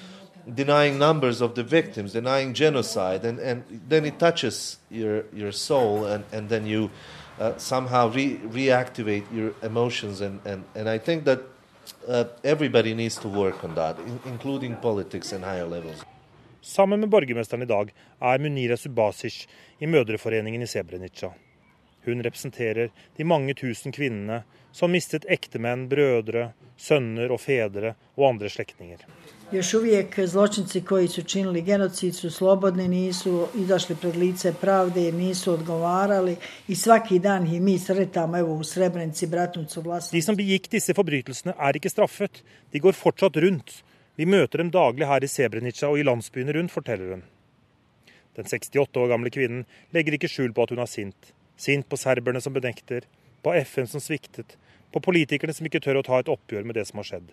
denying 0.46 0.98
numbers 1.00 1.42
of 1.42 1.56
the 1.56 1.64
victims, 1.64 2.14
denying 2.14 2.54
genocide, 2.54 3.24
and, 3.24 3.40
and 3.40 3.64
then 3.88 4.06
it 4.06 4.20
touches 4.20 4.78
your 4.90 5.24
your 5.34 5.52
soul, 5.52 6.06
and, 6.06 6.24
and 6.32 6.50
then 6.50 6.66
you 6.66 6.90
uh, 7.40 7.58
somehow 7.58 8.10
re- 8.10 8.40
reactivate 8.52 9.24
your 9.34 9.54
emotions, 9.64 10.22
and, 10.22 10.42
and, 10.46 10.64
and 10.76 10.90
I 10.90 10.98
think 10.98 11.24
that 11.24 11.42
uh, 12.08 12.26
everybody 12.44 12.94
needs 12.94 13.18
to 13.18 13.28
work 13.28 13.64
on 13.64 13.76
that, 13.76 13.98
in, 14.00 14.20
including 14.26 14.76
politics 14.76 15.32
and 15.32 15.44
higher 15.44 15.66
levels. 15.66 16.04
Sammen 16.62 17.00
med 17.00 17.10
borgermesteren 17.10 17.64
i 17.64 17.66
dag 17.66 17.92
er 18.20 18.40
Munira 18.40 18.78
Subasic 18.78 19.48
i 19.80 19.88
Mødreforeningen 19.88 20.62
i 20.62 20.68
Sebrenica. 20.68 21.32
Hun 22.06 22.24
representerer 22.24 22.90
de 23.18 23.24
mange 23.24 23.54
tusen 23.54 23.96
kvinnene 23.96 24.44
som 24.72 24.92
mistet 24.92 25.26
ektemenn, 25.28 25.88
brødre, 25.90 26.52
sønner 26.78 27.32
og 27.32 27.40
fedre 27.40 27.96
og 28.18 28.30
andre 28.30 28.50
slektninger. 28.50 29.06
Još 29.52 29.74
uvijek 29.74 30.20
zločinci 30.28 30.82
koji 30.82 31.08
su 31.08 31.24
činili 31.24 31.62
genocid 31.62 32.16
su 32.16 32.30
slobodni, 32.32 32.88
nisu 32.88 33.48
izašli 33.56 33.96
pred 33.96 34.16
lice 34.16 34.54
pravde, 34.62 35.12
nisu 35.12 35.54
odgovarali 35.54 36.36
i 36.68 36.76
svaki 36.76 37.20
dan 37.20 37.48
ih 37.48 37.62
mi 37.62 37.80
sretamo 37.80 38.38
evo 38.38 38.54
u 38.54 38.64
Srebrenici, 38.64 39.28
Bratnicu, 39.28 39.82
Vlasnicu. 39.82 40.16
De 40.16 40.22
som 40.22 40.36
begikk 40.36 40.70
disse 40.72 40.94
forbrytelsene 40.94 41.56
er 41.60 41.76
ikke 41.76 41.90
straffet, 41.90 42.44
de 42.72 42.80
går 42.80 42.94
fortsatt 42.94 43.38
rundt. 43.38 43.84
Vi 44.20 44.26
møter 44.28 44.60
dem 44.60 44.68
daglig 44.68 45.08
her 45.08 45.24
i 45.24 45.28
Sebrenica 45.32 45.88
og 45.88 46.02
i 46.02 46.04
landsbyene 46.04 46.52
rundt, 46.58 46.74
forteller 46.76 47.14
hun. 47.14 47.22
Den 48.36 48.48
68 48.52 48.98
år 49.00 49.14
gamle 49.14 49.30
kvinnen 49.32 49.62
legger 49.96 50.18
ikke 50.18 50.28
skjul 50.28 50.52
på 50.56 50.66
at 50.66 50.74
hun 50.74 50.82
er 50.84 50.90
sint. 50.92 51.30
Sint 51.56 51.88
på 51.88 51.96
serberne 52.00 52.42
som 52.44 52.52
benekter, 52.52 53.06
på 53.44 53.54
FN 53.64 53.88
som 53.88 54.04
sviktet, 54.04 54.58
på 54.92 55.00
politikerne 55.06 55.54
som 55.56 55.70
ikke 55.70 55.80
tør 55.86 56.02
å 56.02 56.04
ta 56.04 56.20
et 56.20 56.32
oppgjør 56.34 56.68
med 56.68 56.76
det 56.76 56.84
som 56.90 57.00
har 57.00 57.08
skjedd. 57.08 57.30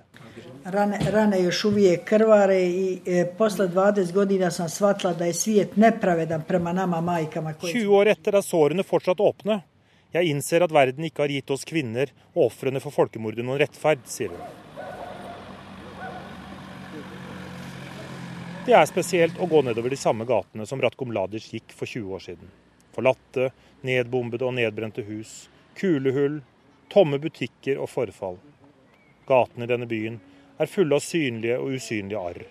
Rane, 0.76 1.00
rane 1.10 1.40
još 1.40 1.64
uvijek 1.72 2.04
krvare 2.06 2.58
i 2.62 2.84
e, 3.02 3.24
posle 3.38 3.66
20 3.72 4.12
godina 4.14 4.52
sam 4.54 4.70
shvatila 4.70 5.16
da 5.18 5.26
je 5.26 5.34
svijet 5.40 5.74
nepravedan 5.74 6.44
prema 6.46 6.74
nama 6.76 7.00
majkama. 7.00 7.56
20 7.64 7.96
år 7.98 8.12
etter 8.14 8.38
er 8.38 8.46
sårene 8.46 8.86
fortsatt 8.86 9.24
åpne. 9.26 9.58
Jeg 10.14 10.30
innser 10.30 10.62
at 10.62 10.74
verden 10.74 11.10
ikke 11.10 11.24
har 11.24 11.34
gitt 11.34 11.50
oss 11.50 11.66
kvinner 11.66 12.14
og 12.36 12.46
ofrene 12.46 12.78
for 12.84 12.94
folkemordet 12.94 13.42
noen 13.42 13.58
rettferd, 13.64 14.06
sier 14.06 14.30
hun. 14.30 14.65
Det 18.66 18.74
er 18.74 18.88
spesielt 18.90 19.36
å 19.38 19.46
gå 19.46 19.60
nedover 19.62 19.92
de 19.94 19.96
samme 20.00 20.24
gatene 20.26 20.64
som 20.66 20.80
Ratko 20.82 21.06
Mladic 21.06 21.44
gikk 21.52 21.70
for 21.70 21.86
20 21.86 22.14
år 22.16 22.22
siden. 22.24 22.48
Forlatte, 22.96 23.52
nedbombede 23.86 24.42
og 24.42 24.56
nedbrente 24.56 25.04
hus, 25.06 25.44
kulehull, 25.78 26.40
tomme 26.90 27.20
butikker 27.22 27.78
og 27.78 27.86
forfall. 27.92 28.40
Gatene 29.30 29.68
i 29.68 29.70
denne 29.70 29.86
byen 29.86 30.18
er 30.58 30.72
fulle 30.72 30.98
av 30.98 31.06
synlige 31.06 31.60
og 31.62 31.78
usynlige 31.78 32.18
arr. 32.18 32.42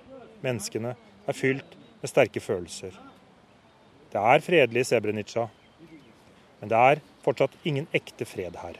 Menneskene 0.45 0.95
er 0.95 1.35
fylt 1.35 1.75
med 1.99 2.13
sterke 2.13 2.39
følelser. 2.39 2.95
Det 4.15 4.23
er 4.23 4.47
fredelig 4.47 4.85
i 4.85 4.89
Sebrenica, 4.93 5.49
men 6.61 6.71
det 6.71 6.83
er 6.93 7.03
fortsatt 7.27 7.59
ingen 7.67 7.91
ekte 7.91 8.23
fred 8.23 8.55
her. 8.63 8.79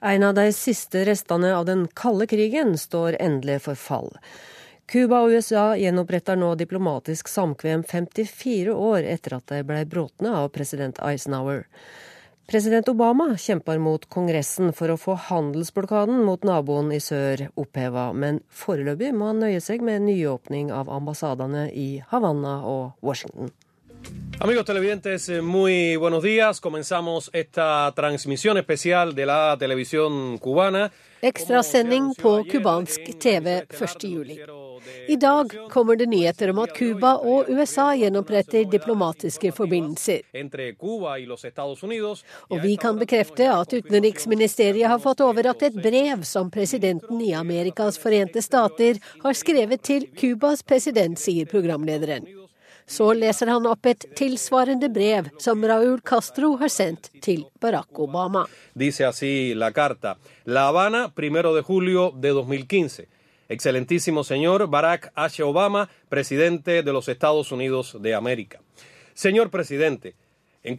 En 0.00 0.22
av 0.22 0.34
de 0.34 0.52
siste 0.52 1.04
restene 1.04 1.50
av 1.56 1.64
den 1.66 1.88
kalde 1.94 2.28
krigen 2.30 2.76
står 2.78 3.16
endelig 3.18 3.62
for 3.64 3.74
fall. 3.74 4.12
Cuba 4.86 5.24
og 5.24 5.34
USA 5.34 5.72
gjenoppretter 5.76 6.38
nå 6.38 6.54
diplomatisk 6.56 7.28
samkvem 7.28 7.82
54 7.84 8.72
år 8.72 9.02
etter 9.04 9.34
at 9.36 9.50
de 9.50 9.58
ble 9.66 9.82
brutt 9.90 10.22
av 10.22 10.46
president 10.54 11.02
Eisenhower. 11.04 11.66
President 12.48 12.88
Obama 12.88 13.34
kjemper 13.36 13.76
mot 13.82 14.06
Kongressen 14.08 14.70
for 14.72 14.88
å 14.88 14.96
få 14.96 15.18
handelsblokaden 15.26 16.22
mot 16.24 16.46
naboen 16.48 16.94
i 16.96 17.02
sør 17.04 17.50
oppheva, 17.60 18.06
men 18.16 18.40
foreløpig 18.48 19.10
må 19.12 19.34
han 19.34 19.42
nøye 19.44 19.60
seg 19.60 19.84
med 19.84 20.06
nyåpning 20.06 20.70
av 20.72 20.88
ambassadene 20.88 21.66
i 21.68 21.90
Havanna 22.08 22.62
og 22.64 22.94
Washington. 23.04 23.52
Amigos 24.40 24.64
televidentes, 24.64 25.28
muy 25.42 25.96
buenos 25.96 26.22
días. 26.22 26.60
Comenzamos 26.60 27.28
esta 27.32 27.92
transmisión 27.96 28.56
especial 28.56 29.14
de 29.14 29.26
la 29.26 29.56
televisión 29.58 30.38
cubana. 30.38 30.92
Ekstrasending 31.20 32.14
på 32.14 32.44
cubansk 32.44 33.00
TV 33.18 33.66
1. 33.68 34.08
juli. 34.08 34.38
I 35.08 35.16
dag 35.16 35.50
kommer 35.70 35.96
det 35.96 36.06
nyheter 36.06 36.50
om 36.50 36.58
at 36.58 36.78
Cuba 36.78 37.16
og 37.16 37.50
USA 37.50 37.94
gjenoppretter 37.96 38.64
diplomatiske 38.70 39.52
forbindelser. 39.52 40.20
Og 42.48 42.62
vi 42.62 42.76
kan 42.76 42.98
bekrefte 42.98 43.50
at 43.52 43.74
utenriksministeriet 43.74 44.88
har 44.88 45.02
fått 45.02 45.20
overrakt 45.20 45.66
et 45.66 45.74
brev 45.82 46.22
som 46.22 46.50
presidenten 46.50 47.20
i 47.20 47.34
Amerikas 47.34 47.98
forente 47.98 48.42
stater 48.42 49.02
har 49.24 49.34
skrevet 49.34 49.82
til 49.82 50.06
Cubas 50.14 50.62
president, 50.62 51.18
sier 51.18 51.50
programlederen. 51.50 52.47
Dice 58.74 59.04
así 59.04 59.54
la 59.54 59.72
carta. 59.72 60.16
La 60.46 60.68
Habana, 60.68 61.12
primero 61.14 61.54
de 61.54 61.60
julio 61.60 62.12
de 62.16 62.30
2015. 62.30 63.08
Excelentísimo 63.50 64.24
señor 64.24 64.68
Barack 64.68 65.12
H. 65.14 65.42
Obama, 65.42 65.90
presidente 66.08 66.82
de 66.82 66.92
los 66.92 67.08
Estados 67.08 67.52
Unidos 67.52 67.98
de 68.00 68.14
América. 68.14 68.60
Señor 69.12 69.50
presidente, 69.50 70.14
i 70.64 70.74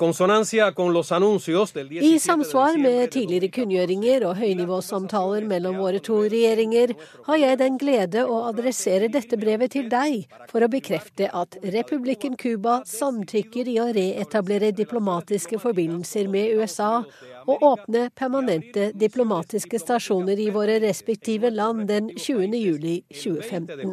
samsvar 2.20 2.78
med 2.78 3.12
tidligere 3.12 3.48
kunngjøringer 3.48 4.26
og 4.28 4.36
høynivåsamtaler 4.36 5.46
mellom 5.48 5.78
våre 5.80 6.02
to 6.04 6.18
regjeringer, 6.26 6.92
har 7.24 7.38
jeg 7.40 7.60
den 7.62 7.78
glede 7.80 8.26
å 8.28 8.42
adressere 8.50 9.08
dette 9.08 9.38
brevet 9.40 9.72
til 9.72 9.88
deg 9.90 10.28
for 10.52 10.66
å 10.66 10.68
bekrefte 10.68 11.30
at 11.32 11.56
Republikken 11.64 12.36
Cuba 12.36 12.82
samtykker 12.86 13.70
i 13.72 13.78
å 13.80 13.88
reetablere 13.96 14.74
diplomatiske 14.76 15.60
forbindelser 15.64 16.28
med 16.28 16.60
USA 16.60 17.06
og 17.48 17.64
åpne 17.64 18.10
permanente 18.12 18.92
diplomatiske 18.92 19.80
stasjoner 19.80 20.36
i 20.44 20.50
våre 20.52 20.82
respektive 20.84 21.54
land 21.56 21.88
den 21.88 22.12
20. 22.18 22.52
juli 22.60 23.04
2015. 23.16 23.88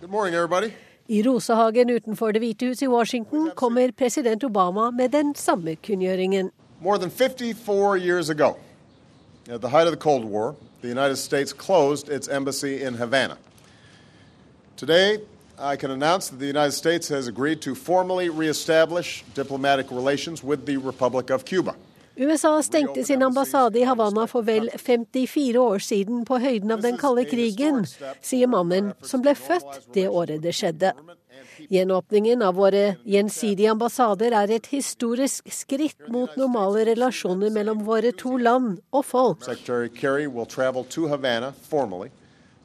Good 0.00 0.10
morning, 0.10 0.34
everybody. 0.34 0.72
I 1.12 1.22
Rosehagen 1.22 1.90
utenfor 1.90 2.32
Det 2.32 2.40
hvite 2.40 2.66
hus 2.66 2.82
i 2.82 2.86
Washington 2.86 3.50
kommer 3.54 3.90
president 3.90 4.44
Obama 4.44 4.90
med 4.90 5.08
den 5.08 5.34
samme 5.34 5.76
kunngjøringen. 5.76 6.50
More 6.80 6.98
than 6.98 7.10
54 7.10 7.96
years 7.96 8.30
ago, 8.30 8.54
at 9.48 9.60
the 9.60 9.68
height 9.68 9.86
of 9.86 9.92
the 9.92 10.00
Cold 10.00 10.24
War, 10.24 10.54
the 10.82 10.88
United 10.88 11.16
States 11.16 11.52
closed 11.52 12.08
its 12.08 12.28
embassy 12.28 12.86
in 12.86 12.94
Havana. 12.94 13.36
Today, 14.76 15.18
I 15.58 15.76
can 15.76 15.90
announce 15.90 16.28
that 16.28 16.38
the 16.38 16.46
United 16.46 16.72
States 16.72 17.08
has 17.08 17.26
agreed 17.28 17.60
to 17.60 17.74
formally 17.74 18.28
reestablish 18.28 19.24
diplomatic 19.34 19.90
relations 19.90 20.44
with 20.44 20.64
the 20.64 20.76
Republic 20.76 21.30
of 21.30 21.44
Cuba. 21.44 21.74
USA 22.20 22.62
stengte 22.62 23.04
sin 23.04 23.22
ambassade 23.22 23.78
i 23.78 23.84
Havanna 23.84 24.26
for 24.26 24.42
vel 24.42 24.70
54 24.76 25.60
år 25.60 25.78
siden 25.78 26.24
på 26.28 26.36
høyden 26.38 26.74
av 26.74 26.82
den 26.84 26.98
kalde 27.00 27.24
krigen, 27.24 27.86
sier 28.20 28.50
mannen 28.52 28.90
som 29.00 29.22
ble 29.24 29.32
født 29.32 29.86
det 29.94 30.04
året 30.08 30.42
det 30.44 30.52
skjedde. 30.52 30.92
Gjenåpningen 31.72 32.42
av 32.44 32.58
våre 32.60 32.98
gjensidige 33.08 33.70
ambassader 33.72 34.36
er 34.36 34.52
et 34.52 34.68
historisk 34.68 35.48
skritt 35.48 36.10
mot 36.12 36.36
normale 36.36 36.84
relasjoner 36.90 37.48
mellom 37.56 37.86
våre 37.88 38.12
to 38.12 38.36
land 38.36 38.82
og 38.92 39.04
folk. 39.04 39.48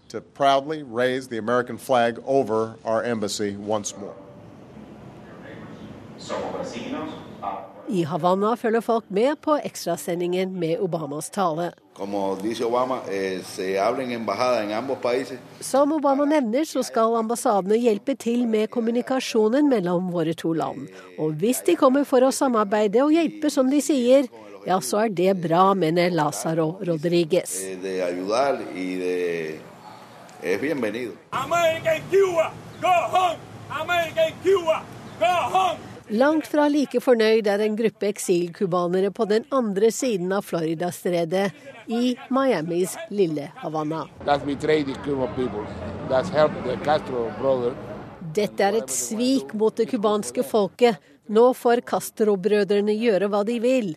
To 0.10 0.22
proudly 0.22 0.84
raise 0.84 1.28
the 1.30 1.38
American 1.38 1.78
flag 1.78 2.20
over 2.26 2.76
our 2.84 3.04
embassy 3.04 3.56
once 3.56 3.96
more. 3.98 4.16
I 7.88 8.04
Havanna 8.04 8.56
følger 8.58 8.82
folk 8.82 9.10
med 9.14 9.38
på 9.46 9.60
ekstrasendingen 9.62 10.56
med 10.60 10.80
Obamas 10.82 11.30
tale. 11.30 11.72
Eh, 12.00 13.42
Som 15.60 15.94
Obama 15.94 16.26
nevner, 16.26 16.66
så 16.66 16.84
skal 16.84 17.16
ambassadene 17.16 17.78
hjelpe 17.78 18.16
til 18.18 18.48
med 18.48 18.70
kommunikasjonen 18.74 19.70
mellom 19.70 20.12
våre 20.12 20.34
to 20.34 20.54
land. 20.54 20.88
Og 21.20 21.38
hvis 21.40 21.62
de 21.66 21.76
kommer 21.76 22.04
for 22.04 22.26
å 22.26 22.32
samarbeide 22.34 23.04
og 23.06 23.14
hjelpe, 23.14 23.50
som 23.54 23.70
de 23.70 23.82
sier, 23.82 24.28
ja, 24.66 24.82
så 24.82 25.06
er 25.06 25.10
det 25.14 25.38
bra, 25.46 25.74
mener 25.74 26.10
Lázaro 26.10 26.80
Rodriguez. 26.82 27.62
America 31.32 31.90
and 31.90 32.04
Cuba, 32.12 32.52
go 32.82 32.94
home! 33.14 33.38
America 33.70 34.22
and 34.26 34.44
Cuba, 34.44 34.84
go 35.20 35.34
home! 35.54 35.95
Langt 36.14 36.46
fra 36.46 36.68
like 36.70 37.00
fornøyd 37.02 37.48
er 37.50 37.64
en 37.66 37.74
gruppe 37.74 38.06
eksilcubanere 38.12 39.10
på 39.10 39.26
den 39.26 39.48
andre 39.50 39.90
siden 39.90 40.30
av 40.38 40.46
Floridastredet, 40.46 41.48
i 41.90 42.14
Miamis 42.30 42.94
lille 43.10 43.48
Havanna. 43.58 44.04
Dette 48.36 48.68
er 48.68 48.80
et 48.84 48.94
svik 48.94 49.58
mot 49.58 49.74
det 49.78 49.90
cubanske 49.90 50.46
folket. 50.46 51.02
Nå 51.26 51.50
får 51.58 51.82
Castro-brødrene 51.90 52.94
gjøre 53.02 53.30
hva 53.34 53.42
de 53.46 53.60
vil. 53.66 53.94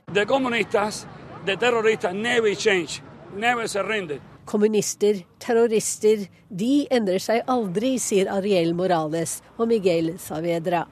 Kommunister, 4.49 5.25
terrorister, 5.45 6.29
de 6.49 6.75
endrer 6.89 7.21
seg 7.21 7.45
aldri, 7.45 7.99
sier 8.01 8.33
Ariel 8.33 8.73
Morales 8.73 9.43
og 9.59 9.69
Miguel 9.69 10.15
Saavedra. 10.17 10.87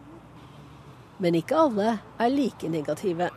Men 1.19 1.35
ikke 1.35 1.57
alle 1.57 1.99
er 2.21 2.29
like 2.29 2.69
negative. 2.69 3.31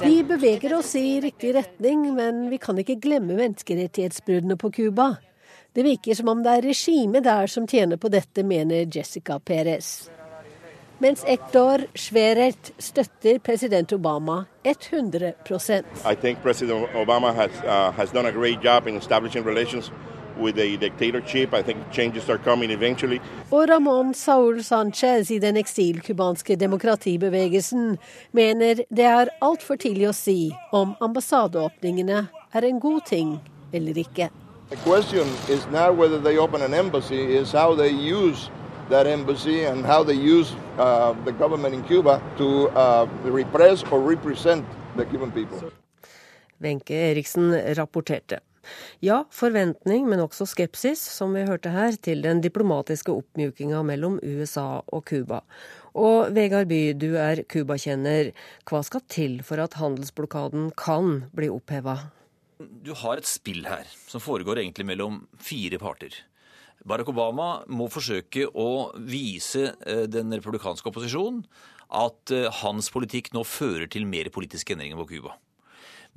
Vi 0.00 0.22
beveger 0.22 0.74
oss 0.74 0.94
i 0.94 1.20
riktig 1.22 1.54
retning, 1.54 2.14
men 2.14 2.50
vi 2.50 2.58
kan 2.58 2.78
ikke 2.78 2.98
glemme 3.02 3.36
menneskerettighetsbruddene 3.38 4.56
på 4.58 4.70
Cuba. 4.70 5.14
Det 5.74 5.84
virker 5.84 6.14
som 6.14 6.28
om 6.28 6.42
det 6.42 6.56
er 6.56 6.66
regimet 6.66 7.24
der 7.24 7.46
som 7.46 7.66
tjener 7.66 7.96
på 7.96 8.10
dette, 8.10 8.42
mener 8.42 8.86
Jessica 8.90 9.38
Perez. 9.38 10.08
Mens 10.98 11.24
Ektor 11.26 11.82
Schweret 11.94 12.72
støtter 12.78 13.38
president 13.38 13.92
Obama 13.92 14.44
100% 14.64 15.84
I 16.10 16.14
think 16.14 16.38
President 16.42 16.86
Obama 16.94 17.32
has, 17.34 17.50
uh, 17.64 17.90
has 17.92 18.10
done 18.10 18.26
a 18.26 18.32
great 18.32 18.62
job 18.62 18.86
in 18.86 18.96
establishing 18.96 19.44
relations 19.46 19.90
with 20.38 20.58
a 20.58 20.76
dictatorship. 20.76 21.54
I 21.54 21.62
think 21.62 21.78
changes 21.92 22.28
are 22.30 22.38
coming 22.38 22.70
eventually. 22.70 23.20
Og 23.50 23.68
Ramón 23.68 24.14
Saúl 24.14 24.62
Sánchez 24.62 25.30
i 25.30 25.38
den 25.38 25.56
eksilcubanske 25.56 26.56
demokratibevegelsen 26.56 27.98
mener 28.32 28.84
det 28.90 29.04
er 29.04 29.28
altfor 29.40 29.76
tidlig 29.76 30.08
å 30.08 30.12
si 30.12 30.38
om 30.72 30.94
ambassadeåpningene 31.00 32.26
er 32.54 32.64
en 32.64 32.80
god 32.80 33.06
ting 33.06 33.40
eller 33.72 33.98
ikke. 33.98 34.30
The 34.70 34.76
question 34.76 35.28
is 35.48 35.66
not 35.70 35.96
whether 35.96 36.18
they 36.18 36.38
open 36.38 36.62
an 36.62 36.74
embassy, 36.74 37.36
is 37.36 37.52
how 37.52 37.74
they 37.74 37.90
use 37.90 38.50
that 38.88 39.06
embassy 39.06 39.64
and 39.64 39.84
how 39.84 40.02
they 40.02 40.14
use 40.14 40.52
uh, 40.78 41.14
the 41.24 41.32
government 41.32 41.74
in 41.74 41.82
Cuba 41.84 42.20
to 42.38 42.68
uh, 42.70 43.06
repress 43.24 43.82
or 43.90 44.00
represent 44.00 44.64
the 44.96 45.04
Cuban 45.04 45.30
people. 45.30 45.70
Wenche 46.58 46.94
Eriksen 46.94 47.74
rapporterte. 47.74 48.40
Ja, 49.04 49.22
forventning, 49.34 50.08
men 50.10 50.22
også 50.24 50.46
skepsis, 50.48 51.02
som 51.14 51.36
vi 51.36 51.46
hørte 51.48 51.72
her, 51.74 51.96
til 51.96 52.24
den 52.24 52.42
diplomatiske 52.44 53.12
oppmjukinga 53.14 53.82
mellom 53.86 54.18
USA 54.22 54.82
og 54.86 55.04
Cuba. 55.10 55.42
Og 55.94 56.34
Vegard 56.34 56.68
By, 56.70 56.82
du 56.98 57.14
er 57.20 57.44
Cuba-kjenner. 57.46 58.32
Hva 58.66 58.82
skal 58.86 59.04
til 59.06 59.40
for 59.46 59.62
at 59.62 59.78
handelsblokaden 59.78 60.72
kan 60.78 61.28
bli 61.36 61.50
oppheva? 61.52 62.10
Du 62.58 62.94
har 62.98 63.18
et 63.18 63.28
spill 63.28 63.64
her 63.66 63.86
som 64.06 64.22
foregår 64.22 64.62
egentlig 64.62 64.86
mellom 64.88 65.24
fire 65.42 65.78
parter. 65.82 66.16
Barack 66.84 67.08
Obama 67.08 67.62
må 67.72 67.86
forsøke 67.88 68.44
å 68.50 68.92
vise 69.08 69.70
eh, 69.86 70.04
den 70.10 70.34
republikanske 70.34 70.90
opposisjonen 70.90 71.40
at 71.94 72.32
eh, 72.34 72.50
hans 72.60 72.90
politikk 72.92 73.32
nå 73.34 73.44
fører 73.48 73.88
til 73.90 74.04
mer 74.08 74.28
politiske 74.34 74.74
endringer 74.74 75.00
på 75.00 75.08
Cuba. 75.14 75.38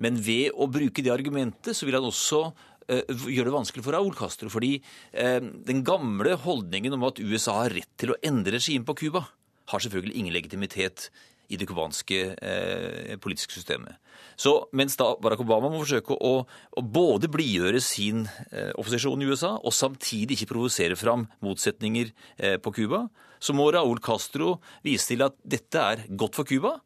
Men 0.04 0.20
ved 0.22 0.56
å 0.56 0.70
bruke 0.72 1.04
det 1.04 1.14
argumentet, 1.14 1.76
så 1.78 1.88
vil 1.88 1.98
han 2.00 2.08
også 2.08 2.41
gjør 2.48 2.66
gjøre 2.88 3.50
det 3.50 3.52
vanskelig 3.52 3.84
for 3.84 3.98
Raúl 3.98 4.14
Castro. 4.16 4.48
Fordi 4.48 4.78
uh, 4.80 5.41
den 5.68 5.82
gamle 5.84 6.38
holdningen 6.39 6.95
om 6.95 7.04
at 7.10 7.20
USA 7.20 7.58
har 7.66 7.74
rett 7.76 7.89
til 8.00 8.14
å 8.14 8.20
endre 8.24 8.56
regimet 8.56 8.88
på 8.88 8.95
Cuba, 9.02 9.26
har 9.68 9.84
selvfølgelig 9.84 10.16
ingen 10.22 10.32
legitimitet 10.32 11.10
i 11.48 11.58
det 11.60 11.68
cubanske 11.68 12.18
eh, 12.36 13.14
politiske 13.24 13.56
systemet. 13.56 13.95
Så 14.39 14.52
mens 14.76 14.98
da 15.00 15.14
Barack 15.22 15.41
Obama 15.43 15.70
må 15.72 15.80
forsøke 15.82 16.18
å, 16.18 16.34
å 16.43 16.84
både 16.84 17.30
blidgjøre 17.32 17.80
sin 17.84 18.26
eh, 18.52 18.74
opposisjon 18.76 19.24
i 19.24 19.30
USA, 19.30 19.54
og 19.56 19.76
samtidig 19.76 20.36
ikke 20.38 20.52
provosere 20.52 20.98
fram 21.00 21.28
motsetninger 21.45 22.12
eh, 22.12 22.58
på 22.60 22.74
Cuba, 22.76 23.06
så 23.39 23.56
må 23.56 23.70
Raúl 23.72 24.02
Castro 24.04 24.58
vise 24.86 25.14
til 25.14 25.24
at 25.26 25.38
dette 25.45 25.84
er 25.93 26.04
godt 26.20 26.36
for 26.36 26.48
Cuba, 26.50 26.78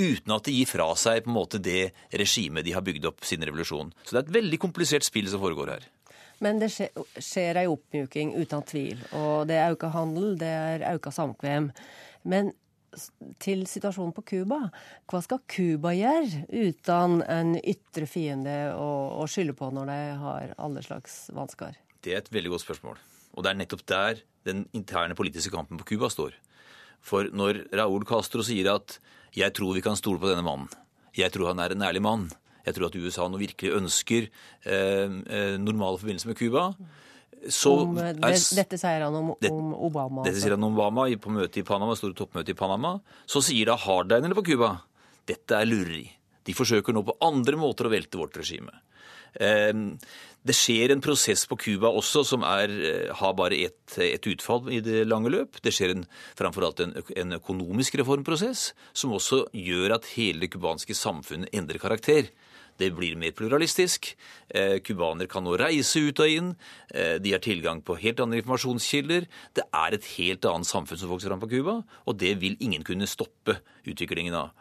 uten 0.00 0.34
at 0.34 0.48
de 0.48 0.54
gir 0.56 0.68
fra 0.70 0.88
seg 0.98 1.24
på 1.24 1.30
en 1.30 1.36
måte 1.36 1.60
det 1.62 1.92
regimet 2.10 2.66
de 2.66 2.74
har 2.74 2.84
bygd 2.84 3.06
opp 3.10 3.26
sin 3.26 3.44
revolusjon. 3.44 3.92
Så 4.02 4.14
det 4.14 4.22
er 4.22 4.26
et 4.26 4.36
veldig 4.40 4.60
komplisert 4.62 5.06
spill 5.06 5.28
som 5.30 5.42
foregår 5.42 5.76
her. 5.76 5.86
Men 6.42 6.58
det 6.58 6.72
skjer, 6.74 6.90
skjer 7.22 7.60
ei 7.62 7.68
oppmjuking, 7.70 8.34
uten 8.42 8.66
tvil. 8.66 8.98
Og 9.14 9.46
det 9.48 9.60
er 9.60 9.70
auka 9.70 9.92
handel, 9.94 10.34
det 10.40 10.50
er 10.50 10.86
auka 10.90 11.12
samkvem. 11.14 11.70
Men 12.26 12.50
til 13.42 13.64
situasjonen 13.68 14.14
på 14.14 14.24
Cuba. 14.28 14.60
Hva 15.10 15.20
skal 15.24 15.42
Cuba 15.50 15.94
gjøre 15.96 16.44
uten 16.52 17.20
en 17.26 17.56
ytre 17.58 18.06
fiende 18.10 18.54
å, 18.76 18.90
å 19.18 19.26
skylde 19.30 19.56
på 19.58 19.70
når 19.74 19.90
de 19.90 19.98
har 20.20 20.54
alle 20.62 20.84
slags 20.84 21.24
vansker? 21.34 21.76
Det 22.04 22.14
er 22.14 22.22
et 22.22 22.32
veldig 22.34 22.54
godt 22.54 22.66
spørsmål. 22.66 23.00
Og 23.34 23.44
det 23.44 23.50
er 23.50 23.58
nettopp 23.58 23.84
der 23.90 24.22
den 24.46 24.66
interne 24.76 25.16
politiske 25.18 25.52
kampen 25.54 25.80
på 25.80 25.88
Cuba 25.94 26.10
står. 26.12 26.36
For 27.04 27.28
når 27.34 27.66
Raúl 27.74 28.06
Castro 28.08 28.44
sier 28.46 28.70
at 28.76 28.98
'jeg 29.34 29.52
tror 29.52 29.74
vi 29.74 29.82
kan 29.82 29.96
stole 29.96 30.18
på 30.18 30.30
denne 30.30 30.42
mannen', 30.42 30.68
'jeg 31.14 31.32
tror 31.32 31.48
han 31.48 31.58
er 31.58 31.72
en 31.72 31.82
ærlig 31.82 32.02
mann', 32.02 32.30
'jeg 32.64 32.74
tror 32.74 32.86
at 32.86 32.96
USA 32.96 33.28
nå 33.28 33.38
virkelig 33.38 33.72
ønsker 33.72 34.28
eh, 34.64 35.08
eh 35.26 35.56
normale 35.58 35.98
forbindelser 35.98 36.28
med 36.28 36.36
Cuba', 36.36 36.74
om, 37.66 37.98
er, 37.98 38.14
dette 38.56 38.78
sier 38.80 39.04
han 39.04 39.14
om, 39.14 39.34
det, 39.40 39.50
om 39.52 39.74
Obama? 39.74 40.22
Dette 40.24 40.40
sier 40.40 40.54
han 40.56 40.64
om 40.64 40.72
Obama 40.78 41.04
på 41.20 41.32
møtet 41.34 41.60
i 41.60 41.66
Panama, 41.66 41.94
store 41.94 42.16
toppmøte 42.16 42.54
i 42.54 42.56
Panama. 42.56 42.94
Så 43.26 43.42
sier 43.44 43.68
da 43.68 43.76
hardlinerne 43.76 44.36
på 44.38 44.46
Cuba 44.46 44.78
dette 45.28 45.56
er 45.56 45.68
lureri. 45.68 46.06
De 46.44 46.54
forsøker 46.56 46.92
nå 46.92 47.04
på 47.04 47.16
andre 47.24 47.56
måter 47.60 47.88
å 47.88 47.92
velte 47.92 48.20
vårt 48.20 48.36
regime. 48.40 48.72
Ehm, 49.40 49.96
det 50.44 50.54
skjer 50.56 50.92
en 50.92 51.02
prosess 51.04 51.46
på 51.48 51.56
Cuba 51.56 51.88
også 51.88 52.20
som 52.28 52.42
er, 52.44 52.68
eh, 52.68 53.12
har 53.16 53.32
bare 53.32 53.56
ett 53.64 53.96
et 53.98 54.26
utfall 54.26 54.68
i 54.72 54.80
det 54.80 55.06
lange 55.08 55.30
løp. 55.30 55.60
Det 55.62 55.72
skjer 55.72 55.94
en, 55.94 56.06
framfor 56.36 56.66
alt 56.66 56.80
en, 56.80 56.92
en 57.16 57.32
økonomisk 57.32 57.96
reformprosess 57.96 58.74
som 58.92 59.12
også 59.12 59.46
gjør 59.52 59.96
at 59.96 60.10
hele 60.16 60.40
det 60.40 60.50
cubanske 60.52 60.94
samfunnet 60.94 61.48
endrer 61.52 61.78
karakter. 61.78 62.28
Det 62.76 62.90
blir 62.92 63.16
mer 63.16 63.30
pluralistisk. 63.32 64.16
Cubanere 64.84 65.28
eh, 65.28 65.30
kan 65.30 65.44
nå 65.46 65.56
reise 65.56 66.02
ut 66.10 66.20
og 66.20 66.28
inn. 66.28 66.52
Eh, 66.92 67.16
de 67.22 67.32
har 67.32 67.40
tilgang 67.40 67.80
på 67.80 67.96
helt 67.96 68.20
andre 68.20 68.42
informasjonskilder. 68.42 69.24
Det 69.54 69.64
er 69.64 69.94
et 69.94 70.10
helt 70.18 70.44
annet 70.44 70.68
samfunn 70.68 70.98
som 70.98 71.08
vokser 71.08 71.32
fram 71.32 71.40
på 71.40 71.52
Cuba, 71.54 71.78
og 72.04 72.18
det 72.18 72.34
vil 72.42 72.58
ingen 72.60 72.84
kunne 72.84 73.08
stoppe 73.08 73.60
utviklingen 73.86 74.34
av. 74.34 74.52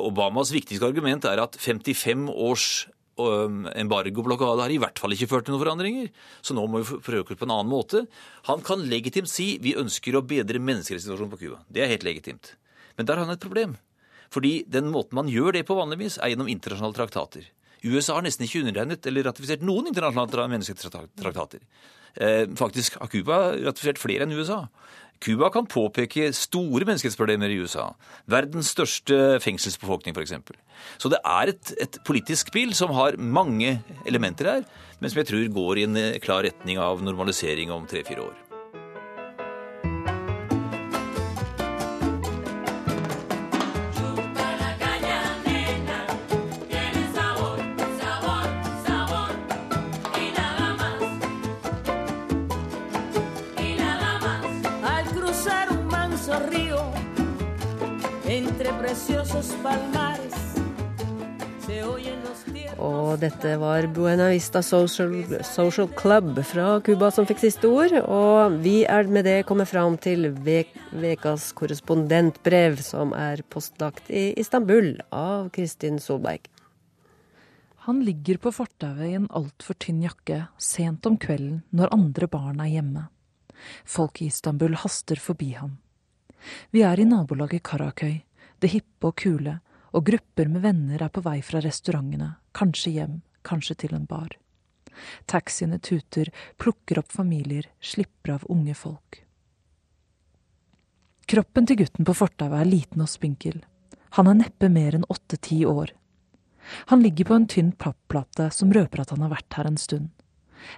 Obamas 0.00 0.48
viktigste 0.54 0.86
argument 0.86 1.26
er 1.28 1.42
at 1.42 1.58
55 1.60 2.30
års 2.32 2.86
embargo-blokade 3.18 4.62
har 4.64 4.72
i 4.72 4.78
hvert 4.80 4.98
fall 5.00 5.12
ikke 5.12 5.28
ført 5.28 5.46
til 5.46 5.54
noen 5.54 5.64
forandringer. 5.64 6.08
Så 6.42 6.56
nå 6.56 6.64
må 6.70 6.80
vi 6.80 7.00
prøve 7.04 7.36
på 7.36 7.46
en 7.46 7.54
annen 7.56 7.70
måte. 7.70 8.06
Han 8.48 8.64
kan 8.64 8.86
legitimt 8.88 9.30
si 9.30 9.58
vi 9.62 9.76
ønsker 9.78 10.16
å 10.16 10.24
bedre 10.24 10.62
menneskerettighetssituasjonen 10.62 11.32
på 11.34 11.40
Cuba. 11.44 11.60
Det 11.68 11.84
er 11.84 11.92
helt 11.92 12.06
legitimt. 12.06 12.54
Men 12.96 13.08
der 13.08 13.20
har 13.20 13.28
han 13.28 13.36
et 13.36 13.42
problem. 13.42 13.76
Fordi 14.30 14.60
den 14.70 14.90
måten 14.94 15.18
man 15.18 15.30
gjør 15.30 15.58
det 15.58 15.66
på 15.68 15.76
vanligvis, 15.78 16.20
er 16.20 16.32
gjennom 16.32 16.50
internasjonale 16.50 16.96
traktater. 16.96 17.48
USA 17.82 18.18
har 18.18 18.26
nesten 18.26 18.44
ikke 18.46 18.62
underregnet 18.62 19.06
eller 19.08 19.26
ratifisert 19.26 19.64
noen 19.64 19.88
internasjonale 19.90 20.48
menneskerettighetstraktater. 20.52 21.64
Eh, 22.20 22.44
faktisk 22.58 22.98
har 23.00 23.10
Cuba 23.10 23.40
ratifisert 23.56 24.00
flere 24.02 24.26
enn 24.26 24.34
USA. 24.36 24.64
Cuba 25.20 25.50
kan 25.52 25.68
påpeke 25.68 26.30
store 26.32 26.86
menneskerettsproblemer 26.88 27.52
i 27.52 27.58
USA. 27.60 27.90
Verdens 28.30 28.72
største 28.72 29.36
fengselsbefolkning, 29.44 30.16
f.eks. 30.16 30.32
Så 30.96 31.12
det 31.12 31.20
er 31.20 31.52
et, 31.52 31.74
et, 31.76 31.98
politisk 32.08 32.48
spill 32.48 32.72
som 32.76 32.94
har 32.96 33.20
mange 33.20 33.76
elementer 34.08 34.48
her, 34.48 34.68
men 35.00 35.12
som 35.12 35.20
jeg 35.20 35.28
tror 35.28 35.50
går 35.60 35.82
i 35.82 35.88
en 35.88 36.04
klar 36.24 36.46
retning 36.48 36.80
av 36.80 37.04
normalisering 37.04 37.72
om 37.74 37.84
tre-fire 37.90 38.30
år. 38.30 38.38
Og 62.80 63.16
dette 63.22 63.54
var 63.60 63.86
Buena 63.96 64.26
Vista 64.28 64.60
Social, 64.60 65.14
Social 65.44 65.88
Club 65.96 66.36
fra 66.44 66.66
Cuba 66.84 67.08
som 67.14 67.24
fikk 67.28 67.40
siste 67.40 67.68
ord. 67.72 67.94
Og 68.04 68.58
vi 68.60 68.82
er 68.84 69.08
med 69.08 69.24
det 69.24 69.46
kommet 69.48 69.70
fram 69.70 69.96
til 70.00 70.28
vekas 70.36 71.50
korrespondentbrev, 71.56 72.78
som 72.84 73.16
er 73.16 73.40
postlagt 73.48 74.12
i 74.12 74.30
Istanbul 74.40 74.98
av 75.08 75.48
Kristin 75.56 75.96
Solberg. 76.04 76.48
Han 77.88 78.04
ligger 78.04 78.36
på 78.44 78.52
fortauet 78.52 79.08
i 79.08 79.16
en 79.16 79.28
altfor 79.32 79.80
tynn 79.80 80.04
jakke 80.04 80.44
sent 80.60 81.08
om 81.08 81.16
kvelden 81.16 81.62
når 81.72 81.96
andre 81.96 82.28
barn 82.28 82.60
er 82.60 82.74
hjemme. 82.76 83.08
Folk 83.88 84.20
i 84.20 84.28
Istanbul 84.28 84.76
haster 84.84 85.16
forbi 85.16 85.54
ham. 85.56 85.78
Vi 86.72 86.84
er 86.84 87.00
i 87.00 87.08
nabolaget 87.08 87.64
Karakøy, 87.64 88.20
det 88.60 88.72
hippe 88.74 89.10
og 89.10 89.16
kule, 89.20 89.58
og 89.90 90.06
grupper 90.06 90.50
med 90.52 90.62
venner 90.62 91.02
er 91.02 91.10
på 91.12 91.22
vei 91.24 91.40
fra 91.42 91.62
restaurantene, 91.64 92.34
kanskje 92.56 92.94
hjem, 92.98 93.16
kanskje 93.46 93.76
til 93.84 93.96
en 93.96 94.06
bar. 94.06 94.36
Taxiene 95.30 95.78
tuter, 95.78 96.30
plukker 96.60 97.00
opp 97.00 97.10
familier, 97.12 97.66
slipper 97.80 98.36
av 98.36 98.46
unge 98.52 98.76
folk. 98.76 99.22
Kroppen 101.30 101.66
til 101.66 101.78
gutten 101.78 102.06
på 102.06 102.14
fortauet 102.18 102.58
er 102.58 102.68
liten 102.68 103.02
og 103.04 103.10
spinkel. 103.10 103.60
Han 104.18 104.26
er 104.26 104.40
neppe 104.40 104.70
mer 104.72 104.96
enn 104.98 105.06
åtte–ti 105.06 105.62
år. 105.68 105.92
Han 106.90 107.02
ligger 107.04 107.28
på 107.28 107.36
en 107.38 107.46
tynn 107.50 107.70
papplate 107.72 108.48
som 108.54 108.72
røper 108.74 109.02
at 109.02 109.12
han 109.14 109.22
har 109.24 109.32
vært 109.32 109.58
her 109.58 109.70
en 109.70 109.78
stund. 109.78 110.10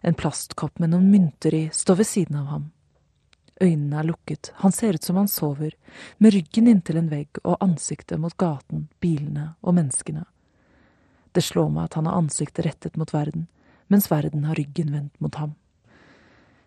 En 0.05 0.15
plastkopp 0.15 0.79
med 0.79 0.93
noen 0.93 1.09
mynter 1.11 1.57
i 1.57 1.63
står 1.75 2.03
ved 2.03 2.09
siden 2.11 2.39
av 2.39 2.51
ham. 2.53 2.69
Øynene 3.61 3.99
er 4.01 4.07
lukket, 4.09 4.53
han 4.55 4.73
ser 4.73 4.95
ut 4.95 5.05
som 5.05 5.17
han 5.17 5.29
sover, 5.29 5.75
med 6.19 6.35
ryggen 6.35 6.69
inntil 6.71 6.99
en 6.99 7.11
vegg 7.11 7.41
og 7.45 7.61
ansiktet 7.61 8.21
mot 8.21 8.37
gaten, 8.37 8.89
bilene 9.01 9.53
og 9.63 9.77
menneskene. 9.77 10.25
Det 11.33 11.45
slår 11.45 11.69
meg 11.73 11.85
at 11.85 11.99
han 12.01 12.07
har 12.09 12.19
ansiktet 12.21 12.67
rettet 12.67 12.97
mot 12.97 13.13
verden, 13.13 13.47
mens 13.89 14.11
verden 14.11 14.45
har 14.45 14.57
ryggen 14.57 14.93
vendt 14.93 15.21
mot 15.21 15.35
ham. 15.35 15.55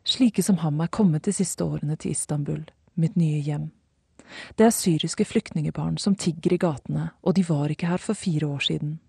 Slike 0.06 0.44
som 0.44 0.62
ham 0.62 0.82
er 0.82 0.94
kommet 0.94 1.26
de 1.26 1.34
siste 1.34 1.66
årene 1.66 1.98
til 1.98 2.14
Istanbul, 2.14 2.62
mitt 2.94 3.16
nye 3.18 3.42
hjem. 3.42 3.72
Det 4.58 4.66
er 4.66 4.74
syriske 4.74 5.26
flyktningebarn 5.26 5.98
som 6.02 6.16
tigger 6.16 6.54
i 6.54 6.62
gatene, 6.62 7.10
og 7.22 7.36
de 7.38 7.46
var 7.46 7.74
ikke 7.74 7.90
her 7.90 8.02
for 8.02 8.18
fire 8.18 8.48
år 8.48 8.62
siden. 8.68 9.00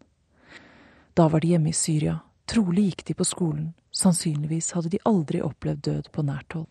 Da 1.17 1.29
var 1.29 1.41
de 1.41 1.53
hjemme 1.55 1.73
i 1.73 1.77
Syria, 1.77 2.19
trolig 2.49 2.91
gikk 2.91 3.05
de 3.09 3.15
på 3.17 3.25
skolen, 3.25 3.75
sannsynligvis 3.93 4.73
hadde 4.77 4.93
de 4.93 5.05
aldri 5.09 5.41
opplevd 5.45 5.85
død 5.89 6.11
på 6.13 6.25
nært 6.25 6.57
hold. 6.57 6.69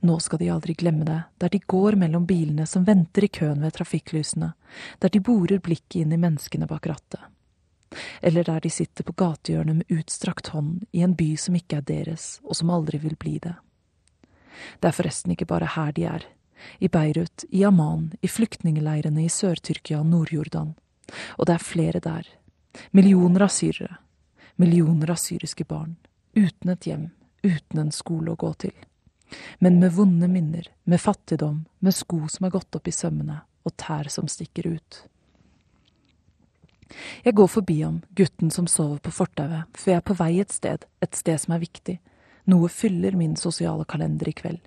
Nå 0.00 0.18
skal 0.20 0.38
de 0.38 0.50
aldri 0.50 0.74
glemme 0.74 1.04
det, 1.04 1.18
der 1.38 1.48
de 1.52 1.58
går 1.58 1.96
mellom 2.00 2.26
bilene 2.26 2.66
som 2.66 2.84
venter 2.84 3.24
i 3.24 3.28
køen 3.32 3.62
ved 3.62 3.74
trafikklysene, 3.76 4.52
der 4.98 5.12
de 5.12 5.20
borer 5.20 5.62
blikket 5.62 6.02
inn 6.02 6.12
i 6.12 6.20
menneskene 6.20 6.68
bak 6.70 6.86
rattet. 6.90 7.20
Eller 8.22 8.44
der 8.44 8.60
de 8.60 8.70
sitter 8.70 9.04
på 9.04 9.14
gatehjørnet 9.18 9.80
med 9.80 9.98
utstrakt 9.98 10.52
hånd 10.54 10.84
i 10.92 11.02
en 11.02 11.16
by 11.18 11.34
som 11.36 11.56
ikke 11.58 11.80
er 11.80 11.86
deres, 11.86 12.38
og 12.44 12.56
som 12.56 12.70
aldri 12.70 13.00
vil 13.02 13.16
bli 13.18 13.38
det. 13.42 13.56
Det 14.78 14.90
er 14.90 14.94
forresten 14.94 15.34
ikke 15.34 15.48
bare 15.50 15.72
her 15.74 15.92
de 15.96 16.04
er. 16.06 16.26
I 16.78 16.88
Beirut, 16.92 17.44
i 17.50 17.64
Amman, 17.64 18.12
i 18.20 18.28
flyktningleirene 18.28 19.24
i 19.24 19.32
Sør-Tyrkia 19.32 20.02
og 20.02 20.06
Nord-Jordan. 20.06 20.74
Og 21.38 21.46
det 21.48 21.56
er 21.56 21.64
flere 21.64 22.02
der. 22.04 22.28
Millioner 22.92 23.46
av 23.48 23.54
syrere. 23.54 23.96
Millioner 24.60 25.10
av 25.10 25.16
syriske 25.16 25.64
barn, 25.64 25.96
uten 26.36 26.70
et 26.70 26.86
hjem, 26.86 27.06
uten 27.42 27.80
en 27.80 27.92
skole 27.96 28.34
å 28.34 28.36
gå 28.36 28.50
til. 28.60 28.74
Men 29.58 29.78
med 29.80 29.94
vonde 29.94 30.28
minner, 30.28 30.66
med 30.84 31.00
fattigdom, 31.00 31.64
med 31.78 31.94
sko 31.96 32.24
som 32.28 32.46
er 32.46 32.54
gått 32.54 32.76
opp 32.76 32.88
i 32.88 32.94
sømmene, 32.94 33.40
og 33.64 33.76
tær 33.78 34.10
som 34.12 34.28
stikker 34.30 34.70
ut. 34.74 35.02
Jeg 37.22 37.36
går 37.38 37.46
forbi 37.46 37.80
ham, 37.82 38.00
gutten 38.18 38.50
som 38.50 38.66
sover 38.66 38.98
på 38.98 39.12
fortauet, 39.14 39.68
for 39.76 39.92
jeg 39.92 40.00
er 40.00 40.06
på 40.06 40.16
vei 40.18 40.32
et 40.42 40.54
sted, 40.54 40.86
et 41.02 41.14
sted 41.14 41.38
som 41.38 41.54
er 41.54 41.62
viktig. 41.62 42.00
Noe 42.50 42.70
fyller 42.72 43.14
min 43.14 43.36
sosiale 43.38 43.86
kalender 43.86 44.30
i 44.30 44.34
kveld. 44.34 44.60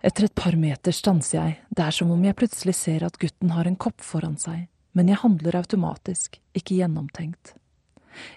Etter 0.00 0.26
et 0.26 0.34
par 0.34 0.56
meter 0.56 0.96
stanser 0.96 1.36
jeg, 1.36 1.56
det 1.76 1.84
er 1.84 1.94
som 1.94 2.10
om 2.10 2.22
jeg 2.24 2.38
plutselig 2.40 2.74
ser 2.78 3.04
at 3.06 3.18
gutten 3.20 3.52
har 3.52 3.68
en 3.68 3.76
kopp 3.76 4.00
foran 4.02 4.38
seg, 4.40 4.64
men 4.96 5.10
jeg 5.12 5.20
handler 5.22 5.60
automatisk, 5.60 6.40
ikke 6.56 6.80
gjennomtenkt. 6.80 7.54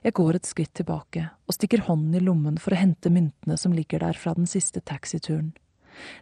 Jeg 0.03 0.13
går 0.13 0.37
et 0.37 0.47
skritt 0.47 0.73
tilbake 0.77 1.25
og 1.47 1.55
stikker 1.55 1.85
hånden 1.87 2.15
i 2.17 2.23
lommen 2.23 2.59
for 2.61 2.75
å 2.75 2.79
hente 2.79 3.11
myntene 3.13 3.57
som 3.59 3.73
ligger 3.73 4.03
der 4.05 4.17
fra 4.19 4.35
den 4.37 4.49
siste 4.49 4.81
taxituren. 4.81 5.53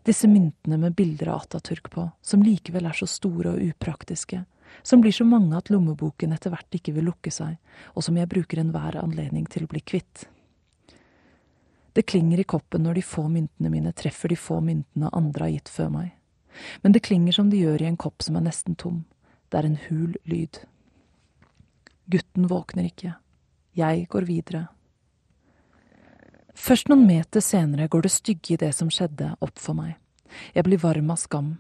Disse 0.04 0.28
myntene 0.28 0.78
med 0.78 0.96
bilder 0.96 1.32
av 1.34 1.46
Atatürk 1.46 1.90
på, 1.92 2.10
som 2.22 2.44
likevel 2.44 2.90
er 2.90 2.98
så 2.98 3.08
store 3.08 3.56
og 3.56 3.64
upraktiske, 3.72 4.44
som 4.84 5.02
blir 5.04 5.16
så 5.16 5.26
mange 5.28 5.56
at 5.58 5.72
lommeboken 5.72 6.34
etter 6.36 6.52
hvert 6.52 6.76
ikke 6.76 6.96
vil 6.96 7.10
lukke 7.12 7.32
seg, 7.32 7.58
og 7.96 8.04
som 8.04 8.18
jeg 8.18 8.30
bruker 8.32 8.62
enhver 8.62 8.98
anledning 9.00 9.48
til 9.52 9.68
å 9.68 9.72
bli 9.72 9.84
kvitt. 9.84 10.26
Det 11.94 12.08
klinger 12.08 12.40
i 12.40 12.48
koppen 12.48 12.86
når 12.86 13.00
de 13.00 13.04
få 13.04 13.26
myntene 13.28 13.72
mine 13.72 13.92
treffer 13.92 14.32
de 14.32 14.40
få 14.40 14.62
myntene 14.64 15.12
andre 15.12 15.48
har 15.48 15.56
gitt 15.58 15.72
før 15.72 15.90
meg. 15.92 16.12
Men 16.84 16.96
det 16.96 17.04
klinger 17.04 17.36
som 17.36 17.50
det 17.52 17.60
gjør 17.60 17.84
i 17.84 17.90
en 17.90 18.00
kopp 18.00 18.24
som 18.24 18.38
er 18.40 18.46
nesten 18.48 18.78
tom. 18.80 19.04
Det 19.52 19.60
er 19.60 19.68
en 19.68 19.80
hul 19.90 20.16
lyd. 20.28 20.62
Gutten 22.12 22.48
våkner 22.52 22.88
ikke. 22.88 23.16
Jeg 23.78 24.08
går 24.12 24.28
videre. 24.28 24.66
Først 26.52 26.90
noen 26.92 27.06
meter 27.08 27.44
senere 27.44 27.88
går 27.88 28.04
det 28.06 28.12
stygge 28.12 28.56
i 28.56 28.60
det 28.60 28.74
som 28.76 28.90
skjedde, 28.92 29.32
opp 29.40 29.60
for 29.60 29.78
meg. 29.78 29.96
Jeg 30.56 30.68
blir 30.68 30.82
varm 30.82 31.12
av 31.14 31.20
skam. 31.22 31.54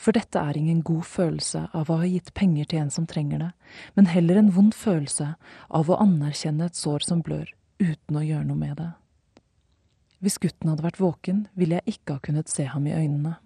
For 0.00 0.16
dette 0.16 0.40
er 0.40 0.56
ingen 0.56 0.80
god 0.84 1.04
følelse 1.04 1.66
av 1.76 1.90
å 1.90 1.98
ha 2.00 2.08
gitt 2.08 2.32
penger 2.36 2.68
til 2.70 2.80
en 2.80 2.92
som 2.92 3.08
trenger 3.08 3.42
det, 3.42 3.50
men 3.96 4.08
heller 4.08 4.40
en 4.40 4.52
vond 4.54 4.72
følelse 4.76 5.34
av 5.68 5.90
å 5.90 5.98
anerkjenne 6.00 6.70
et 6.70 6.78
sår 6.78 7.04
som 7.04 7.20
blør, 7.24 7.50
uten 7.80 8.16
å 8.16 8.24
gjøre 8.24 8.48
noe 8.48 8.60
med 8.60 8.76
det. 8.80 8.90
Hvis 10.20 10.40
gutten 10.40 10.72
hadde 10.72 10.84
vært 10.84 11.00
våken, 11.00 11.46
ville 11.56 11.80
jeg 11.80 11.96
ikke 11.96 12.16
ha 12.16 12.24
kunnet 12.24 12.52
se 12.52 12.66
ham 12.68 12.88
i 12.88 12.96
øynene. 12.96 13.38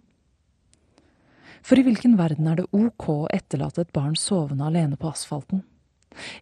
For 1.65 1.79
i 1.79 1.85
hvilken 1.87 2.19
verden 2.19 2.51
er 2.51 2.61
det 2.61 2.71
ok 2.75 3.07
å 3.09 3.21
etterlate 3.33 3.87
et 3.87 3.95
barn 3.95 4.19
sovende 4.19 4.67
alene 4.67 4.99
på 5.01 5.11
asfalten? 5.11 5.63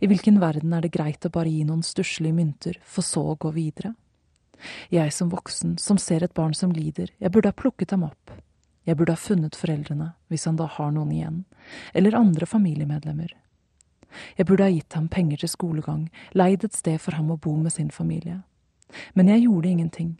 I 0.01 0.09
hvilken 0.11 0.41
verden 0.43 0.73
er 0.73 0.85
det 0.85 0.93
greit 0.95 1.27
å 1.27 1.33
bare 1.33 1.51
gi 1.51 1.65
noen 1.65 1.83
stusslige 1.87 2.37
mynter, 2.37 2.79
for 2.85 3.07
så 3.07 3.25
å 3.33 3.39
gå 3.41 3.53
videre? 3.57 3.95
Jeg 4.93 5.13
som 5.13 5.31
voksen, 5.33 5.77
som 5.79 5.99
ser 5.99 6.23
et 6.23 6.35
barn 6.35 6.55
som 6.55 6.73
lider, 6.73 7.11
jeg 7.19 7.33
burde 7.33 7.51
ha 7.51 7.57
plukket 7.57 7.91
ham 7.91 8.05
opp. 8.07 8.31
Jeg 8.87 8.99
burde 8.99 9.15
ha 9.15 9.19
funnet 9.19 9.59
foreldrene, 9.59 10.13
hvis 10.31 10.47
han 10.47 10.59
da 10.59 10.67
har 10.67 10.93
noen 10.95 11.13
igjen, 11.15 11.45
eller 11.95 12.19
andre 12.19 12.47
familiemedlemmer. 12.47 13.35
Jeg 14.37 14.47
burde 14.47 14.67
ha 14.67 14.73
gitt 14.73 14.93
ham 14.99 15.09
penger 15.09 15.43
til 15.43 15.53
skolegang, 15.53 16.07
leid 16.35 16.65
et 16.65 16.77
sted 16.77 17.01
for 17.01 17.17
ham 17.17 17.31
å 17.33 17.41
bo 17.41 17.55
med 17.57 17.73
sin 17.73 17.91
familie. 17.91 18.43
Men 19.15 19.31
jeg 19.33 19.47
gjorde 19.47 19.71
ingenting. 19.71 20.11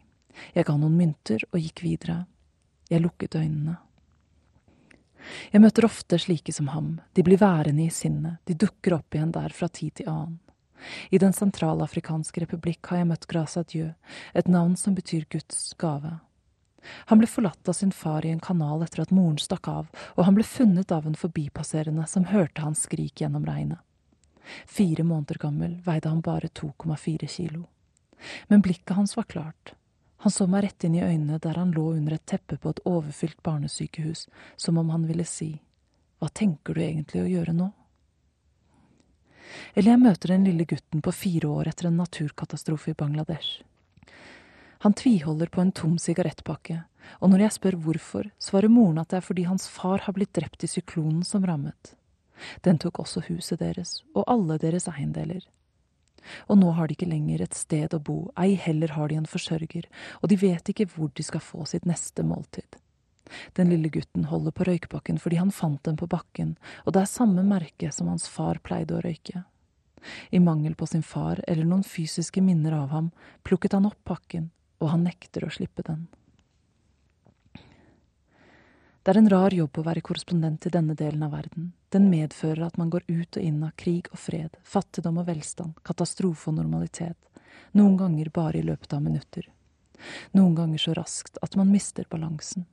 Jeg 0.55 0.65
ga 0.65 0.77
noen 0.81 0.97
mynter 0.97 1.45
og 1.51 1.61
gikk 1.61 1.83
videre. 1.85 2.23
Jeg 2.89 3.05
lukket 3.05 3.37
øynene. 3.37 3.77
Jeg 5.53 5.63
møter 5.63 5.87
ofte 5.87 6.19
slike 6.19 6.53
som 6.55 6.73
ham, 6.73 6.97
de 7.15 7.25
blir 7.27 7.41
værende 7.41 7.87
i 7.87 7.93
sinnet, 7.93 8.41
de 8.49 8.57
dukker 8.59 8.97
opp 8.99 9.15
igjen 9.15 9.35
der 9.35 9.55
fra 9.55 9.69
tid 9.69 9.95
til 10.01 10.11
annen. 10.13 10.41
I 11.15 11.19
Den 11.23 11.33
sentralafrikanske 11.33 12.43
republikk 12.43 12.91
har 12.91 13.03
jeg 13.03 13.09
møtt 13.13 13.29
Grasa 13.31 13.63
Dieu, 13.63 13.93
et 14.35 14.49
navn 14.51 14.75
som 14.77 14.97
betyr 14.99 15.29
Guds 15.31 15.75
gave. 15.79 16.19
Han 17.07 17.21
ble 17.21 17.29
forlatt 17.31 17.69
av 17.69 17.77
sin 17.79 17.93
far 17.95 18.27
i 18.27 18.33
en 18.35 18.43
kanal 18.43 18.83
etter 18.83 19.05
at 19.05 19.15
moren 19.15 19.39
stakk 19.39 19.69
av, 19.71 19.91
og 20.17 20.25
han 20.27 20.35
ble 20.35 20.47
funnet 20.47 20.91
av 20.93 21.07
en 21.07 21.19
forbipasserende 21.19 22.07
som 22.11 22.27
hørte 22.33 22.65
hans 22.65 22.83
skrik 22.89 23.23
gjennom 23.23 23.47
regnet. 23.47 23.79
Fire 24.67 25.05
måneder 25.07 25.39
gammel 25.39 25.77
veide 25.87 26.11
han 26.11 26.25
bare 26.25 26.51
2,4 26.51 27.29
kilo. 27.31 27.69
Men 28.51 28.63
blikket 28.63 28.97
hans 28.97 29.15
var 29.17 29.31
klart. 29.31 29.75
Han 30.23 30.33
så 30.33 30.47
meg 30.47 30.63
rett 30.63 30.85
inn 30.87 30.95
i 30.95 31.03
øynene 31.03 31.41
der 31.43 31.59
han 31.59 31.73
lå 31.75 31.89
under 31.97 32.15
et 32.15 32.27
teppe 32.31 32.55
på 32.57 32.71
et 32.71 32.81
overfylt 32.87 33.41
barnesykehus, 33.43 34.29
som 34.57 34.79
om 34.79 34.93
han 34.95 35.07
ville 35.09 35.27
si, 35.27 35.57
Hva 36.23 36.29
tenker 36.31 36.75
du 36.75 36.83
egentlig 36.85 37.25
å 37.25 37.31
gjøre 37.31 37.53
nå? 37.59 37.73
Eller 39.75 39.91
jeg 39.91 40.03
møter 40.05 40.31
den 40.31 40.45
lille 40.47 40.67
gutten 40.71 41.03
på 41.03 41.13
fire 41.13 41.51
år 41.51 41.73
etter 41.73 41.89
en 41.89 41.99
naturkatastrofe 41.99 42.93
i 42.93 42.99
Bangladesh. 42.99 43.65
Han 44.87 44.95
tviholder 44.95 45.51
på 45.51 45.61
en 45.61 45.73
tom 45.75 45.99
sigarettpakke, 45.99 46.85
og 47.19 47.33
når 47.33 47.45
jeg 47.47 47.57
spør 47.57 47.79
hvorfor, 47.83 48.31
svarer 48.39 48.71
moren 48.71 49.03
at 49.03 49.11
det 49.11 49.19
er 49.19 49.27
fordi 49.27 49.49
hans 49.49 49.67
far 49.71 50.07
har 50.07 50.15
blitt 50.15 50.35
drept 50.39 50.63
i 50.63 50.71
syklonen 50.71 51.25
som 51.27 51.43
rammet. 51.47 51.97
Den 52.63 52.79
tok 52.79 53.03
også 53.03 53.25
huset 53.27 53.59
deres, 53.59 54.05
og 54.15 54.31
alle 54.31 54.59
deres 54.63 54.87
eiendeler. 54.91 55.43
Og 56.49 56.59
nå 56.61 56.71
har 56.77 56.89
de 56.89 56.97
ikke 56.97 57.11
lenger 57.11 57.43
et 57.43 57.57
sted 57.57 57.95
å 57.95 58.01
bo, 58.03 58.19
ei 58.39 58.55
heller 58.55 58.95
har 58.97 59.11
de 59.11 59.19
en 59.21 59.29
forsørger, 59.29 59.89
og 60.21 60.31
de 60.31 60.39
vet 60.41 60.73
ikke 60.73 60.89
hvor 60.95 61.13
de 61.15 61.27
skal 61.27 61.45
få 61.45 61.67
sitt 61.69 61.89
neste 61.89 62.25
måltid. 62.27 62.79
Den 63.57 63.71
lille 63.73 63.89
gutten 63.89 64.27
holder 64.29 64.53
på 64.53 64.67
røykpakken 64.69 65.21
fordi 65.23 65.39
han 65.41 65.55
fant 65.55 65.83
den 65.87 65.97
på 65.97 66.09
bakken, 66.11 66.57
og 66.85 66.95
det 66.95 67.05
er 67.05 67.13
samme 67.13 67.45
merke 67.47 67.93
som 67.95 68.11
hans 68.13 68.29
far 68.29 68.61
pleide 68.65 68.99
å 68.99 69.03
røyke. 69.05 69.45
I 70.35 70.41
mangel 70.43 70.75
på 70.75 70.89
sin 70.91 71.05
far 71.07 71.41
eller 71.49 71.69
noen 71.69 71.87
fysiske 71.87 72.43
minner 72.43 72.75
av 72.77 72.91
ham, 72.91 73.13
plukket 73.47 73.77
han 73.77 73.87
opp 73.89 74.01
pakken, 74.05 74.51
og 74.83 74.91
han 74.95 75.07
nekter 75.07 75.47
å 75.47 75.53
slippe 75.55 75.85
den. 75.87 76.09
Det 79.03 79.11
er 79.11 79.19
en 79.19 79.31
rar 79.31 79.51
jobb 79.51 79.79
å 79.81 79.83
være 79.83 80.01
korrespondent 80.07 80.67
i 80.69 80.71
denne 80.71 80.95
delen 80.95 81.25
av 81.27 81.33
verden. 81.35 81.73
Den 81.91 82.05
medfører 82.11 82.69
at 82.69 82.77
man 82.79 82.91
går 82.91 83.03
ut 83.09 83.39
og 83.39 83.43
inn 83.43 83.63
av 83.67 83.73
krig 83.75 84.07
og 84.13 84.21
fred, 84.23 84.55
fattigdom 84.63 85.17
og 85.19 85.27
velstand, 85.27 85.73
katastrofe 85.83 86.53
og 86.53 86.61
normalitet, 86.61 87.19
noen 87.75 87.97
ganger 87.99 88.31
bare 88.31 88.61
i 88.61 88.67
løpet 88.67 88.93
av 88.95 89.03
minutter. 89.03 89.49
Noen 90.39 90.55
ganger 90.55 90.79
så 90.79 90.95
raskt 90.95 91.41
at 91.43 91.57
man 91.59 91.73
mister 91.75 92.07
balansen. 92.11 92.69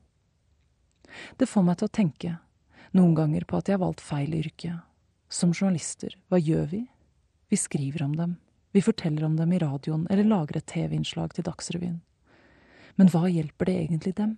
Det 1.42 1.50
får 1.50 1.66
meg 1.66 1.80
til 1.80 1.90
å 1.90 1.96
tenke, 1.98 2.34
noen 2.94 3.16
ganger 3.18 3.48
på 3.50 3.58
at 3.58 3.70
jeg 3.70 3.80
har 3.80 3.86
valgt 3.88 4.04
feil 4.06 4.36
yrke. 4.38 4.76
Som 5.30 5.54
journalister, 5.54 6.14
hva 6.30 6.38
gjør 6.38 6.70
vi? 6.76 6.84
Vi 7.50 7.58
skriver 7.58 8.04
om 8.06 8.14
dem. 8.18 8.36
Vi 8.70 8.86
forteller 8.86 9.26
om 9.26 9.34
dem 9.38 9.54
i 9.54 9.62
radioen 9.62 10.06
eller 10.14 10.30
lager 10.30 10.60
et 10.60 10.70
TV-innslag 10.70 11.34
til 11.34 11.48
Dagsrevyen. 11.50 11.98
Men 13.02 13.10
hva 13.10 13.26
hjelper 13.26 13.70
det 13.70 13.78
egentlig 13.82 14.14
dem? 14.22 14.38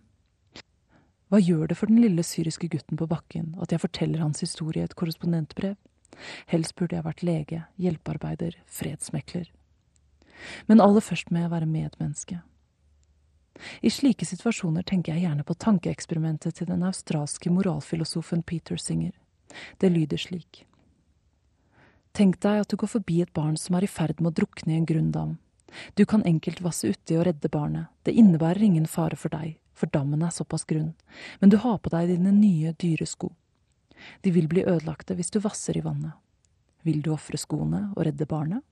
Hva 1.31 1.39
gjør 1.39 1.69
det 1.71 1.77
for 1.79 1.87
den 1.87 2.01
lille 2.03 2.23
syriske 2.27 2.67
gutten 2.67 2.99
på 2.99 3.07
bakken 3.07 3.53
at 3.63 3.71
jeg 3.71 3.79
forteller 3.79 4.19
hans 4.19 4.43
historie 4.43 4.83
i 4.83 4.87
et 4.89 4.97
korrespondentbrev? 4.99 5.77
Helst 6.51 6.75
burde 6.75 6.97
jeg 6.97 7.05
vært 7.05 7.23
lege, 7.23 7.59
hjelpearbeider, 7.79 8.57
fredsmekler. 8.67 9.45
Men 10.67 10.83
aller 10.83 11.03
først 11.05 11.31
må 11.31 11.45
jeg 11.45 11.53
være 11.53 11.69
medmenneske. 11.71 12.41
I 13.79 13.91
slike 13.93 14.25
situasjoner 14.27 14.83
tenker 14.87 15.13
jeg 15.13 15.23
gjerne 15.23 15.45
på 15.47 15.55
tankeeksperimentet 15.55 16.57
til 16.57 16.67
den 16.67 16.83
australske 16.87 17.51
moralfilosofen 17.53 18.43
Peter 18.43 18.75
Singer. 18.75 19.15
Det 19.79 19.91
lyder 19.91 20.19
slik. 20.19 20.65
Tenk 22.11 22.41
deg 22.43 22.65
at 22.65 22.71
du 22.71 22.75
går 22.75 22.91
forbi 22.97 23.21
et 23.23 23.31
barn 23.31 23.55
som 23.55 23.77
er 23.79 23.87
i 23.87 23.91
ferd 23.91 24.19
med 24.19 24.33
å 24.33 24.37
drukne 24.41 24.75
i 24.75 24.81
en 24.81 24.87
grunn. 24.89 25.37
Du 25.95 26.03
kan 26.05 26.27
enkelt 26.27 26.59
vasse 26.59 26.91
uti 26.91 27.15
og 27.15 27.23
redde 27.29 27.51
barnet, 27.51 27.87
det 28.03 28.17
innebærer 28.19 28.67
ingen 28.67 28.87
fare 28.89 29.15
for 29.15 29.31
deg, 29.31 29.60
for 29.81 29.91
dammen 29.93 30.21
er 30.23 30.33
såpass 30.33 30.67
grunn, 30.69 30.93
men 31.41 31.49
du 31.49 31.57
har 31.63 31.79
på 31.81 31.91
deg 31.93 32.11
dine 32.13 32.33
nye, 32.35 32.75
dyre 32.77 33.07
sko. 33.09 33.31
De 34.21 34.33
vil 34.33 34.49
bli 34.49 34.65
ødelagte 34.65 35.17
hvis 35.17 35.33
du 35.33 35.39
vasser 35.41 35.77
i 35.77 35.85
vannet. 35.85 36.13
Vil 36.85 37.01
du 37.05 37.11
ofre 37.13 37.37
skoene 37.37 37.87
og 37.95 38.05
redde 38.05 38.25
barnet? 38.29 38.63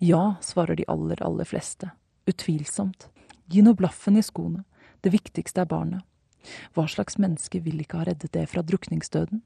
Ja, 0.00 0.38
svarer 0.40 0.78
de 0.78 0.86
aller, 0.88 1.20
aller 1.24 1.44
fleste. 1.44 1.90
Utvilsomt. 2.28 3.08
Gi 3.48 3.64
nå 3.64 3.74
blaffen 3.76 4.16
i 4.16 4.24
skoene. 4.24 4.64
Det 5.04 5.12
viktigste 5.12 5.64
er 5.64 5.68
barnet. 5.68 6.04
Hva 6.72 6.86
slags 6.88 7.18
menneske 7.20 7.60
vil 7.60 7.82
ikke 7.82 8.00
ha 8.00 8.06
reddet 8.08 8.32
det 8.32 8.46
fra 8.48 8.64
drukningsdøden? 8.64 9.42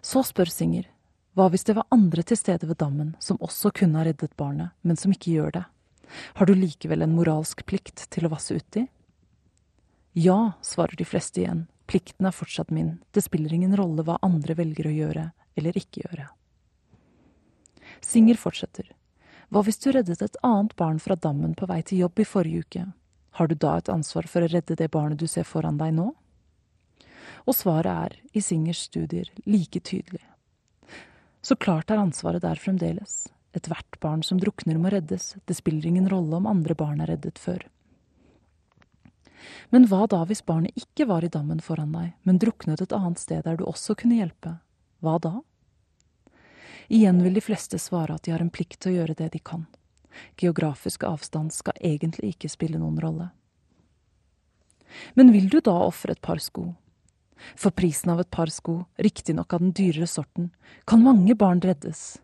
Så 0.00 0.24
spør 0.26 0.50
Singer, 0.50 0.88
hva 1.36 1.46
hvis 1.52 1.66
det 1.68 1.76
var 1.76 1.86
andre 1.94 2.24
til 2.26 2.38
stede 2.40 2.66
ved 2.66 2.80
dammen 2.80 3.12
som 3.22 3.38
også 3.44 3.70
kunne 3.76 4.00
ha 4.00 4.06
reddet 4.08 4.36
barnet, 4.40 4.72
men 4.82 4.96
som 4.96 5.12
ikke 5.14 5.36
gjør 5.36 5.52
det? 5.58 5.64
Har 6.40 6.48
du 6.48 6.54
likevel 6.56 7.04
en 7.04 7.14
moralsk 7.14 7.62
plikt 7.68 8.08
til 8.10 8.26
å 8.26 8.32
vasse 8.32 8.56
uti? 8.56 8.86
Ja, 10.18 10.52
svarer 10.62 10.96
de 10.98 11.04
fleste 11.06 11.44
igjen, 11.44 11.66
plikten 11.86 12.26
er 12.26 12.34
fortsatt 12.34 12.72
min, 12.74 12.96
det 13.14 13.22
spiller 13.22 13.52
ingen 13.54 13.76
rolle 13.78 14.02
hva 14.02 14.16
andre 14.26 14.56
velger 14.58 14.88
å 14.90 14.94
gjøre 14.96 15.26
eller 15.54 15.78
ikke 15.78 16.02
gjøre. 16.02 16.24
Singer 18.02 18.40
fortsetter. 18.40 18.88
Hva 19.54 19.62
hvis 19.62 19.78
du 19.78 19.92
reddet 19.94 20.24
et 20.26 20.40
annet 20.42 20.74
barn 20.80 20.98
fra 20.98 21.14
dammen 21.14 21.54
på 21.54 21.68
vei 21.70 21.78
til 21.86 22.02
jobb 22.02 22.18
i 22.18 22.26
forrige 22.26 22.64
uke? 22.66 22.82
Har 23.38 23.46
du 23.46 23.54
da 23.54 23.76
et 23.78 23.92
ansvar 23.94 24.26
for 24.26 24.42
å 24.42 24.50
redde 24.50 24.74
det 24.82 24.90
barnet 24.90 25.22
du 25.22 25.28
ser 25.30 25.46
foran 25.46 25.78
deg 25.78 25.94
nå? 26.00 26.08
Og 27.46 27.54
svaret 27.54 27.92
er, 27.94 28.18
i 28.34 28.42
Singers 28.42 28.88
studier, 28.90 29.30
like 29.46 29.78
tydelig. 29.78 30.24
Så 31.46 31.54
klart 31.54 31.94
er 31.94 32.02
ansvaret 32.02 32.42
der 32.42 32.58
fremdeles. 32.58 33.28
Ethvert 33.54 34.02
barn 34.02 34.26
som 34.26 34.42
drukner 34.42 34.82
må 34.82 34.90
reddes, 34.90 35.36
det 35.46 35.62
spiller 35.62 35.86
ingen 35.86 36.10
rolle 36.10 36.42
om 36.42 36.50
andre 36.50 36.74
barn 36.74 37.06
er 37.06 37.14
reddet 37.14 37.38
før. 37.38 37.62
Men 39.70 39.86
hva 39.90 40.06
da 40.10 40.24
hvis 40.28 40.44
barnet 40.46 40.76
ikke 40.78 41.06
var 41.08 41.24
i 41.24 41.30
dammen 41.32 41.60
foran 41.64 41.92
deg, 41.94 42.14
men 42.26 42.40
druknet 42.42 42.82
et 42.82 42.94
annet 42.96 43.20
sted 43.22 43.44
der 43.46 43.58
du 43.58 43.64
også 43.66 43.96
kunne 43.98 44.18
hjelpe? 44.18 44.58
Hva 45.04 45.18
da? 45.22 45.34
Igjen 46.88 47.22
vil 47.22 47.36
de 47.36 47.44
fleste 47.44 47.78
svare 47.78 48.16
at 48.16 48.24
de 48.24 48.32
har 48.32 48.42
en 48.42 48.52
plikt 48.52 48.80
til 48.80 48.94
å 48.94 49.00
gjøre 49.00 49.18
det 49.18 49.32
de 49.34 49.40
kan. 49.44 49.66
Geografisk 50.40 51.04
avstand 51.04 51.52
skal 51.54 51.76
egentlig 51.84 52.34
ikke 52.34 52.50
spille 52.50 52.80
noen 52.80 52.98
rolle. 53.02 53.28
Men 55.14 55.32
vil 55.34 55.50
du 55.52 55.60
da 55.60 55.74
ofre 55.84 56.16
et 56.16 56.22
par 56.24 56.40
sko? 56.40 56.70
For 57.54 57.70
prisen 57.70 58.10
av 58.10 58.22
et 58.22 58.30
par 58.30 58.50
sko, 58.50 58.80
riktignok 58.98 59.52
av 59.54 59.62
den 59.62 59.74
dyrere 59.76 60.08
sorten, 60.10 60.48
kan 60.88 61.04
mange 61.04 61.36
barn 61.38 61.60
reddes. 61.62 62.18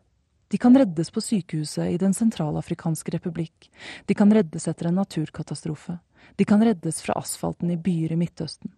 De 0.51 0.59
kan 0.59 0.77
reddes 0.77 1.11
på 1.11 1.23
sykehuset 1.23 1.93
i 1.93 1.99
Den 1.99 2.15
sentralafrikanske 2.15 3.15
republikk, 3.15 3.71
de 4.07 4.15
kan 4.15 4.33
reddes 4.33 4.69
etter 4.69 4.89
en 4.89 4.99
naturkatastrofe, 5.01 5.99
de 6.37 6.45
kan 6.45 6.63
reddes 6.65 7.01
fra 7.03 7.17
asfalten 7.21 7.71
i 7.71 7.79
byer 7.81 8.13
i 8.13 8.19
Midtøsten. 8.19 8.73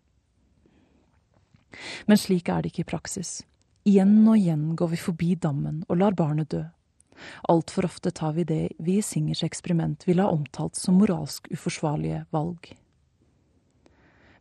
Men 2.06 2.20
slik 2.20 2.48
er 2.48 2.62
det 2.62 2.72
ikke 2.72 2.86
i 2.86 2.90
praksis. 2.92 3.40
Igjen 3.86 4.18
og 4.26 4.38
igjen 4.38 4.72
går 4.78 4.94
vi 4.94 4.98
forbi 5.00 5.34
dammen 5.38 5.84
og 5.88 6.00
lar 6.00 6.16
barnet 6.18 6.50
dø. 6.54 6.64
Altfor 7.48 7.88
ofte 7.88 8.10
tar 8.10 8.34
vi 8.36 8.44
det 8.44 8.62
vi 8.82 8.98
i 8.98 9.04
Singers 9.04 9.44
eksperiment 9.46 10.04
ville 10.08 10.24
ha 10.24 10.32
omtalt 10.32 10.76
som 10.76 10.98
moralsk 11.00 11.48
uforsvarlige 11.52 12.24
valg. 12.34 12.72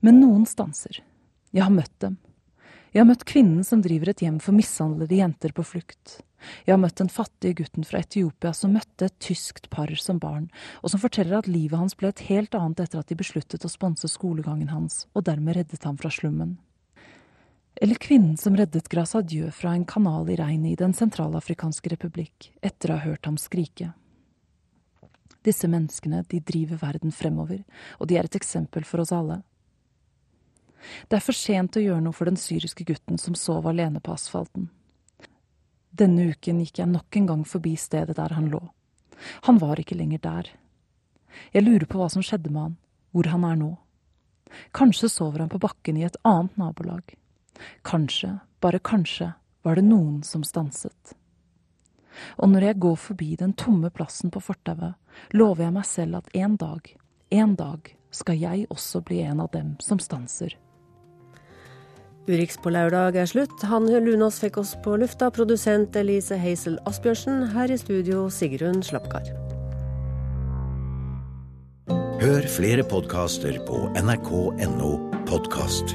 Men 0.03 0.19
noen 0.21 0.45
stanser. 0.49 1.01
Jeg 1.55 1.63
har 1.63 1.73
møtt 1.73 1.93
dem. 2.03 2.17
Jeg 2.91 3.03
har 3.03 3.09
møtt 3.09 3.25
kvinnen 3.27 3.63
som 3.67 3.81
driver 3.83 4.11
et 4.11 4.21
hjem 4.23 4.37
for 4.43 4.55
mishandlede 4.55 5.17
jenter 5.19 5.53
på 5.55 5.63
flukt. 5.67 6.19
Jeg 6.65 6.75
har 6.75 6.81
møtt 6.81 6.99
den 6.99 7.11
fattige 7.11 7.59
gutten 7.61 7.85
fra 7.87 8.01
Etiopia 8.03 8.53
som 8.53 8.75
møtte 8.75 9.09
et 9.09 9.17
tyskt 9.23 9.69
par 9.73 9.91
som 10.01 10.19
barn, 10.19 10.49
og 10.81 10.91
som 10.91 11.01
forteller 11.01 11.39
at 11.39 11.49
livet 11.49 11.79
hans 11.79 11.97
ble 11.97 12.11
et 12.11 12.25
helt 12.29 12.55
annet 12.57 12.83
etter 12.85 13.01
at 13.01 13.09
de 13.09 13.17
besluttet 13.19 13.65
å 13.65 13.71
sponse 13.71 14.09
skolegangen 14.11 14.71
hans, 14.73 15.05
og 15.13 15.25
dermed 15.29 15.57
reddet 15.57 15.83
ham 15.87 15.97
fra 15.97 16.11
slummen. 16.13 16.57
Eller 17.81 17.99
kvinnen 17.99 18.37
som 18.39 18.55
reddet 18.55 18.87
Grasadjø 18.89 19.49
fra 19.51 19.73
en 19.75 19.83
kanal 19.85 20.29
i 20.31 20.37
regnet 20.39 20.71
i 20.71 20.79
Den 20.79 20.93
sentralafrikanske 20.95 21.91
republikk, 21.91 22.51
etter 22.63 22.91
å 22.91 22.99
ha 22.99 23.09
hørt 23.09 23.27
ham 23.27 23.35
skrike. 23.37 23.91
Disse 25.45 25.67
menneskene, 25.69 26.23
de 26.31 26.39
driver 26.39 26.79
verden 26.81 27.11
fremover, 27.11 27.65
og 27.99 28.07
de 28.09 28.17
er 28.17 28.29
et 28.29 28.39
eksempel 28.39 28.87
for 28.87 29.03
oss 29.03 29.11
alle. 29.13 29.41
Det 31.09 31.19
er 31.19 31.25
for 31.25 31.37
sent 31.37 31.77
å 31.77 31.83
gjøre 31.83 32.03
noe 32.05 32.15
for 32.15 32.29
den 32.29 32.39
syriske 32.39 32.85
gutten 32.87 33.19
som 33.21 33.35
sov 33.37 33.67
alene 33.69 34.01
på 34.01 34.13
asfalten. 34.13 34.69
Denne 35.95 36.31
uken 36.33 36.59
gikk 36.59 36.81
jeg 36.81 36.91
nok 36.91 37.15
en 37.15 37.27
gang 37.29 37.43
forbi 37.47 37.75
stedet 37.79 38.17
der 38.17 38.33
han 38.35 38.49
lå. 38.51 38.59
Han 39.47 39.59
var 39.61 39.79
ikke 39.79 39.95
lenger 39.95 40.19
der. 40.23 40.49
Jeg 41.55 41.63
lurer 41.63 41.87
på 41.87 41.99
hva 41.99 42.09
som 42.11 42.23
skjedde 42.25 42.51
med 42.51 42.61
han, 42.61 42.73
hvor 43.15 43.29
han 43.31 43.45
er 43.47 43.59
nå. 43.59 43.69
Kanskje 44.75 45.09
sover 45.11 45.45
han 45.45 45.51
på 45.51 45.61
bakken 45.63 45.99
i 45.99 46.03
et 46.07 46.17
annet 46.27 46.57
nabolag. 46.59 47.15
Kanskje, 47.87 48.39
bare 48.59 48.79
kanskje, 48.83 49.31
var 49.63 49.79
det 49.79 49.85
noen 49.87 50.19
som 50.23 50.43
stanset. 50.43 51.15
Og 52.39 52.51
når 52.51 52.69
jeg 52.69 52.81
går 52.83 52.99
forbi 52.99 53.29
den 53.39 53.55
tomme 53.55 53.91
plassen 53.91 54.31
på 54.31 54.43
fortauet, 54.43 54.95
lover 55.31 55.67
jeg 55.67 55.75
meg 55.75 55.87
selv 55.87 56.19
at 56.19 56.29
en 56.35 56.59
dag, 56.59 56.91
en 57.31 57.55
dag, 57.55 57.95
skal 58.11 58.39
jeg 58.39 58.67
også 58.71 59.01
bli 59.03 59.23
en 59.23 59.41
av 59.43 59.51
dem 59.51 59.75
som 59.83 59.99
stanser. 59.99 60.55
Urix 62.25 62.57
på 62.57 62.71
lørdag 62.73 63.19
er 63.21 63.29
slutt. 63.29 63.63
Han 63.69 63.85
Lunås 63.85 64.39
fikk 64.41 64.57
oss 64.57 64.73
på 64.85 64.95
lufta, 64.97 65.29
produsent 65.33 65.95
Elise 65.99 66.37
Heisel 66.41 66.79
Asbjørnsen. 66.89 67.43
Her 67.53 67.69
i 67.69 67.77
studio 67.77 68.25
Sigrun 68.33 68.81
Slapkar. 68.85 69.29
Hør 72.25 72.49
flere 72.49 72.87
podkaster 72.89 73.59
på 73.67 73.85
nrk.no 74.01 74.91
podkast. 75.29 75.93